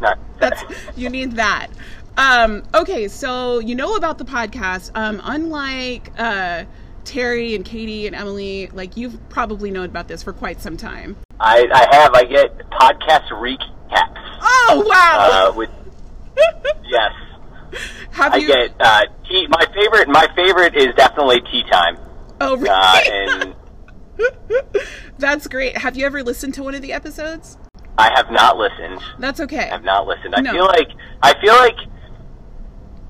[0.40, 0.62] That's
[0.96, 1.68] you need that.
[2.16, 4.90] Um, okay, so you know about the podcast.
[4.94, 6.64] Um, unlike uh,
[7.04, 11.16] Terry and Katie and Emily, like you've probably known about this for quite some time.
[11.38, 12.14] I, I have.
[12.14, 14.38] I get podcast recaps.
[14.42, 15.48] Oh wow!
[15.50, 15.70] Uh, with
[16.84, 17.12] yes,
[18.12, 18.46] Have I you?
[18.48, 19.46] get uh, tea.
[19.48, 20.08] My favorite.
[20.08, 21.96] My favorite is definitely tea time.
[22.40, 22.68] oh really?
[22.70, 23.54] Uh, and
[25.18, 25.76] That's great.
[25.78, 27.56] Have you ever listened to one of the episodes?
[27.98, 29.00] I have not listened.
[29.18, 29.68] That's okay.
[29.68, 30.34] I have not listened.
[30.34, 30.52] I No.
[30.52, 30.88] feel like
[31.22, 31.76] I feel like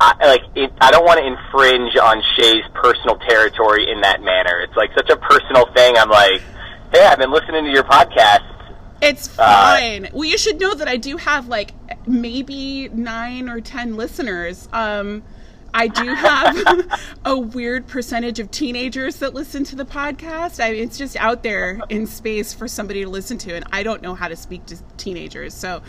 [0.00, 4.60] I like it, I don't want to infringe on Shay's personal territory in that manner.
[4.60, 5.96] It's like such a personal thing.
[5.96, 6.40] I'm like,
[6.92, 8.40] hey, I've been listening to your podcast.
[9.00, 10.08] It's Uh, fine.
[10.12, 11.72] well, you should know that I do have like
[12.06, 14.68] maybe nine or ten listeners.
[14.72, 15.22] Um,
[15.74, 20.62] I do have a weird percentage of teenagers that listen to the podcast.
[20.62, 23.82] I mean, it's just out there in space for somebody to listen to, and I
[23.82, 25.54] don't know how to speak to teenagers.
[25.54, 25.82] So,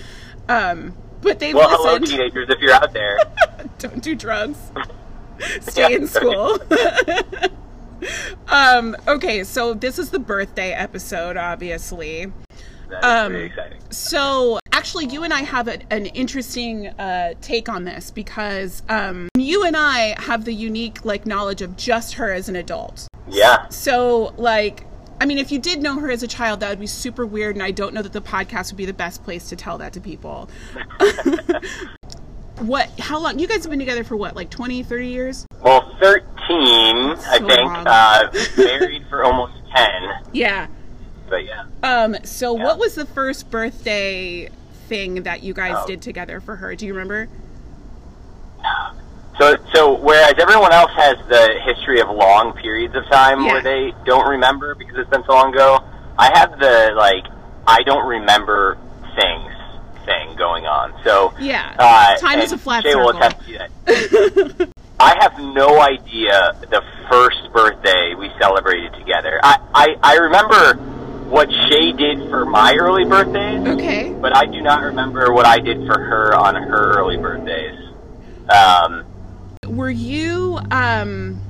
[0.47, 3.17] um, but they've Well, hello, teenagers, if you're out there.
[3.79, 4.57] don't do drugs.
[5.61, 6.59] Stay Yeah, in school.
[8.47, 12.31] um, okay, so this is the birthday episode, obviously.
[12.89, 13.77] That is Um, very exciting.
[13.89, 19.29] So, actually, you and I have a, an interesting uh, take on this because um,
[19.37, 23.07] you and I have the unique like knowledge of just her as an adult.
[23.29, 23.67] Yeah.
[23.69, 24.85] So, like,
[25.21, 27.55] I mean, if you did know her as a child, that would be super weird,
[27.55, 29.93] and I don't know that the podcast would be the best place to tell that
[29.93, 30.49] to people.
[32.59, 32.89] what?
[32.99, 33.39] How long?
[33.39, 35.45] You guys have been together for what, like 20, 30 years?
[35.61, 37.71] Well, 13, I think.
[37.85, 39.87] Uh, married for almost 10.
[40.33, 40.67] Yeah.
[41.33, 41.63] But yeah.
[41.81, 42.15] Um.
[42.23, 42.63] So, Yeah.
[42.63, 44.49] what was the first birthday
[44.87, 45.87] thing that you guys Oh.
[45.87, 46.75] did together for her?
[46.75, 47.27] Do you remember?
[49.39, 53.51] So, so whereas everyone else has the history of long periods of time Yeah.
[53.53, 55.79] where they don't remember because it's been so long ago,
[56.19, 57.25] I have the like
[57.65, 58.77] I don't remember
[59.15, 59.51] things
[60.05, 60.93] thing going on.
[61.03, 61.73] So Yeah.
[61.79, 63.09] uh, Time is a flat will circle.
[63.23, 64.69] attest to that.
[64.99, 69.39] I have no idea the first birthday we celebrated together.
[69.43, 70.75] I, I, I remember
[71.33, 74.13] what Shay did for my early birthdays, Okay.
[74.21, 77.79] but I do not remember what I did for her on her early birthdays.
[78.49, 79.03] Um,
[79.67, 81.41] Were you um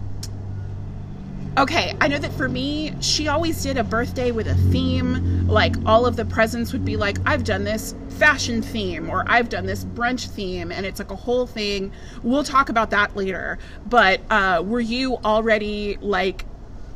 [1.57, 5.45] Okay, I know that for me, she always did a birthday with a theme.
[5.47, 9.49] Like all of the presents would be like, I've done this fashion theme or I've
[9.49, 11.91] done this brunch theme and it's like a whole thing.
[12.23, 13.59] We'll talk about that later.
[13.85, 16.45] But uh were you already like,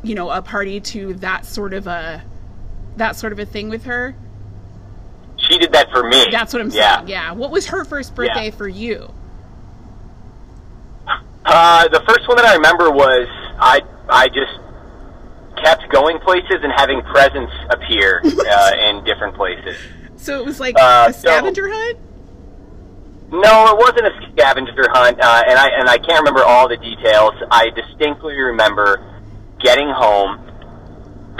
[0.03, 2.23] you know, a party to that sort of a
[2.97, 4.15] that sort of a thing with her?
[5.39, 6.25] she did that for me.
[6.31, 6.97] That's what I'm yeah.
[6.97, 7.09] saying.
[7.09, 7.31] Yeah.
[7.33, 8.51] What was her first birthday Yeah.
[8.51, 9.13] for you?
[11.45, 13.27] Uh, the first one that I remember was
[13.59, 14.51] I I just
[15.63, 19.77] kept going places and having presents appear uh, in different places.
[20.17, 21.99] So it was like Uh, a so- scavenger hunt?
[23.29, 26.77] No, it wasn't a scavenger hunt, uh, and I and I can't remember all the
[26.77, 27.33] details.
[27.51, 29.03] I distinctly remember
[29.59, 30.46] getting home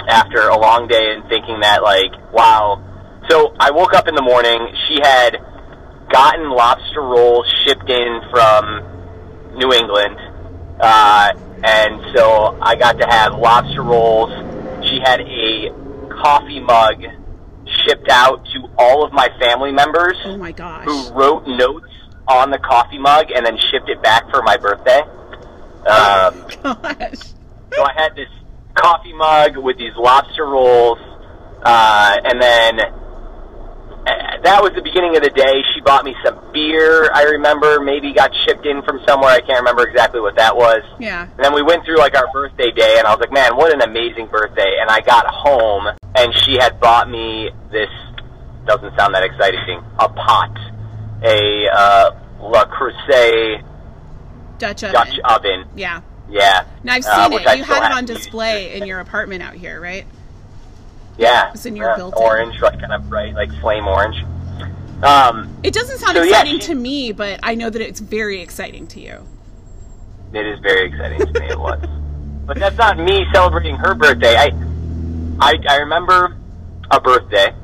[0.08, 2.84] after a long day and thinking that like, wow.
[3.28, 4.58] So I woke up in the morning.
[4.88, 5.36] She had
[6.10, 8.82] gotten lobster rolls shipped in from
[9.56, 10.16] New England,
[10.80, 11.32] uh,
[11.64, 14.30] and so I got to have lobster rolls.
[14.88, 15.68] She had a
[16.22, 17.02] coffee mug
[17.84, 20.84] shipped out to all of my family members Oh my gosh.
[20.86, 21.84] who wrote notes
[22.26, 25.00] on the coffee mug and then shipped it back for my birthday.
[25.86, 27.18] Um, Gosh.
[27.74, 28.28] so I had this
[28.78, 30.98] coffee mug with these lobster rolls,
[31.62, 35.62] uh, and then uh, that was the beginning of the day.
[35.74, 37.10] She bought me some beer.
[37.12, 39.30] I remember maybe got shipped in from somewhere.
[39.30, 40.82] I can't remember exactly what that was.
[40.98, 41.28] Yeah.
[41.28, 43.74] And then we went through like our birthday day, and I was like, man, what
[43.74, 44.78] an amazing birthday.
[44.80, 47.90] And I got home, and she had bought me this,
[48.66, 50.56] doesn't sound that exciting, a pot,
[51.22, 52.10] a uh,
[52.40, 53.64] Le Creuset
[54.58, 54.92] Dutch oven.
[54.92, 55.64] Dutch oven.
[55.76, 56.00] Yeah.
[56.30, 56.64] Yeah.
[56.84, 57.58] Now I've Uh, seen which it.
[57.58, 60.06] You had it on display in your apartment out here, right?
[61.16, 61.50] Yeah.
[61.52, 62.22] It's in your uh, built-in.
[62.22, 64.24] Orange, like kind of bright, like flame orange.
[65.02, 68.00] Um, It doesn't sound So, yeah, exciting she- to me, but I know that it's
[68.00, 69.26] very exciting to you.
[70.32, 71.46] It is very exciting to me.
[71.48, 71.80] It was,
[72.46, 74.36] but that's not me celebrating her birthday.
[74.36, 74.50] I,
[75.40, 76.36] I, I remember
[76.90, 77.54] a birthday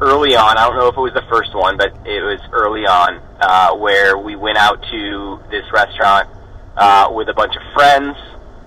[0.00, 0.56] early on.
[0.56, 3.74] I don't know if it was the first one, but it was early on uh,
[3.76, 6.28] where we went out to this restaurant
[6.78, 8.16] uh, with a bunch of friends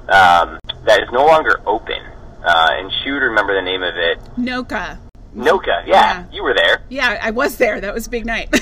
[0.09, 1.99] um, that is no longer open.
[2.43, 4.19] Uh, and she would remember the name of it.
[4.37, 4.97] Noca.
[5.35, 5.83] Noca.
[5.85, 6.25] Yeah, Yeah.
[6.31, 6.81] you were there.
[6.89, 7.79] Yeah, I was there.
[7.79, 8.49] That was a big night.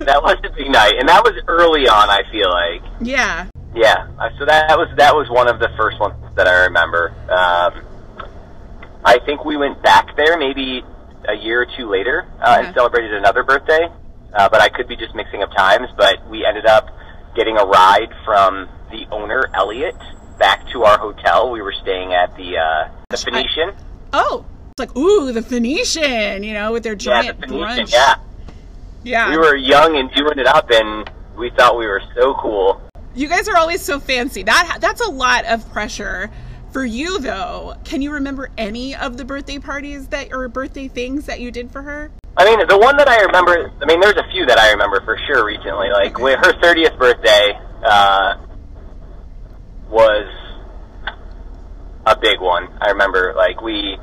[0.00, 2.10] That was a big night, and that was early on.
[2.10, 2.82] I feel like.
[3.00, 3.46] yeah.
[3.74, 7.10] Yeah, uh, so that, was that was one of the first ones that I remember.
[7.30, 7.82] Um,
[9.04, 10.82] I think we went back there maybe
[11.26, 12.66] a year or two later uh, Okay.
[12.66, 13.88] and celebrated another birthday.
[14.34, 15.88] uh, but I could be just mixing up times.
[15.96, 16.90] But we ended up
[17.34, 19.96] getting a ride from the owner, Elliot,
[20.38, 21.50] back to our hotel.
[21.50, 23.74] We were staying at the uh, the Phoenician.
[24.12, 27.86] Oh, it's like ooh, the Phoenician, you know, with their giant yeah, the Phoenician.
[27.86, 27.92] brunch.
[27.92, 28.14] Yeah,
[29.02, 29.30] yeah.
[29.30, 32.80] we were young and doing it up, and we thought we were so cool.
[33.14, 34.42] You guys are always so fancy.
[34.42, 36.30] That that's a lot of pressure
[36.72, 37.76] for you, though.
[37.84, 41.70] Can you remember any of the birthday parties that or birthday things that you did
[41.70, 42.10] for her?
[42.36, 45.00] I mean, the one that I remember, I mean, there's a few that I remember
[45.04, 45.88] for sure recently.
[45.90, 48.34] Like, with her 30th birthday uh,
[49.88, 50.26] was
[52.06, 52.68] a big one.
[52.80, 53.96] I remember, like, we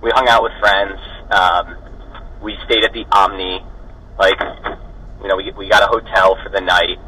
[0.00, 0.98] we hung out with friends.
[1.30, 1.76] Um,
[2.42, 3.60] we stayed at the Omni.
[4.18, 4.38] Like,
[5.22, 6.98] you know, we, we got a hotel for the night.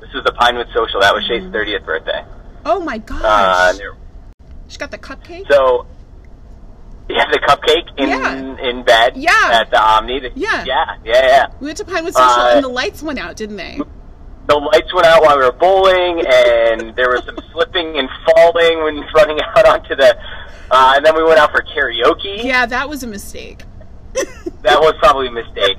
[0.00, 1.00] This was the Pinewood Social.
[1.00, 2.24] That was Shay's 30th birthday.
[2.64, 3.20] Oh my gosh!
[3.24, 3.96] Uh, there-
[4.68, 5.50] she got the cupcake.
[5.50, 5.86] so,
[7.16, 8.68] yeah, the cupcake in Yeah.
[8.68, 9.30] in bed Yeah.
[9.52, 10.30] at the Omni.
[10.34, 10.64] Yeah.
[10.64, 11.46] yeah, yeah, yeah.
[11.60, 13.80] we went to Pinewood Social, Uh, and the lights went out, didn't they?
[14.46, 18.82] the lights went out while we were bowling, and there was some slipping and falling
[18.82, 20.16] when running out onto the.
[20.70, 22.44] Uh, and then we went out for karaoke.
[22.44, 23.64] Yeah, that was a mistake.
[24.62, 25.78] That was probably a mistake.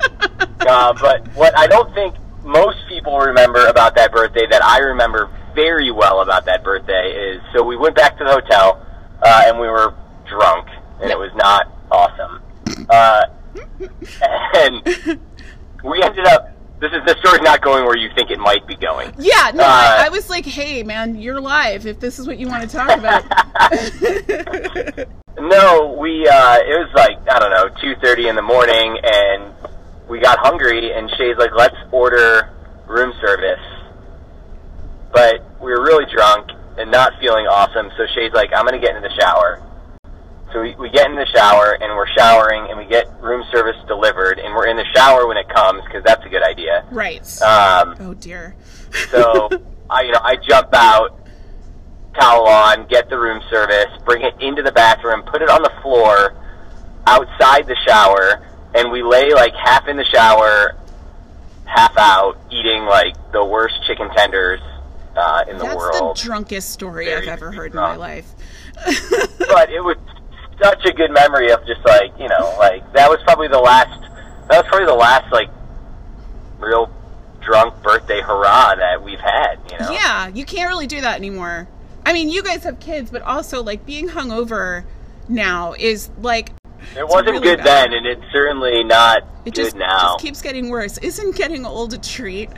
[0.62, 2.16] uh, but what I don't think
[2.46, 7.42] most people remember about that birthday that I remember very well about that birthday is
[7.54, 8.86] so we went back to the hotel
[9.22, 9.94] uh, and we were
[10.30, 10.68] drunk,
[11.02, 12.42] and it was not awesome.
[12.90, 13.22] Uh,
[14.56, 15.20] and
[15.84, 16.50] we ended up.
[16.80, 19.14] This is the story's not going where you think it might be going.
[19.20, 21.86] Yeah, no, Uh, I, I was like, hey, man, you're live.
[21.86, 23.26] If this is what you want to talk about,
[25.40, 29.54] No, we uh it was like, I don't know, two thirty in the morning and
[30.10, 32.50] we got hungry and Shay's like, Let's order
[32.88, 33.60] room service.
[35.12, 38.96] But we were really drunk and not feeling awesome, so Shay's like, I'm gonna get
[38.96, 39.62] in the shower.
[40.52, 43.76] So we, we get in the shower and we're showering and we get room service
[43.88, 46.86] delivered and we're in the shower when it comes because that's a good idea.
[46.92, 47.22] right?
[47.42, 48.56] Um, oh dear.
[49.12, 49.50] so
[49.90, 51.28] I, you know, I jump out,
[52.20, 55.72] towel on, get the room service, bring it into the bathroom, put it on the
[55.82, 56.36] floor
[57.06, 60.78] outside the shower, and we lay like half in the shower,
[61.66, 64.62] half out, eating like the worst chicken tenders
[65.16, 66.16] uh, in the world.
[66.16, 68.32] That's the drunkest story Very I've ever heard in my life.
[69.40, 69.98] but it was
[70.62, 74.02] such a good memory of just like you know, like that was probably the last.
[74.50, 75.50] That was probably the last like
[76.60, 76.92] real
[77.42, 79.56] drunk birthday hurrah that we've had.
[79.72, 79.92] You know.
[79.92, 81.68] Yeah, you can't really do that anymore.
[82.06, 84.84] I mean, you guys have kids, but also like being hungover
[85.28, 86.52] now is like
[86.98, 87.92] It wasn't really good bad.
[87.92, 90.14] then, and it's certainly not it good just, now.
[90.14, 90.98] just keeps getting worse.
[90.98, 92.50] Isn't getting old a treat?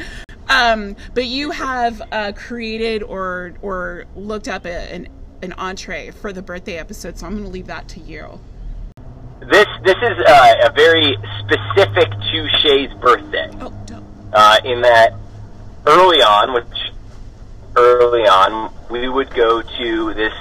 [0.49, 5.07] Um, but you have uh, created or or looked up a, an
[5.41, 8.39] an entree for the birthday episode, so I'm going to leave that to you.
[9.39, 13.49] This this is uh, a very specific to Shay's birthday.
[13.59, 14.05] Oh, don't.
[14.31, 15.13] Uh, in that
[15.87, 16.93] early on, which
[17.75, 20.33] early on, we would go to this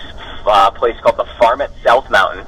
[0.46, 2.46] uh, place called the Farm at South Mountain.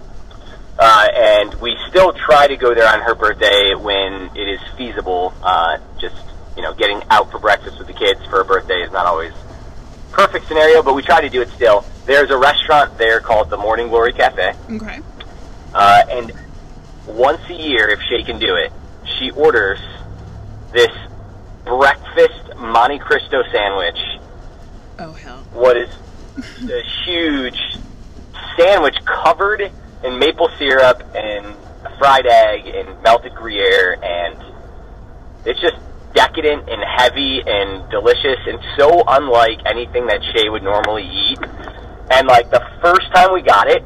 [0.78, 5.32] Uh, and we still try to go there on her birthday when it is feasible.
[5.42, 6.16] Uh, just
[6.56, 9.32] you know, getting out for breakfast with the kids for her birthday is not always
[10.12, 11.84] perfect scenario, but we try to do it still.
[12.06, 15.00] There's a restaurant there called the Morning Glory Cafe, Okay.
[15.74, 16.32] uh, and
[17.06, 18.72] once a year, if Shay can do it,
[19.18, 19.78] she orders
[20.72, 20.90] this
[21.64, 23.98] breakfast Monte Cristo sandwich.
[24.98, 25.38] Oh hell.
[25.52, 25.88] What is
[26.62, 27.58] a huge
[28.56, 29.70] sandwich covered
[30.04, 31.54] in maple syrup and
[31.98, 34.36] fried egg and melted Gruyere, and
[35.44, 35.76] it's just
[36.14, 41.38] decadent and heavy and delicious and so unlike anything that Shay would normally eat.
[42.10, 43.82] And like the first time we got it,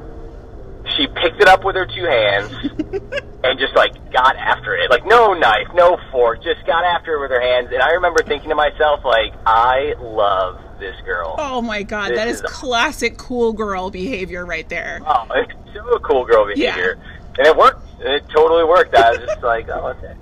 [0.96, 2.52] she picked it up with her two hands
[3.44, 4.90] and just like got after it.
[4.90, 7.68] Like no knife, no fork, just got after it with her hands.
[7.72, 11.34] And I remember thinking to myself, like, I love this girl.
[11.38, 15.00] Oh my god, This that is is- classic cool girl behavior right there.
[15.06, 16.98] Oh, it's so cool girl behavior.
[17.38, 17.82] And it worked.
[18.00, 18.94] It totally worked.
[18.94, 20.14] I was just like, oh, okay.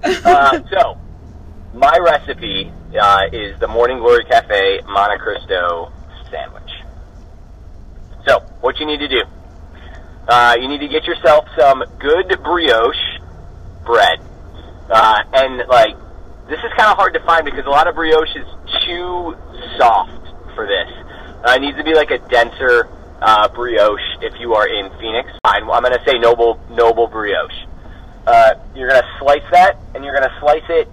[0.24, 0.96] Uh, so,
[1.74, 5.92] my recipe uh, is the Morning Glory Cafe Monte Cristo
[6.30, 6.70] sandwich.
[8.26, 9.22] So, what you need to do,
[10.28, 13.20] uh, you need to get yourself some good brioche
[13.84, 14.20] bread.
[14.90, 15.94] Uh, and, like,
[16.48, 18.46] this is kind of hard to find because a lot of brioche is
[18.86, 19.36] too
[19.76, 20.88] soft for this.
[21.44, 22.88] Uh, it needs to be like a denser
[23.20, 25.30] uh, brioche if you are in Phoenix.
[25.42, 27.66] Fine, I'm going to say noble noble brioche.
[28.26, 30.88] Uh, you're going to slice that, and you're going to slice it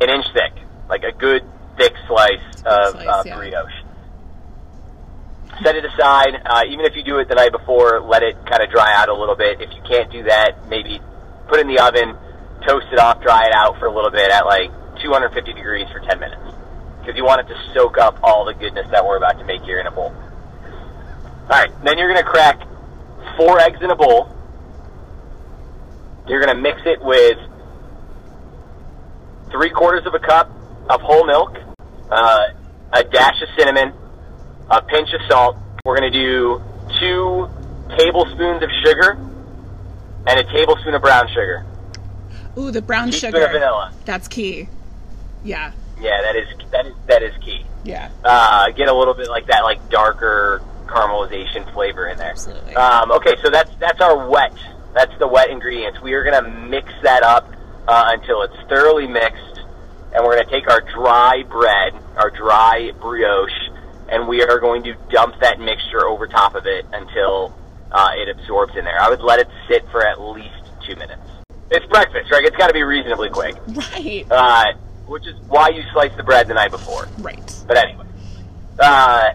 [0.00, 0.52] an inch thick,
[0.88, 1.42] like a good
[1.76, 3.36] thick slice of Slice, uh, yeah.
[3.36, 3.72] brioche.
[5.62, 6.42] Set it aside.
[6.44, 9.08] Uh, even if you do it the night before, let it kind of dry out
[9.08, 9.60] a little bit.
[9.60, 11.00] If you can't do that, maybe
[11.48, 12.16] put it in the oven,
[12.66, 14.70] toast it off, dry it out for a little bit at like
[15.00, 16.42] 250 degrees for 10 minutes.
[17.00, 19.62] Because you want it to soak up all the goodness that we're about to make
[19.62, 20.12] here in a bowl.
[21.44, 22.60] Alright, then you're going to crack
[23.36, 24.34] four eggs in a bowl.
[26.26, 27.38] You're going to mix it with
[29.50, 30.50] three quarters of a cup
[30.88, 31.56] of whole milk,
[32.10, 32.46] uh,
[32.92, 33.92] a dash of cinnamon,
[34.70, 35.56] a pinch of salt.
[35.84, 36.62] We're going to do
[36.98, 37.48] two
[37.98, 39.12] tablespoons of sugar
[40.26, 41.64] and a tablespoon of brown sugar.
[42.58, 43.44] Ooh, the brown sugar.
[43.44, 43.92] of vanilla.
[44.04, 44.68] That's key.
[45.44, 45.72] Yeah.
[46.00, 47.64] Yeah, that is that is that is key.
[47.84, 48.10] Yeah.
[48.24, 52.30] Uh, get a little bit like that, like darker caramelization flavor in there.
[52.30, 52.74] Absolutely.
[52.76, 54.52] Um, okay, so that's that's our wet.
[54.94, 56.00] That's the wet ingredients.
[56.00, 57.55] We are gonna mix that up
[57.88, 59.60] uh, until it's thoroughly mixed,
[60.14, 63.50] and we're gonna take our dry bread, our dry brioche,
[64.08, 67.54] and we are going to dump that mixture over top of it until
[67.92, 69.00] uh, it absorbs in there.
[69.00, 70.54] I would let it sit for at least
[70.86, 71.22] two minutes.
[71.70, 72.44] It's breakfast, right?
[72.44, 74.24] It's got to be reasonably quick, Right.
[74.30, 74.64] uh,
[75.06, 77.08] which is why you slice the bread the night before.
[77.18, 77.40] Right.
[77.66, 78.06] But anyway,
[78.78, 79.30] uh,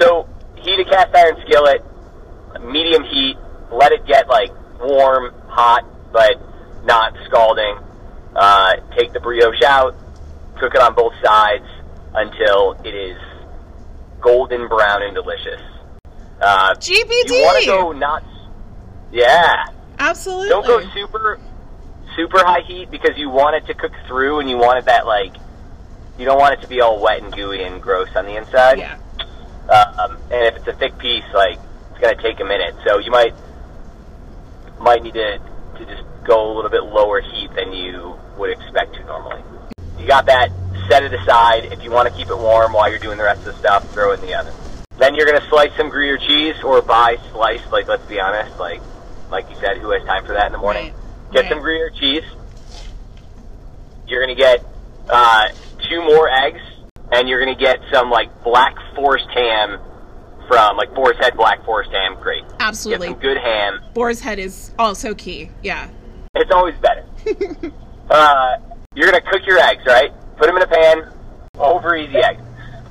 [0.00, 1.82] so heat a cast iron skillet,
[2.62, 3.36] medium heat.
[3.72, 4.50] Let it get like
[4.80, 6.40] warm, hot, but
[6.88, 7.78] not scalding.
[8.34, 9.94] Uh, take the brioche out,
[10.58, 11.66] cook it on both sides
[12.14, 13.18] until it is
[14.20, 15.60] golden brown and delicious.
[16.40, 17.28] Uh, GBD.
[17.28, 18.24] You want to go not,
[19.12, 19.66] yeah.
[19.98, 20.48] Absolutely.
[20.48, 21.38] Don't go super,
[22.16, 25.06] super high heat because you want it to cook through, and you want it that
[25.06, 25.34] like,
[26.18, 28.78] you don't want it to be all wet and gooey and gross on the inside.
[28.78, 28.98] Yeah.
[29.68, 31.58] Um, and if it's a thick piece, like
[31.90, 33.34] it's gonna take a minute, so you might
[34.80, 35.38] might need to
[35.78, 39.42] to just go a little bit lower heat than you would expect to normally.
[39.98, 40.50] You got that.
[40.88, 41.64] Set it aside.
[41.72, 43.90] If you want to keep it warm while you're doing the rest of the stuff,
[43.92, 44.54] throw it in the oven.
[44.98, 47.70] Then you're gonna slice some Gruyere cheese or buy sliced.
[47.72, 48.80] Like let's be honest, like
[49.30, 50.92] like you said, who has time for that in the morning?
[50.92, 51.32] Right.
[51.32, 51.50] Get Right.
[51.50, 52.24] some Gruyere cheese.
[54.06, 54.64] You're gonna get
[55.10, 55.48] uh,
[55.88, 56.60] two more eggs,
[57.12, 59.78] and you're gonna get some like Black Forest ham
[60.48, 62.16] from like Boar's Head Black Forest ham.
[62.20, 62.42] Great.
[62.58, 63.08] Absolutely.
[63.08, 63.80] Get some good ham.
[63.94, 65.50] Boar's head is also key.
[65.62, 65.88] Yeah.
[66.38, 67.04] It's always better.
[68.10, 68.56] uh,
[68.94, 70.10] you're gonna cook your eggs, right?
[70.36, 71.12] Put them in a pan.
[71.58, 72.40] Over easy eggs.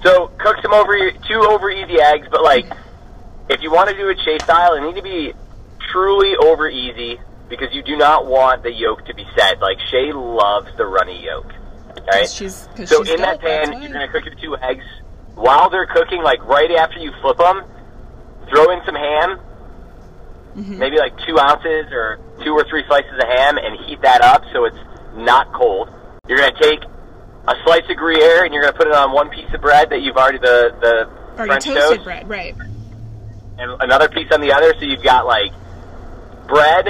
[0.04, 0.94] So cook some over
[1.28, 2.66] two over easy eggs, but like
[3.50, 5.34] if you want to do it Shay style, it need to be
[5.92, 7.20] truly over easy
[7.50, 9.60] because you do not want the yolk to be set.
[9.62, 11.46] Like Shay loves the runny yolk.
[11.98, 12.30] All right.
[12.30, 13.80] She's, cause So she's in that pan, why.
[13.82, 14.84] you're gonna cook your two eggs.
[15.36, 17.64] While they're cooking, like right after you flip them,
[18.50, 19.40] throw in some ham,
[20.58, 20.80] Mm-hmm.
[20.80, 24.44] maybe like two ounces or two or three slices of ham, and heat that up
[24.54, 24.78] so it's
[25.16, 25.90] not cold.
[26.28, 26.80] You're gonna take
[27.48, 30.02] a slice of Gruyere and you're gonna put it on one piece of bread that
[30.02, 32.56] you've already the the oh, Already French toasted toast, bread, right?
[33.58, 34.74] and another piece on the other.
[34.80, 35.52] So you've got like
[36.48, 36.88] bread,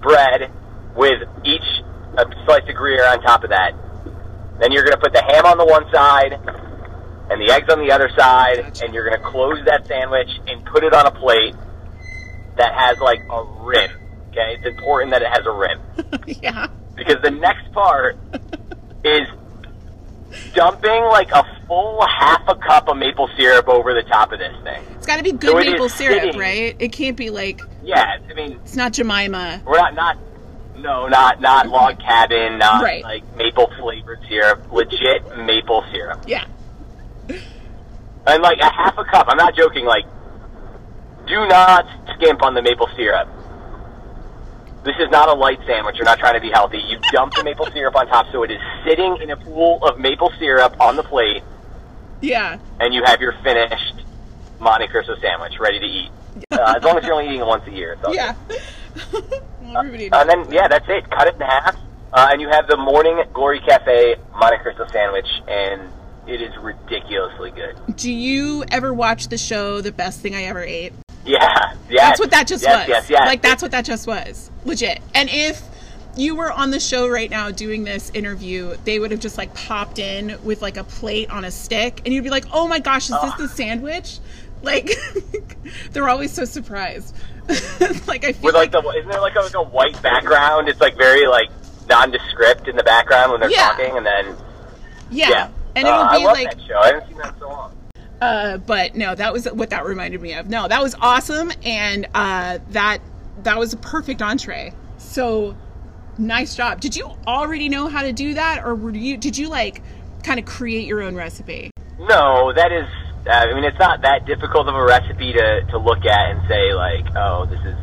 [0.00, 0.50] bread
[0.94, 1.64] with each
[2.16, 3.72] a slice of Gruyere on top of that.
[4.58, 6.32] Then you're going to put the ham on the one side
[7.30, 8.84] and the eggs on the other side, Gotcha.
[8.84, 11.54] and you're going to close that sandwich and put it on a plate
[12.56, 13.90] that has like a rim.
[14.36, 15.80] Okay, it's important that it has a rim
[16.42, 16.66] yeah.
[16.94, 18.18] because the next part
[19.02, 19.26] is
[20.52, 24.54] dumping like a full half a cup of maple syrup over the top of this
[24.62, 24.82] thing.
[24.96, 26.76] It's got to be good So maple syrup, sitting- right?
[26.78, 29.62] It can't be like Yeah, I mean, it's not Jemima.
[29.64, 30.18] We're not not
[30.76, 33.02] no, not not log cabin, not Right.
[33.02, 34.70] like maple flavored syrup.
[34.70, 36.24] Legit maple syrup.
[36.26, 36.44] Yeah.
[38.26, 40.04] And like a half a cup, I'm not joking, like
[41.26, 41.86] do not
[42.16, 43.28] skimp on the maple syrup.
[44.86, 45.96] This is not a light sandwich.
[45.96, 46.78] You're not trying to be healthy.
[46.78, 49.98] You dump the maple syrup on top so it is sitting in a pool of
[49.98, 51.42] maple syrup on the plate
[52.20, 52.58] Yeah.
[52.78, 54.04] and you have your finished
[54.60, 56.10] Monte Cristo sandwich ready to eat.
[56.52, 57.94] Uh, as long as you're only eating it once a year.
[57.94, 58.16] It's all good.
[58.16, 58.34] Yeah.
[59.60, 61.10] well, everybody And then, yeah, that's it.
[61.10, 61.76] Cut it in half.
[62.12, 65.90] Uh, and you have the Morning Glory Cafe Monte Cristo sandwich, and
[66.28, 67.76] it is ridiculously good.
[67.96, 70.92] Do you ever watch the show The Best Thing I Ever Ate?
[71.26, 71.74] Yeah.
[71.90, 72.88] That's what that just yes, was.
[72.88, 74.50] Yes, yes, Like that's what that just was.
[74.64, 75.00] Legit.
[75.14, 75.60] And if
[76.16, 79.52] you were on the show right now doing this interview, they would have just like
[79.54, 82.78] popped in with like a plate on a stick and you'd be like, "Oh my
[82.78, 84.18] gosh, is this the sandwich?"
[84.62, 84.90] Like
[85.92, 87.14] they're always so surprised.
[88.06, 90.68] like I feel With like the, isn't there like a, like a white background?
[90.68, 91.50] It's like very like
[91.88, 93.68] nondescript in the background when they're Yeah.
[93.70, 94.36] talking, and then
[95.10, 95.28] yeah.
[95.30, 95.48] yeah.
[95.76, 96.78] And it Uh, would I be like that show.
[96.78, 97.75] I haven't seen that in so long.
[98.20, 100.48] Uh, but no, that was what that reminded me of.
[100.48, 102.98] No, that was awesome, and uh, that
[103.42, 104.72] that was a perfect entree.
[104.96, 105.56] So
[106.18, 106.80] nice job.
[106.80, 109.16] Did you already know how to do that, or were you?
[109.16, 109.82] Did you like
[110.22, 111.70] kind of create your own recipe?
[111.98, 112.86] No, that is.
[113.26, 116.40] Uh, I mean, it's not that difficult of a recipe to to look at and
[116.48, 117.76] say like, oh, this is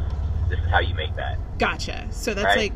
[0.50, 1.38] this is how you make that.
[1.60, 2.08] Gotcha.
[2.12, 2.72] So that's Right.
[2.72, 2.74] like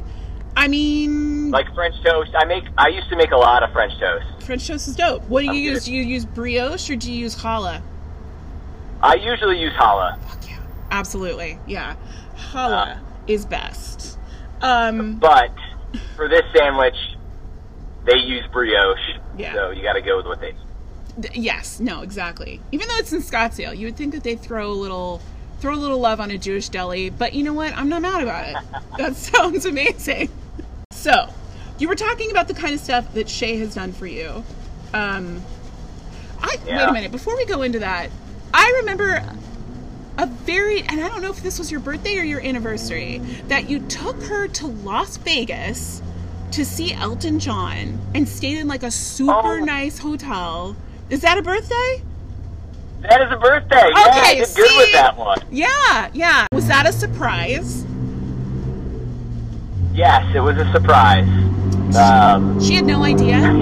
[0.57, 2.31] I mean, Like French toast.
[2.35, 2.63] I make.
[2.77, 4.25] I used to make a lot of French toast.
[4.43, 5.23] French toast is dope.
[5.29, 5.79] What do you I'm use?
[5.79, 5.85] good.
[5.85, 7.81] Do you use brioche or do you use challah?
[9.03, 10.57] I usually use challah, Fuck yeah,
[10.89, 11.95] absolutely, yeah.
[12.51, 12.99] Challah Uh.
[13.27, 14.17] is best.
[14.61, 15.51] Um, but
[16.15, 16.95] for this sandwich,
[18.05, 18.97] they use brioche.
[19.37, 19.53] Yeah.
[19.53, 20.55] So you got to go with what they.
[21.39, 22.59] yes, no, exactly.
[22.71, 25.21] Even though it's in Scottsdale, you would think that they'd throw a little,
[25.59, 27.11] throw a little love on a Jewish deli.
[27.11, 27.77] But you know what?
[27.77, 28.81] I'm not mad about it.
[28.97, 30.29] that sounds amazing.
[30.97, 31.29] So,
[31.77, 34.43] you were talking about the kind of stuff that Shay has done for you.
[34.93, 35.43] Um,
[36.41, 38.09] I wait a minute before we go into that.
[38.53, 39.23] I remember
[40.17, 43.69] a very, and I don't know if this was your birthday or your anniversary, that
[43.69, 46.01] you took her to Las Vegas
[46.51, 49.63] to see Elton John and stayed in like a super Oh.
[49.63, 50.75] nice hotel.
[51.11, 52.01] Is that a birthday?
[53.01, 53.75] That is a birthday.
[53.75, 54.77] yeah, I Okay, did good see?
[54.77, 55.37] with that one.
[55.51, 56.47] Yeah, yeah.
[56.51, 57.85] Was that a surprise?
[59.97, 61.27] Yes, it was a surprise.
[61.97, 63.39] Um, She had no idea.
[63.51, 63.55] no,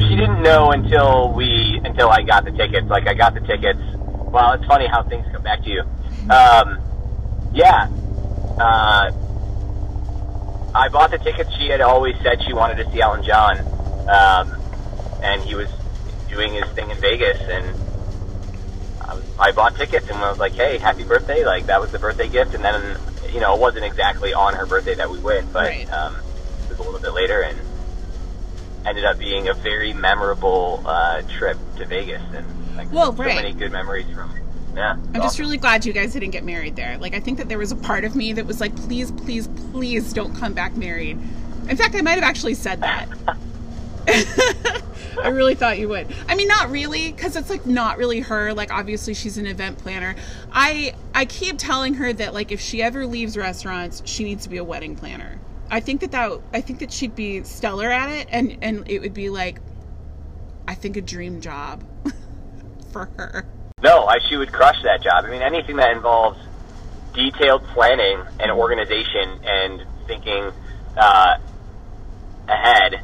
[0.00, 2.88] she didn't know until we until I got the tickets.
[2.88, 3.78] Like I got the tickets.
[3.98, 5.82] Well, it's funny how things come back to you.
[6.30, 6.80] Um,
[7.52, 7.90] yeah.
[8.58, 9.12] Uh,
[10.74, 11.50] I bought the tickets.
[11.58, 13.58] She had always said she wanted to see Elton John,
[14.08, 14.58] um,
[15.22, 15.68] and he was
[16.30, 17.66] doing his thing in Vegas, and
[19.02, 21.92] I, was, I bought tickets and I was like, "Hey, happy birthday!" Like that was
[21.92, 22.96] the birthday gift, and then
[23.32, 25.92] you know it wasn't exactly on her birthday that we went, but Right.
[25.92, 26.16] um,
[26.64, 27.58] it was a little bit later, and
[28.86, 32.46] ended up being a very memorable uh, trip to Vegas, and
[32.76, 33.34] like Well, so right.
[33.36, 34.32] many good memories from.
[34.74, 36.96] Yeah, I'm just really glad you guys didn't get married there.
[36.96, 39.46] Like, I think that there was a part of me that was like, please, please,
[39.70, 41.18] please don't come back married.
[41.68, 43.06] In fact, I might have actually said that.
[45.22, 46.06] I really thought you would.
[46.26, 48.54] I mean, not really, because it's like not really her.
[48.54, 50.16] Like, obviously, she's an event planner.
[50.50, 54.48] I I keep telling her that like if she ever leaves restaurants, she needs to
[54.50, 55.38] be a wedding planner.
[55.70, 58.98] I think that that I think that she'd be stellar at it, and and it
[58.98, 59.60] would be like,
[60.66, 61.84] I think a dream job
[62.92, 63.46] for her.
[63.84, 65.24] No, I, she would crush that job.
[65.24, 66.40] I mean, anything that involves
[67.14, 70.50] detailed planning and organization and thinking
[70.96, 71.38] uh,
[72.48, 73.00] ahead,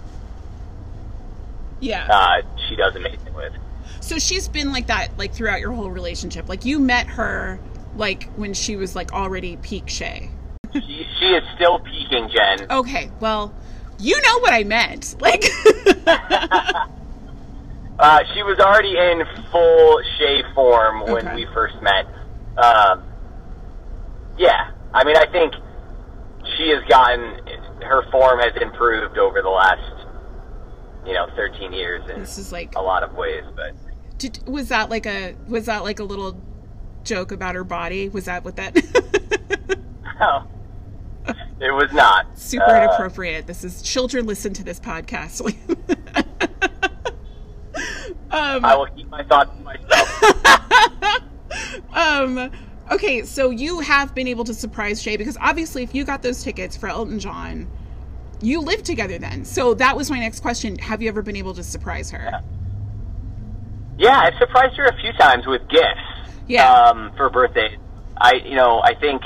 [1.79, 2.09] Yeah.
[2.11, 3.53] uh, she does amazing with.
[4.01, 6.49] So she's been like that like throughout your whole relationship.
[6.49, 7.61] Like you met her
[7.99, 10.31] like when she was like already peak Shay.
[10.73, 12.67] She, she is still peaking, Jen.
[12.71, 13.55] Okay, well,
[13.99, 15.17] you know what I meant.
[15.21, 15.45] Like
[17.99, 21.35] Uh, she was already in full Shay form when Okay.
[21.35, 22.07] we first met.
[22.57, 23.03] Um,
[24.39, 25.53] yeah, I mean, I think
[26.57, 27.41] she has gotten
[27.83, 30.07] her form has improved over the last,
[31.05, 33.43] you know, 13 years in this is like a lot of ways.
[33.57, 33.73] But
[34.17, 36.41] did, was that like a was that like a little
[37.09, 38.09] joke about her body?
[38.09, 38.75] Was that what that
[40.21, 40.45] no,
[41.61, 43.47] it was not super Uh, inappropriate.
[43.47, 45.41] This is children listen to this podcast.
[48.31, 51.23] um I will keep my thoughts to myself.
[51.95, 52.51] um
[52.91, 56.43] okay so you have been able to surprise shay because obviously if you got those
[56.43, 57.67] tickets for elton john
[58.41, 61.55] you lived together then so that was my next question have you ever been able
[61.55, 62.43] to surprise her
[63.99, 66.01] Yeah, I've surprised her a few times with gifts.
[66.49, 66.73] Yeah.
[66.73, 67.79] Um, for birthdays.
[68.17, 69.23] I, you know, I think.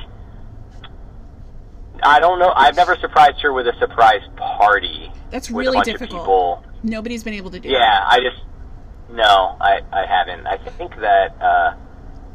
[2.03, 2.53] I don't know.
[2.55, 5.13] I've never surprised her with a surprise party.
[5.31, 6.65] That's really difficult.
[6.83, 8.43] Nobody's been able to do Yeah, that I just.
[9.11, 10.47] No, I, I haven't.
[10.47, 11.75] I think that uh,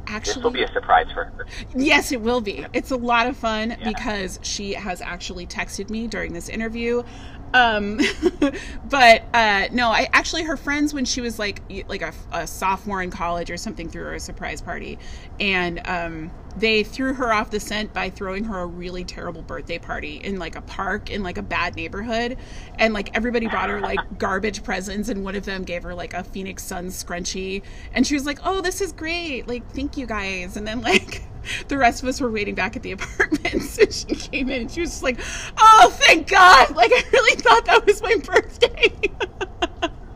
[0.08, 1.46] actually this will be a surprise for her.
[1.76, 6.08] yes it will be it's a lot of fun because she has actually texted me
[6.08, 7.04] during this interview
[7.54, 8.00] um
[8.90, 13.02] but uh no i actually her friends when she was like like a, a sophomore
[13.02, 14.98] in college or something threw her a surprise party.
[15.40, 19.78] And um they threw her off the scent by throwing her a really terrible birthday
[19.78, 22.38] party in like a park in like a bad neighborhood.
[22.80, 26.14] And like everybody brought her like garbage presents and one of them gave her like
[26.14, 27.62] a phoenix sun scrunchie.
[27.94, 29.48] And she was like oh this is great.
[29.48, 30.58] Like thank you guys.
[30.58, 31.24] And then like
[31.68, 33.62] the rest of us were waiting back at the apartment.
[33.64, 35.20] So she came in and she was just like
[35.60, 36.76] oh thank god.
[36.76, 38.92] Like i really thought that was my birthday.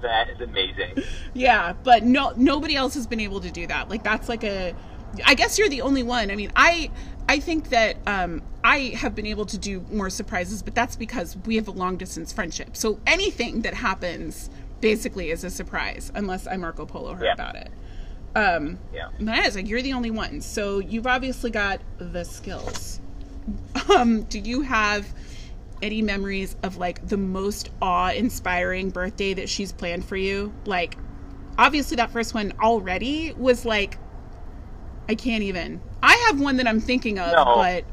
[0.02, 0.96] That is amazing.
[1.36, 3.88] yeah but no nobody else has been able to do that.
[3.90, 4.74] Like that's like a
[5.26, 6.32] i guess you're the only one.
[6.32, 6.90] I mean i
[7.30, 11.38] i think that um i have been able to do more surprises but that's because
[11.46, 12.76] we have a long distance friendship.
[12.76, 14.50] So anything that happens
[14.80, 17.34] basically is a surprise unless i marco polo her Yeah.
[17.34, 17.70] about it
[18.36, 19.10] um Yeah.
[19.20, 23.02] that is like you're the only one so you've obviously got the skills
[23.96, 25.08] um do you have
[25.82, 30.98] any memories of like the most awe-inspiring birthday that she's planned for you like
[31.58, 33.98] obviously that first one already was like
[35.10, 37.44] i can't even i have one that i'm thinking of No.
[37.56, 37.84] but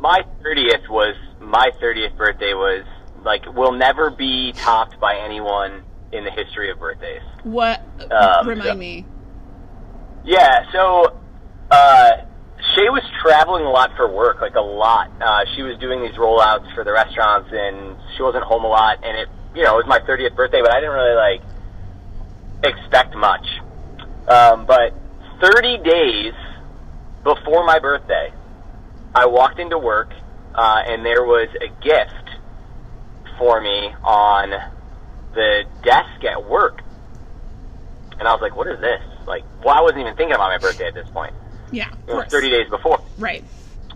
[0.00, 2.84] My 30th was my 30th birthday was
[3.24, 5.82] like will never be topped by anyone
[6.12, 7.22] in the history of birthdays.
[7.42, 7.82] What?
[8.12, 9.04] Um, remind so- me.
[10.26, 11.16] Yeah, so
[11.70, 12.10] uh,
[12.74, 15.10] Shay was traveling a lot for work, like a lot.
[15.22, 18.98] Uh, she was doing these rollouts for the restaurants, and she wasn't home a lot.
[19.04, 21.42] And it, you know, it was my 30th birthday, but I didn't really like
[22.64, 23.46] expect much.
[24.26, 24.94] Um, but
[25.40, 26.34] 30 days
[27.22, 28.32] before my birthday,
[29.14, 30.10] I walked into work,
[30.56, 32.30] uh, and there was a gift
[33.38, 34.50] for me on
[35.34, 36.82] the desk at work.
[38.18, 40.58] And I was like, "What is this?" Like, well, I wasn't even thinking about my
[40.58, 41.32] birthday at this point.
[41.70, 43.00] Yeah, of It was 30 days before.
[43.18, 43.44] Right.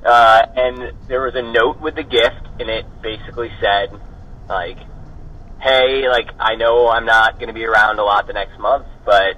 [0.05, 3.93] Uh, and there was a note with the gift, and it basically said,
[4.49, 4.79] like,
[5.61, 8.87] hey, like, I know I'm not going to be around a lot the next month,
[9.05, 9.37] but,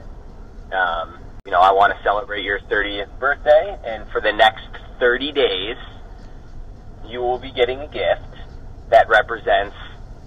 [0.74, 4.70] um, you know, I want to celebrate your 30th birthday, and for the next
[5.00, 5.76] 30 days,
[7.08, 8.32] you will be getting a gift
[8.90, 9.74] that represents,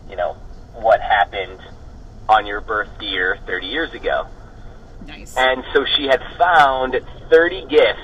[0.09, 0.35] you know,
[0.73, 1.59] what happened
[2.27, 4.27] on your birth year 30 years ago.
[5.07, 5.35] Nice.
[5.37, 6.99] And so she had found
[7.29, 7.99] 30 gifts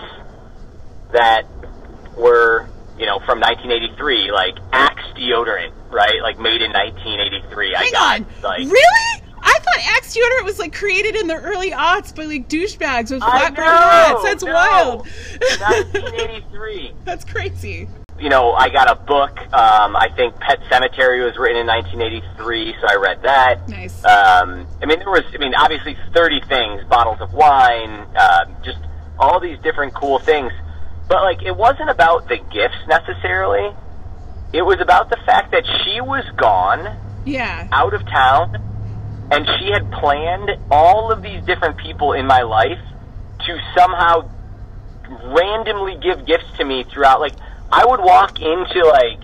[1.14, 1.44] that
[2.18, 2.68] were,
[2.98, 6.22] you know, from 1983, like Axe deodorant, right?
[6.22, 7.76] Like made in 1983.
[7.76, 8.28] I Hang got on.
[8.44, 9.23] like really?
[9.44, 13.22] I thought Axe deodorant was like created in the early aughts by like douchebags with
[13.22, 14.23] flat know, hats.
[14.23, 14.53] That's no.
[14.53, 14.99] wild.
[15.60, 16.94] 1983.
[17.06, 17.88] That's crazy.
[18.22, 19.39] You know, I got a book.
[19.52, 23.68] Um, I think Pet Sematary was written in 1983, so I read that.
[23.68, 24.06] Nice.
[24.06, 28.77] Um, I mean, there was, I mean, obviously 30 things, bottles of wine, uh, just
[29.18, 30.52] all these different cool things.
[31.10, 33.76] But, like, it wasn't about the gifts necessarily.
[34.53, 36.95] It was about the fact that she was gone,
[37.26, 37.68] Yeah.
[37.72, 38.56] out of town,
[39.31, 42.80] and she had planned all of these different people in my life
[43.48, 44.30] to somehow
[45.34, 47.19] randomly give gifts to me throughout.
[47.19, 47.34] Like,
[47.72, 49.19] I would walk into, like,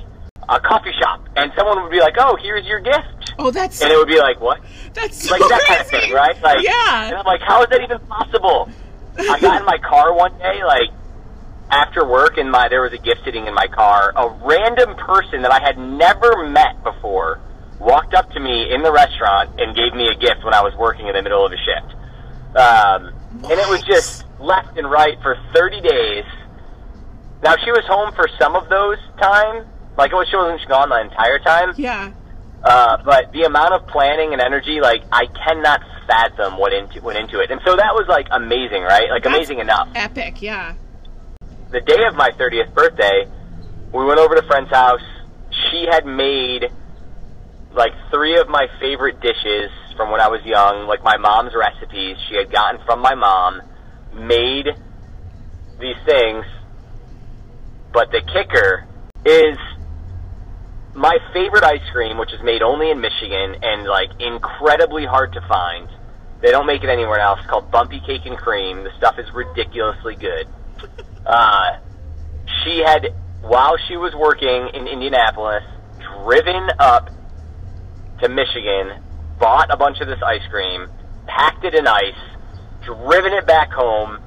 [0.50, 3.34] a coffee shop, and someone would be like, oh, here's your gift.
[3.40, 4.62] Oh, that's And it would be like, what?
[4.94, 6.42] that's so like that kind of thing, right?
[6.42, 7.08] Like, yeah.
[7.08, 8.70] And I'm like, how is that even possible?
[9.20, 10.90] I got in my car one day, like
[11.70, 14.14] after work, and my there was a gift sitting in my car.
[14.16, 17.40] A random person that I had never met before
[17.80, 20.74] walked up to me in the restaurant and gave me a gift when I was
[20.76, 21.94] working in the middle of a shift.
[22.56, 23.14] Um,
[23.44, 26.24] and it was just left and right for 30 days.
[27.44, 29.66] Now she was home for some of those time,
[29.98, 31.74] like it was she wasn't gone the entire time.
[31.78, 32.12] Yeah.
[32.64, 37.20] Uh, but the amount of planning and energy, like I cannot fathom what into went
[37.20, 39.10] into it, and so that was like amazing, right?
[39.10, 39.90] Like That's amazing enough.
[39.94, 40.42] Epic.
[40.42, 40.76] Yeah.
[41.70, 43.26] The day of my thirtieth birthday,
[43.94, 45.04] we went over to a friend's house.
[45.70, 46.72] She had made
[47.74, 52.18] like three of my favorite dishes from when I was young, like my mom's recipes.
[52.30, 53.62] She had gotten from my mom,
[54.14, 54.66] made
[55.80, 56.46] these things.
[57.94, 58.88] But the kicker
[59.26, 59.58] is
[60.94, 65.42] my favorite ice cream, which is made only in Michigan and like incredibly hard to
[65.48, 65.88] find.
[66.42, 67.40] They don't make it anywhere else.
[67.42, 68.84] It's called Bumpy Cake and Cream.
[68.84, 70.48] The stuff is ridiculously good.
[71.28, 71.80] Uh,
[72.64, 75.64] she had, while she was working in Indianapolis,
[76.24, 77.10] driven up
[78.22, 79.04] to Michigan,
[79.38, 80.88] bought a bunch of this ice cream,
[81.28, 82.16] packed it in ice,
[82.86, 84.20] driven it back home,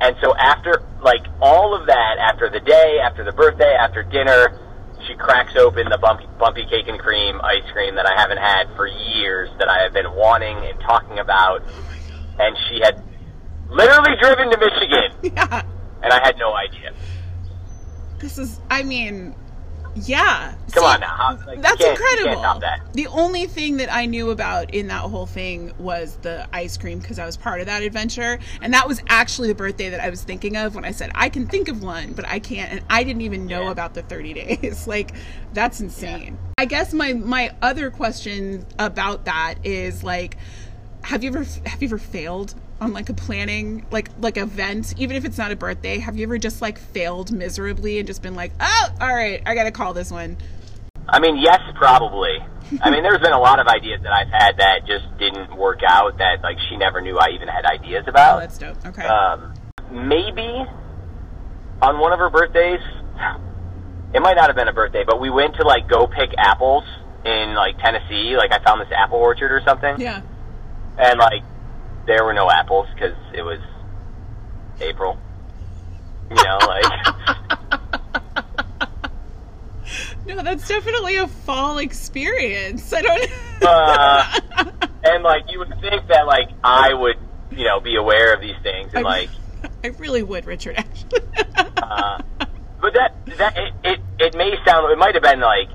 [0.00, 4.58] and so after, like, all of that, after the day, after the birthday, after dinner,
[5.06, 8.64] she cracks open the bumpy, bumpy cake and cream ice cream that I haven't had
[8.76, 11.62] for years, that I have been wanting and talking about.
[11.66, 13.02] Oh, and she had
[13.68, 15.62] literally driven to Michigan, Yeah.
[16.02, 16.92] and I had no idea.
[18.18, 18.60] This is.
[18.70, 19.34] I mean.
[19.96, 20.54] Yeah.
[20.72, 21.38] Come See, on now.
[21.46, 22.60] Like, That's incredible.
[22.60, 22.80] that.
[22.94, 27.00] The only thing that I knew about in that whole thing was the ice cream
[27.00, 30.08] because I was part of that adventure, and that was actually the birthday that I
[30.10, 32.82] was thinking of when I said I can think of one, but I can't, and
[32.88, 33.70] I didn't even know Yeah.
[33.72, 34.86] about the 30 days.
[34.86, 35.12] like,
[35.54, 36.38] that's insane.
[36.56, 40.36] I guess my my other question about that is like,
[41.02, 45.16] have you ever have you ever failed on like a planning like like event even
[45.16, 48.34] if it's not a birthday have you ever just like failed miserably and just been
[48.34, 50.36] like oh all right i gotta call this one
[51.12, 52.38] I mean, yes, probably.
[52.82, 55.80] I mean, there's been a lot of ideas that I've had that just didn't work
[55.84, 58.40] out that, like, she never knew I even had ideas oh about.
[58.40, 59.52] that's dope okay Um,
[59.90, 60.64] maybe
[61.82, 62.78] on one of her birthdays,
[64.14, 66.84] it might not have been a birthday, but we went to like go pick apples
[67.24, 68.36] in like Tennessee.
[68.36, 70.22] Like I found this apple orchard or something, yeah
[70.98, 71.42] and like
[72.10, 73.60] there were no apples because it was
[74.80, 75.16] April.
[76.28, 76.84] You know, like
[80.26, 83.30] no that's definitely a fall experience i don't
[83.62, 84.40] uh,
[85.02, 87.16] and like you would think that like I would,
[87.50, 89.30] you know, be aware of these things and I- like
[89.84, 91.20] i really would richard actually
[91.56, 92.18] uh,
[92.80, 95.68] but that that it, it it may sound it might have been like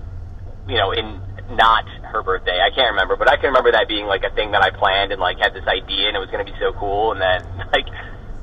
[0.67, 1.19] you know in
[1.55, 2.59] not her birthday.
[2.59, 5.11] I can't remember, but I can remember that being like a thing that I planned
[5.11, 7.43] and like had this idea and it was going to be so cool, and then
[7.73, 7.87] like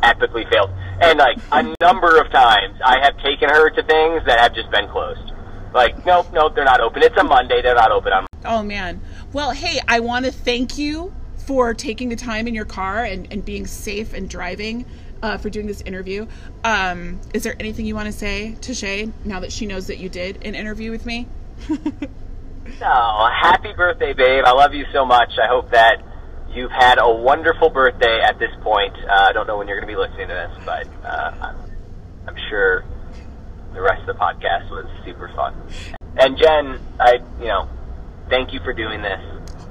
[0.03, 0.71] epically failed.
[1.01, 4.71] And like a number of times, I have taken her to things that have just
[4.71, 5.33] been closed.
[5.73, 7.03] Like, nope, nope, they're not open.
[7.03, 8.27] It's a Monday, they're not open on.
[8.45, 9.01] Oh man.
[9.33, 11.15] Well, hey, I want to thank you
[11.47, 14.85] for taking the time in your car and, and being safe and driving
[15.23, 16.27] uh, for doing this interview.
[16.65, 19.99] Um, is there anything you want to say to Shay now that she knows that
[19.99, 21.29] you did an interview with me?
[22.81, 24.45] Oh, happy birthday, babe!
[24.47, 25.33] I love you so much.
[25.43, 26.03] I hope that
[26.51, 28.95] you've had a wonderful birthday at this point.
[28.97, 31.57] Uh, I don't know when you're going to be listening to this, but uh, I'm,
[32.29, 32.85] I'm sure
[33.75, 35.55] the rest of the podcast was super fun.
[36.17, 37.69] And Jen, I you know,
[38.29, 39.21] thank you for doing this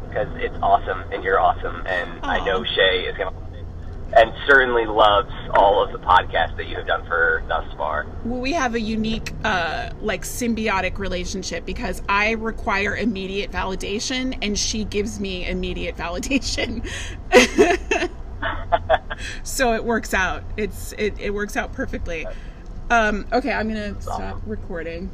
[0.07, 3.50] because it's awesome and you're awesome, and I know Shay is going to
[4.15, 8.05] and certainly loves all of the podcasts that you have done for thus far.
[8.25, 14.57] Well, we have a unique, uh, like symbiotic relationship because I require immediate validation and
[14.57, 16.85] she gives me immediate validation.
[19.43, 20.43] so it works out.
[20.57, 22.27] It's it, it works out perfectly.
[22.89, 25.09] Um, okay, I'm gonna stop recording.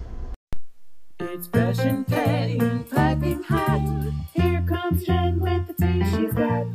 [1.20, 4.14] It's fresh and petty and piping hot.
[4.34, 6.68] Here comes Jen with the tea she's got.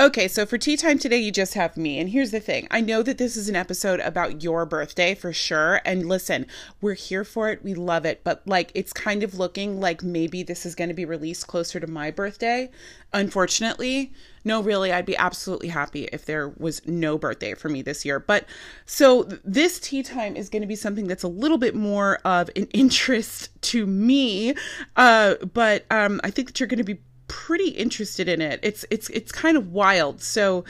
[0.00, 2.00] Okay, so for tea time today, you just have me.
[2.00, 5.32] And here's the thing I know that this is an episode about your birthday for
[5.32, 5.80] sure.
[5.84, 6.48] And listen,
[6.80, 7.62] we're here for it.
[7.62, 8.24] We love it.
[8.24, 11.78] But like, it's kind of looking like maybe this is going to be released closer
[11.78, 12.72] to my birthday.
[13.12, 14.12] Unfortunately,
[14.42, 18.18] no, really, I'd be absolutely happy if there was no birthday for me this year.
[18.18, 18.46] But
[18.86, 22.50] so this tea time is going to be something that's a little bit more of
[22.56, 24.56] an interest to me.
[24.96, 28.60] Uh, but um, I think that you're going to be pretty interested in it.
[28.62, 30.22] It's it's it's kind of wild.
[30.22, 30.64] So,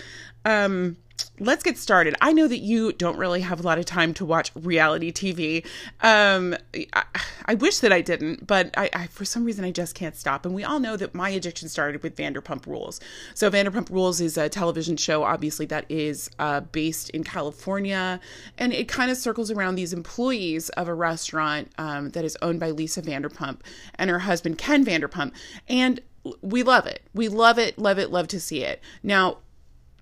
[0.45, 0.97] um
[1.41, 2.15] let's get started.
[2.21, 5.65] I know that you don't really have a lot of time to watch reality TV.
[6.01, 6.57] Um,
[6.93, 7.05] I,
[7.47, 10.47] I wish that I didn't, but I, I, for some reason, I just can't stop.
[10.47, 13.01] And we all know that my addiction started with Vanderpump Rules.
[13.35, 18.21] So Vanderpump Rules is a television show, obviously, that is uh, based in California,
[18.59, 22.61] and it kind of circles around these employees of a restaurant um, that is owned
[22.61, 23.61] by Lisa Vanderpump
[23.97, 25.33] and her husband Ken Vanderpump,
[25.69, 26.01] and
[26.41, 27.03] we love it.
[27.15, 28.81] We love it, love it, love to see it.
[29.03, 29.39] Now,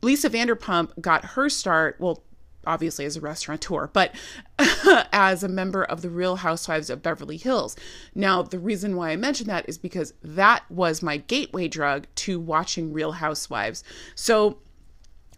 [0.03, 2.23] Lisa Vanderpump got her start, well,
[2.66, 4.15] obviously as a restaurateur, but
[5.12, 7.77] as a member of the Real Housewives of Beverly Hills.
[8.15, 12.39] Now, the reason why I mention that is because that was my gateway drug to
[12.39, 13.82] watching Real Housewives.
[14.15, 14.59] So,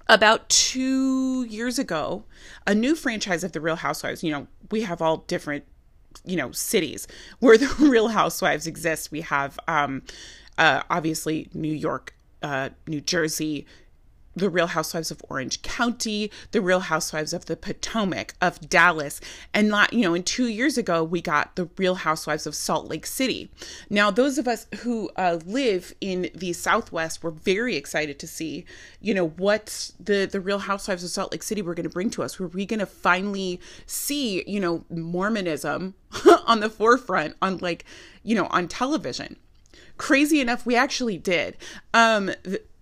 [0.06, 2.24] about two years ago,
[2.66, 5.64] a new franchise of the Real Housewives, you know, we have all different,
[6.26, 7.08] you know, cities
[7.38, 9.10] where the Real Housewives exist.
[9.10, 10.02] We have, um,
[10.58, 13.66] uh, obviously New York, uh, New Jersey,
[14.36, 19.20] the Real Housewives of Orange County, the Real Housewives of the Potomac, of Dallas,
[19.52, 22.88] and not, you know, and two years ago we got the Real Housewives of Salt
[22.88, 23.50] Lake City.
[23.88, 28.64] Now, those of us who uh, live in the Southwest were very excited to see,
[29.00, 32.10] you know, what the the Real Housewives of Salt Lake City were going to bring
[32.10, 32.38] to us.
[32.38, 35.94] Were we going to finally see, you know, Mormonism
[36.46, 37.84] on the forefront on like,
[38.22, 39.36] you know, on television?
[39.96, 41.56] Crazy enough we actually did.
[41.92, 42.30] Um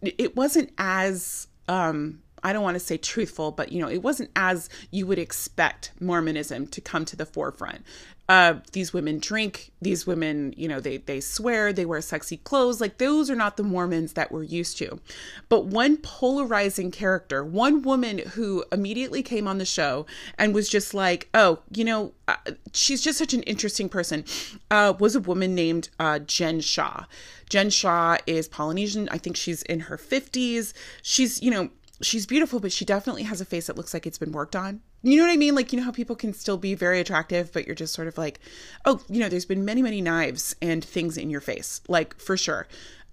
[0.02, 4.31] it wasn't as um I don't want to say truthful, but you know, it wasn't
[4.36, 7.82] as you would expect Mormonism to come to the forefront.
[8.28, 12.81] Uh, these women drink, these women, you know, they they swear, they wear sexy clothes.
[12.81, 15.01] Like those are not the Mormons that we're used to.
[15.48, 20.06] But one polarizing character, one woman who immediately came on the show
[20.39, 22.36] and was just like, oh, you know, uh,
[22.73, 24.24] she's just such an interesting person,
[24.70, 27.05] uh, was a woman named uh, Jen Shah.
[27.51, 29.09] Jen Shah is Polynesian.
[29.10, 30.73] I think she's in her 50s.
[31.02, 31.69] She's, you know,
[32.03, 34.81] she's beautiful, but she definitely has a face that looks like it's been worked on.
[35.03, 35.55] You know what I mean?
[35.55, 38.19] Like, you know how people can still be very attractive, but you're just sort of
[38.19, 38.41] like,
[38.85, 42.37] oh, you know, there's been many, many knives and things in your face, like for
[42.37, 42.66] sure.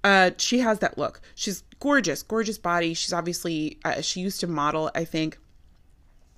[0.03, 1.21] Uh, she has that look.
[1.35, 2.93] She's gorgeous, gorgeous body.
[2.93, 5.37] She's obviously, uh, she used to model, I think.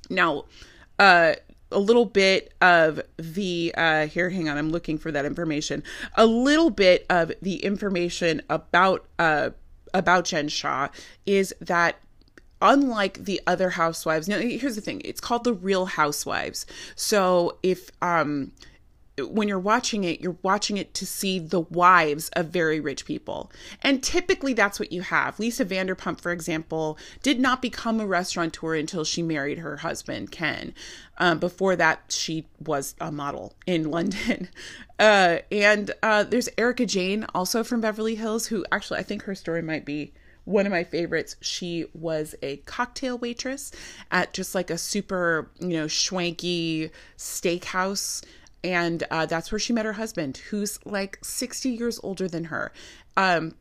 [0.10, 0.46] Now,
[1.00, 1.36] uh,
[1.74, 5.82] a little bit of the uh here hang on i'm looking for that information
[6.16, 9.52] a little bit of the information about uh
[9.94, 10.90] about jen shah
[11.26, 11.96] is that
[12.62, 16.66] unlike the other housewives now here's the thing it's called the real housewives.
[16.96, 18.52] So if um
[19.20, 23.52] when you're watching it you're watching it to see the wives of very rich people.
[23.82, 25.40] And typically that's what you have.
[25.40, 30.74] Lisa vanderpump for example did not become a restaurateur until she married her husband ken.
[31.18, 34.50] Um, before that she was a model in london.
[35.00, 39.34] Uh, and uh, there's erika jayne also from beverly hills who actually i think her
[39.34, 40.14] story might be
[40.52, 41.36] one of my favorites.
[41.42, 43.72] She was a cocktail waitress
[44.12, 48.24] at just like a super, you know, schwanky steakhouse.
[48.64, 52.72] And uh, that's where she met her husband, who's like 60 years older than her.
[53.18, 53.56] Um,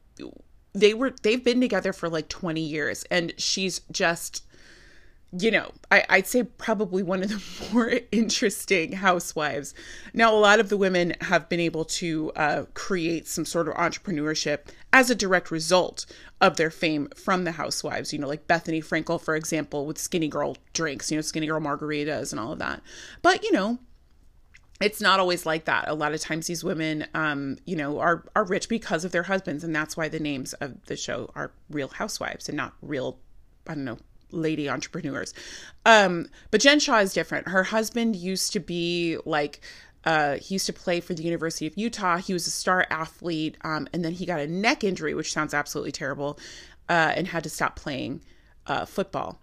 [0.73, 4.45] they were they've been together for like 20 years, and she's just
[5.39, 7.43] you know, I, I'd say probably one of the
[7.73, 9.74] more interesting housewives.
[10.12, 13.74] Now, a lot of the women have been able to uh, create some sort of
[13.74, 16.07] entrepreneurship as a direct result
[16.40, 18.12] of their fame from the housewives.
[18.12, 21.61] You know, like Bethenny Frankel, for example, with Skinny Girl drinks, you know, Skinny Girl
[21.61, 22.82] margaritas and all of that.
[23.23, 23.78] But, you know,
[24.81, 25.89] it's not always like that.
[25.89, 29.24] A lot of times these women, um, you know, are are rich because of their
[29.24, 33.19] husbands, and that's why the names of the show are Real Housewives and not real,
[33.66, 33.98] I don't know,
[34.32, 35.35] lady entrepreneurs.
[35.85, 37.48] Um, but Jen Shah is different.
[37.48, 39.61] Her husband used to be like
[40.05, 42.16] uh, he used to play for the University of Utah.
[42.19, 45.52] He was a star athlete, um, and then he got a neck injury, which sounds
[45.52, 46.39] absolutely terrible,
[46.89, 48.23] uh, and had to stop playing
[48.66, 49.40] uh, football.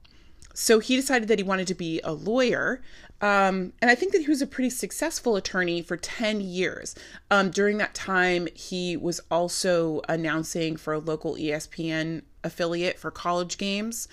[0.54, 2.82] So he decided that he wanted to be a lawyer.
[3.22, 6.96] Um, and I think that he was a pretty successful attorney for 10 years.
[7.30, 13.60] Um, during that time, he was also announcing for a local ESPN affiliate for college
[13.60, 14.08] games.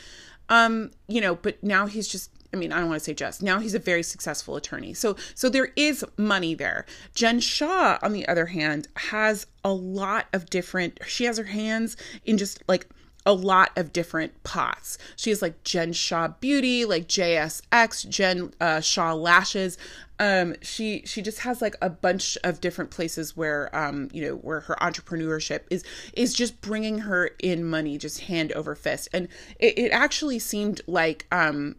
[0.49, 3.43] Um, you know, but now he's just I mean, I don't want to say just.
[3.43, 4.95] Now he's a very successful attorney.
[4.95, 6.87] So so there is money there.
[7.15, 11.97] Jen Shah on the other hand has a lot of different she has her hands
[12.25, 12.87] in just like
[13.27, 14.99] a lot of different pots.
[15.17, 19.79] She has like Jen Shah Beauty, like JSX, Jen uh, Shah Lashes.
[20.19, 24.37] Um, she she just has like a bunch of different places where um, you know
[24.37, 25.83] where her entrepreneurship is
[26.13, 29.09] is just bringing her in money, just hand over fist.
[29.13, 29.29] And
[29.59, 31.77] it, it actually seemed like um,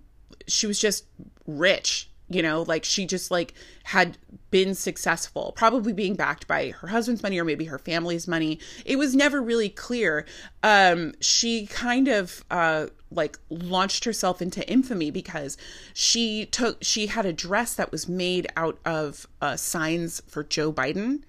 [0.47, 1.05] she was just
[1.45, 3.53] rich you know like she just like
[3.83, 4.17] had
[4.51, 8.59] been successful probably being backed by her husband's money or maybe her family's money.
[8.85, 10.25] It was never really clear.
[10.63, 15.57] Um she kind of uh like launched herself into infamy because
[15.93, 20.71] she took she had a dress that was made out of uh signs for Joe
[20.71, 21.23] Biden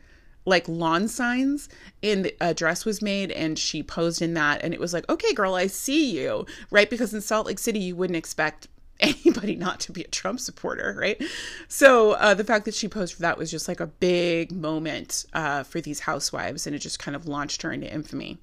[0.49, 1.69] like lawn signs
[2.05, 5.35] and a dress was made and she posed in that and it was like okay
[5.35, 6.89] girl i see you right?
[6.89, 8.69] Because in salt lake city you wouldn't expect
[9.01, 11.23] anybody not to be a Trump supporter, right?
[11.69, 15.27] So uh, the fact that she posed for that was just like a big moment
[15.33, 18.39] uh, for these housewives, and it just kind of launched her into infamy.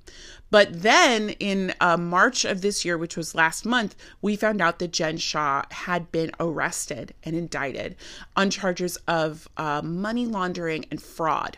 [0.50, 4.78] But then in uh, March of this year, which was last month, we found out
[4.80, 7.96] that Jen Shah had been arrested and indicted
[8.36, 11.58] on charges of uh, money laundering and fraud.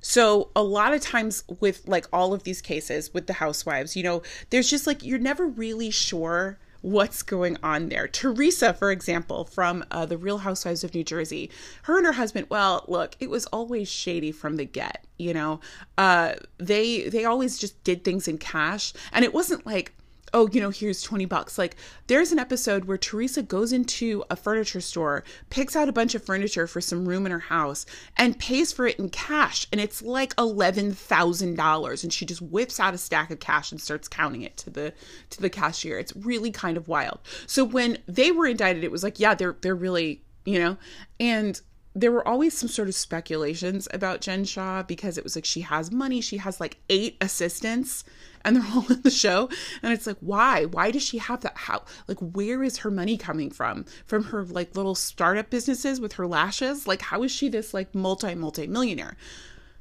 [0.00, 4.02] So a lot of times with like all of these cases with the housewives, you
[4.02, 8.08] know, there's just like you're never really sure what's going on there.
[8.08, 11.50] Teresa, for example, from uh, the Real Housewives of New Jersey,
[11.82, 12.46] her and her husband.
[12.48, 15.04] Well, look, it was always shady from the get.
[15.18, 15.60] You know,
[15.96, 19.92] uh, they they always just did things in cash, and it wasn't like
[20.32, 21.58] oh, you know, here's 20 bucks.
[21.58, 21.76] Like,
[22.06, 26.24] there's an episode where Teresa goes into a furniture store, picks out a bunch of
[26.24, 27.86] furniture for some room in her house,
[28.16, 29.66] and pays for it in cash.
[29.72, 32.02] And it's like $11,000.
[32.02, 34.92] And she just whips out a stack of cash and starts counting it to the
[35.30, 35.98] to the cashier.
[35.98, 37.20] It's really kind of wild.
[37.46, 40.76] So when they were indicted, it was like, yeah, they're they're really, you know,
[41.20, 41.60] and
[41.94, 45.62] there were always some sort of speculations about Jen Shah because it was like she
[45.62, 48.04] has money, she has like eight assistants
[48.48, 49.48] and they're all in the show
[49.82, 50.64] and it's like why?
[50.64, 51.56] Why does she have that?
[51.56, 53.84] How like where is her money coming from?
[54.06, 56.86] From her like little startup businesses with her lashes?
[56.86, 59.16] Like how is she this like multi multi millionaire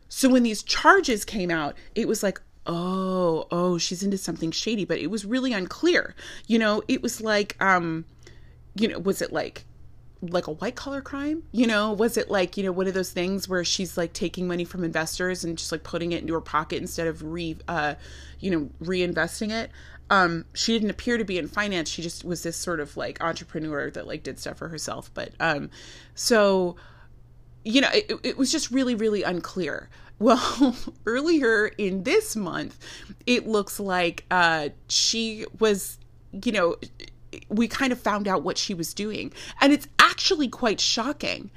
[0.10, 4.86] so when these charges came out it was like oh oh she's into something shady
[4.86, 6.16] but it was really unclear.
[6.46, 8.06] You know it was like um
[8.76, 9.66] you know was it like
[10.22, 11.44] like a white collar crime?
[11.52, 14.48] You know was it like you know one of those things where she's like taking
[14.48, 17.96] money from investors and just like putting it into her pocket instead of re uh
[18.40, 19.72] you know reinvesting it?
[20.10, 21.90] Um she didn't appear to be in finance.
[21.90, 25.12] She just was this sort of like entrepreneur that like did stuff for herself.
[25.14, 25.70] But um
[26.16, 26.76] so
[27.64, 29.90] you know it, it was just really really unclear.
[30.20, 30.76] Well,
[31.06, 32.80] earlier in this month,
[33.28, 36.00] it looks like uh, she was,
[36.32, 36.78] you know,
[37.50, 39.32] we kind of found out what she was doing.
[39.62, 41.50] And it's actually quite shocking.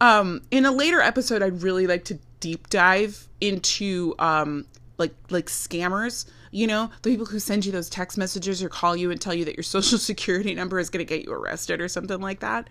[0.00, 4.66] Um, in a later episode, I'd really like to deep dive into um,
[4.98, 6.26] like like scammers.
[6.52, 9.34] You know, the people who send you those text messages or call you and tell
[9.34, 12.40] you that your social security number is going to get you arrested or something like
[12.40, 12.68] that.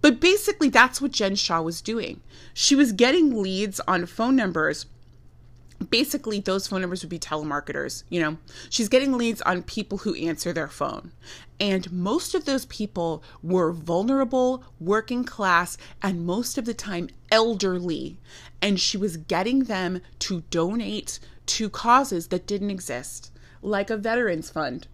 [0.00, 2.20] But basically, that's what Jen shah was doing.
[2.54, 4.86] She was getting leads on phone numbers
[5.88, 8.36] basically those phone numbers would be telemarketers you know
[8.68, 11.12] she's getting leads on people who answer their phone
[11.60, 18.18] and most of those people were vulnerable working class and most of the time elderly
[18.62, 23.30] and she was getting them to donate to causes that didn't exist
[23.62, 24.86] like a veterans fund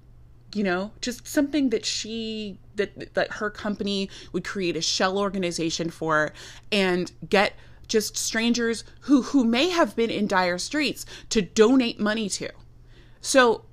[0.54, 5.90] you know just something that she that that her company would create a shell organization
[5.90, 6.32] for
[6.72, 7.54] and get
[7.88, 12.50] just strangers who who may have been in dire straits to donate money to.
[13.20, 13.64] So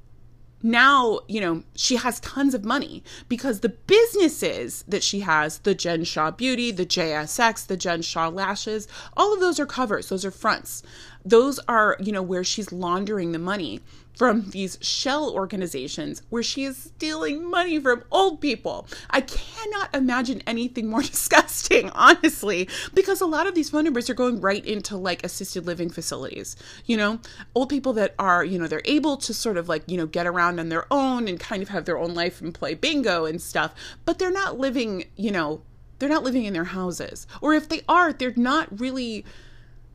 [0.63, 5.75] now, you know, she has tons of money because the businesses that she has, the
[5.75, 8.87] Jen Shah Beauty, the JSX, the Jen Shah Lashes,
[9.17, 10.81] all of those are covers, those are fronts.
[11.25, 13.81] Those are, you know, where she's laundering the money
[14.15, 18.87] from these shell organizations where she is stealing money from old people.
[19.09, 24.15] I cannot imagine anything more disgusting, honestly, because a lot of these phone numbers are
[24.15, 26.55] going right into like assisted living facilities.
[26.85, 27.19] You know,
[27.55, 30.27] old people that are, you know, they're able to sort of like, you know, get
[30.27, 33.41] around on their own and kind of have their own life and play bingo and
[33.41, 33.73] stuff,
[34.05, 35.61] but they're not living, you know,
[35.99, 37.25] they're not living in their houses.
[37.41, 39.25] Or if they are, they're not really,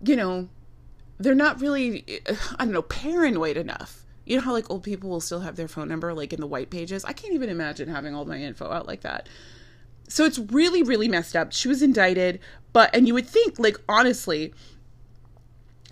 [0.02, 0.48] you know,
[1.18, 2.04] they're not really,
[2.58, 5.68] I don't know, paranoid enough you know how like old people will still have their
[5.68, 7.04] phone number like in the white pages?
[7.04, 9.28] I can't even imagine having all my info out like that.
[10.08, 11.52] So it's really, really messed up.
[11.52, 12.40] She was indicted,
[12.72, 14.54] but, and you would think, like, honestly,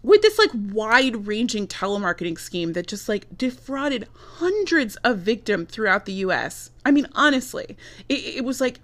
[0.03, 6.07] with this like wide ranging telemarketing scheme that just like defrauded hundreds of victims throughout
[6.07, 6.71] the US.
[6.85, 7.77] I mean, honestly,
[8.09, 8.79] it, it was like,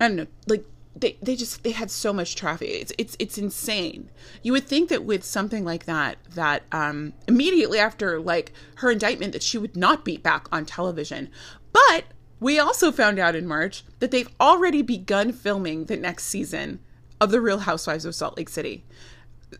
[0.00, 0.64] I don't know, like
[1.00, 2.68] they, they just they had so much traffic.
[2.70, 4.10] It's it's it's insane.
[4.42, 9.32] You would think that with something like that that um immediately after like her indictment
[9.32, 11.30] that she would not be back on television.
[11.72, 12.04] But
[12.40, 16.80] we also found out in march that they've already begun filming the next season
[17.20, 18.84] of the real housewives of salt lake city.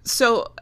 [0.05, 0.52] So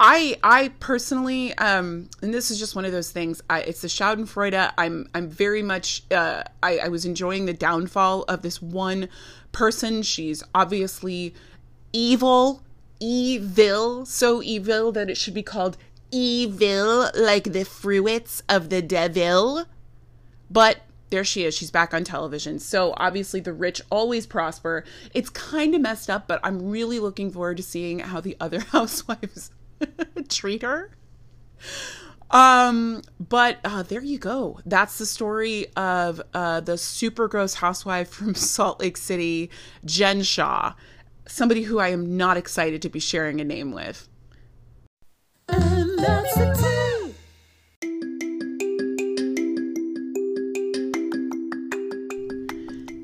[0.00, 3.88] I I personally um and this is just one of those things I, it's the
[3.88, 4.72] Schadenfreude.
[4.76, 9.08] I'm I'm very much uh I, I was enjoying the downfall of this one
[9.54, 10.02] person.
[10.02, 11.34] She's obviously
[11.92, 12.62] evil
[13.00, 15.76] evil so evil that it should be called
[16.10, 19.64] evil like the fruits of the devil.
[20.50, 20.78] But
[21.10, 21.54] there she is.
[21.54, 22.58] She's back on television.
[22.58, 24.84] So obviously the rich always prosper.
[25.12, 28.60] It's kind of messed up but i'm really looking forward to seeing how the other
[28.72, 29.50] housewives
[30.28, 30.90] treat her.
[32.34, 34.58] Um, but uh, there you go.
[34.66, 39.50] That's the story of uh, the super gross housewife from Salt Lake City,
[39.84, 40.74] Jen Shah,
[41.28, 44.08] somebody who I am not excited to be sharing a name with.
[45.48, 47.14] And that's the tea.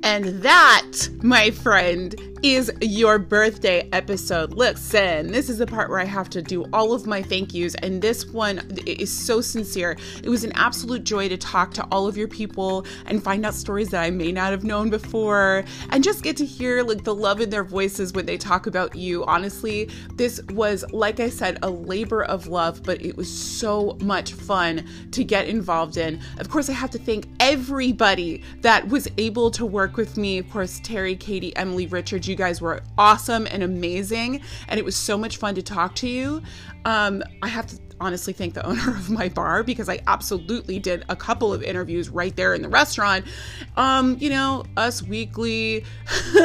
[0.02, 0.92] And that,
[1.22, 4.54] my friend, is your birthday episode.
[4.54, 7.74] Listen, this is the part where I have to do all of my thank yous,
[7.76, 9.98] and this one is so sincere.
[10.22, 13.54] It was an absolute joy to talk to all of your people and find out
[13.54, 17.14] stories that I may not have known before, and just get to hear like the
[17.14, 19.22] love in their voices when they talk about you.
[19.26, 24.32] Honestly, this was, like I said, a labor of love, but it was so much
[24.32, 26.18] fun to get involved in.
[26.38, 30.38] Of course, I have to thank everybody that was able to work with me.
[30.38, 34.96] Of course, Terry, Katie, Emily, Richard you guys were awesome and amazing, and it was
[34.96, 36.42] so much fun to talk to you.
[36.86, 41.04] Um, I have to honestly thank the owner of my bar because I absolutely did
[41.08, 43.26] a couple of interviews right there in the restaurant.
[43.76, 45.84] Um, you know, Us Weekly,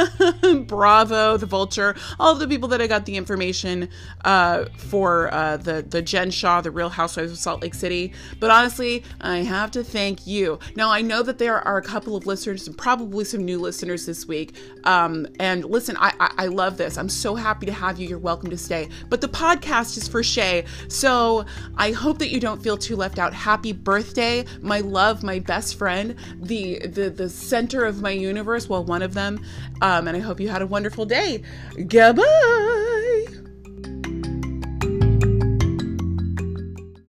[0.68, 3.90] Bravo, The Vulture, all of the people that I got the information
[4.26, 8.12] uh, for uh, the the Jen Shah, the Real Housewives of Salt Lake City.
[8.40, 10.60] But honestly, I have to thank you.
[10.76, 14.06] Now I know that there are a couple of listeners and probably some new listeners
[14.06, 14.56] this week.
[14.84, 16.98] Um, and listen, I, I I love this.
[16.98, 18.08] I'm so happy to have you.
[18.08, 18.90] You're welcome to stay.
[19.10, 21.45] But the podcast is for Shay, so
[21.78, 23.34] I hope that you don't feel too left out.
[23.34, 28.70] Happy birthday, my love, my best friend, the the the center of my universe.
[28.70, 29.44] Well, one of them.
[29.82, 31.44] Um, and I hope you had a wonderful day.
[31.88, 33.26] Goodbye.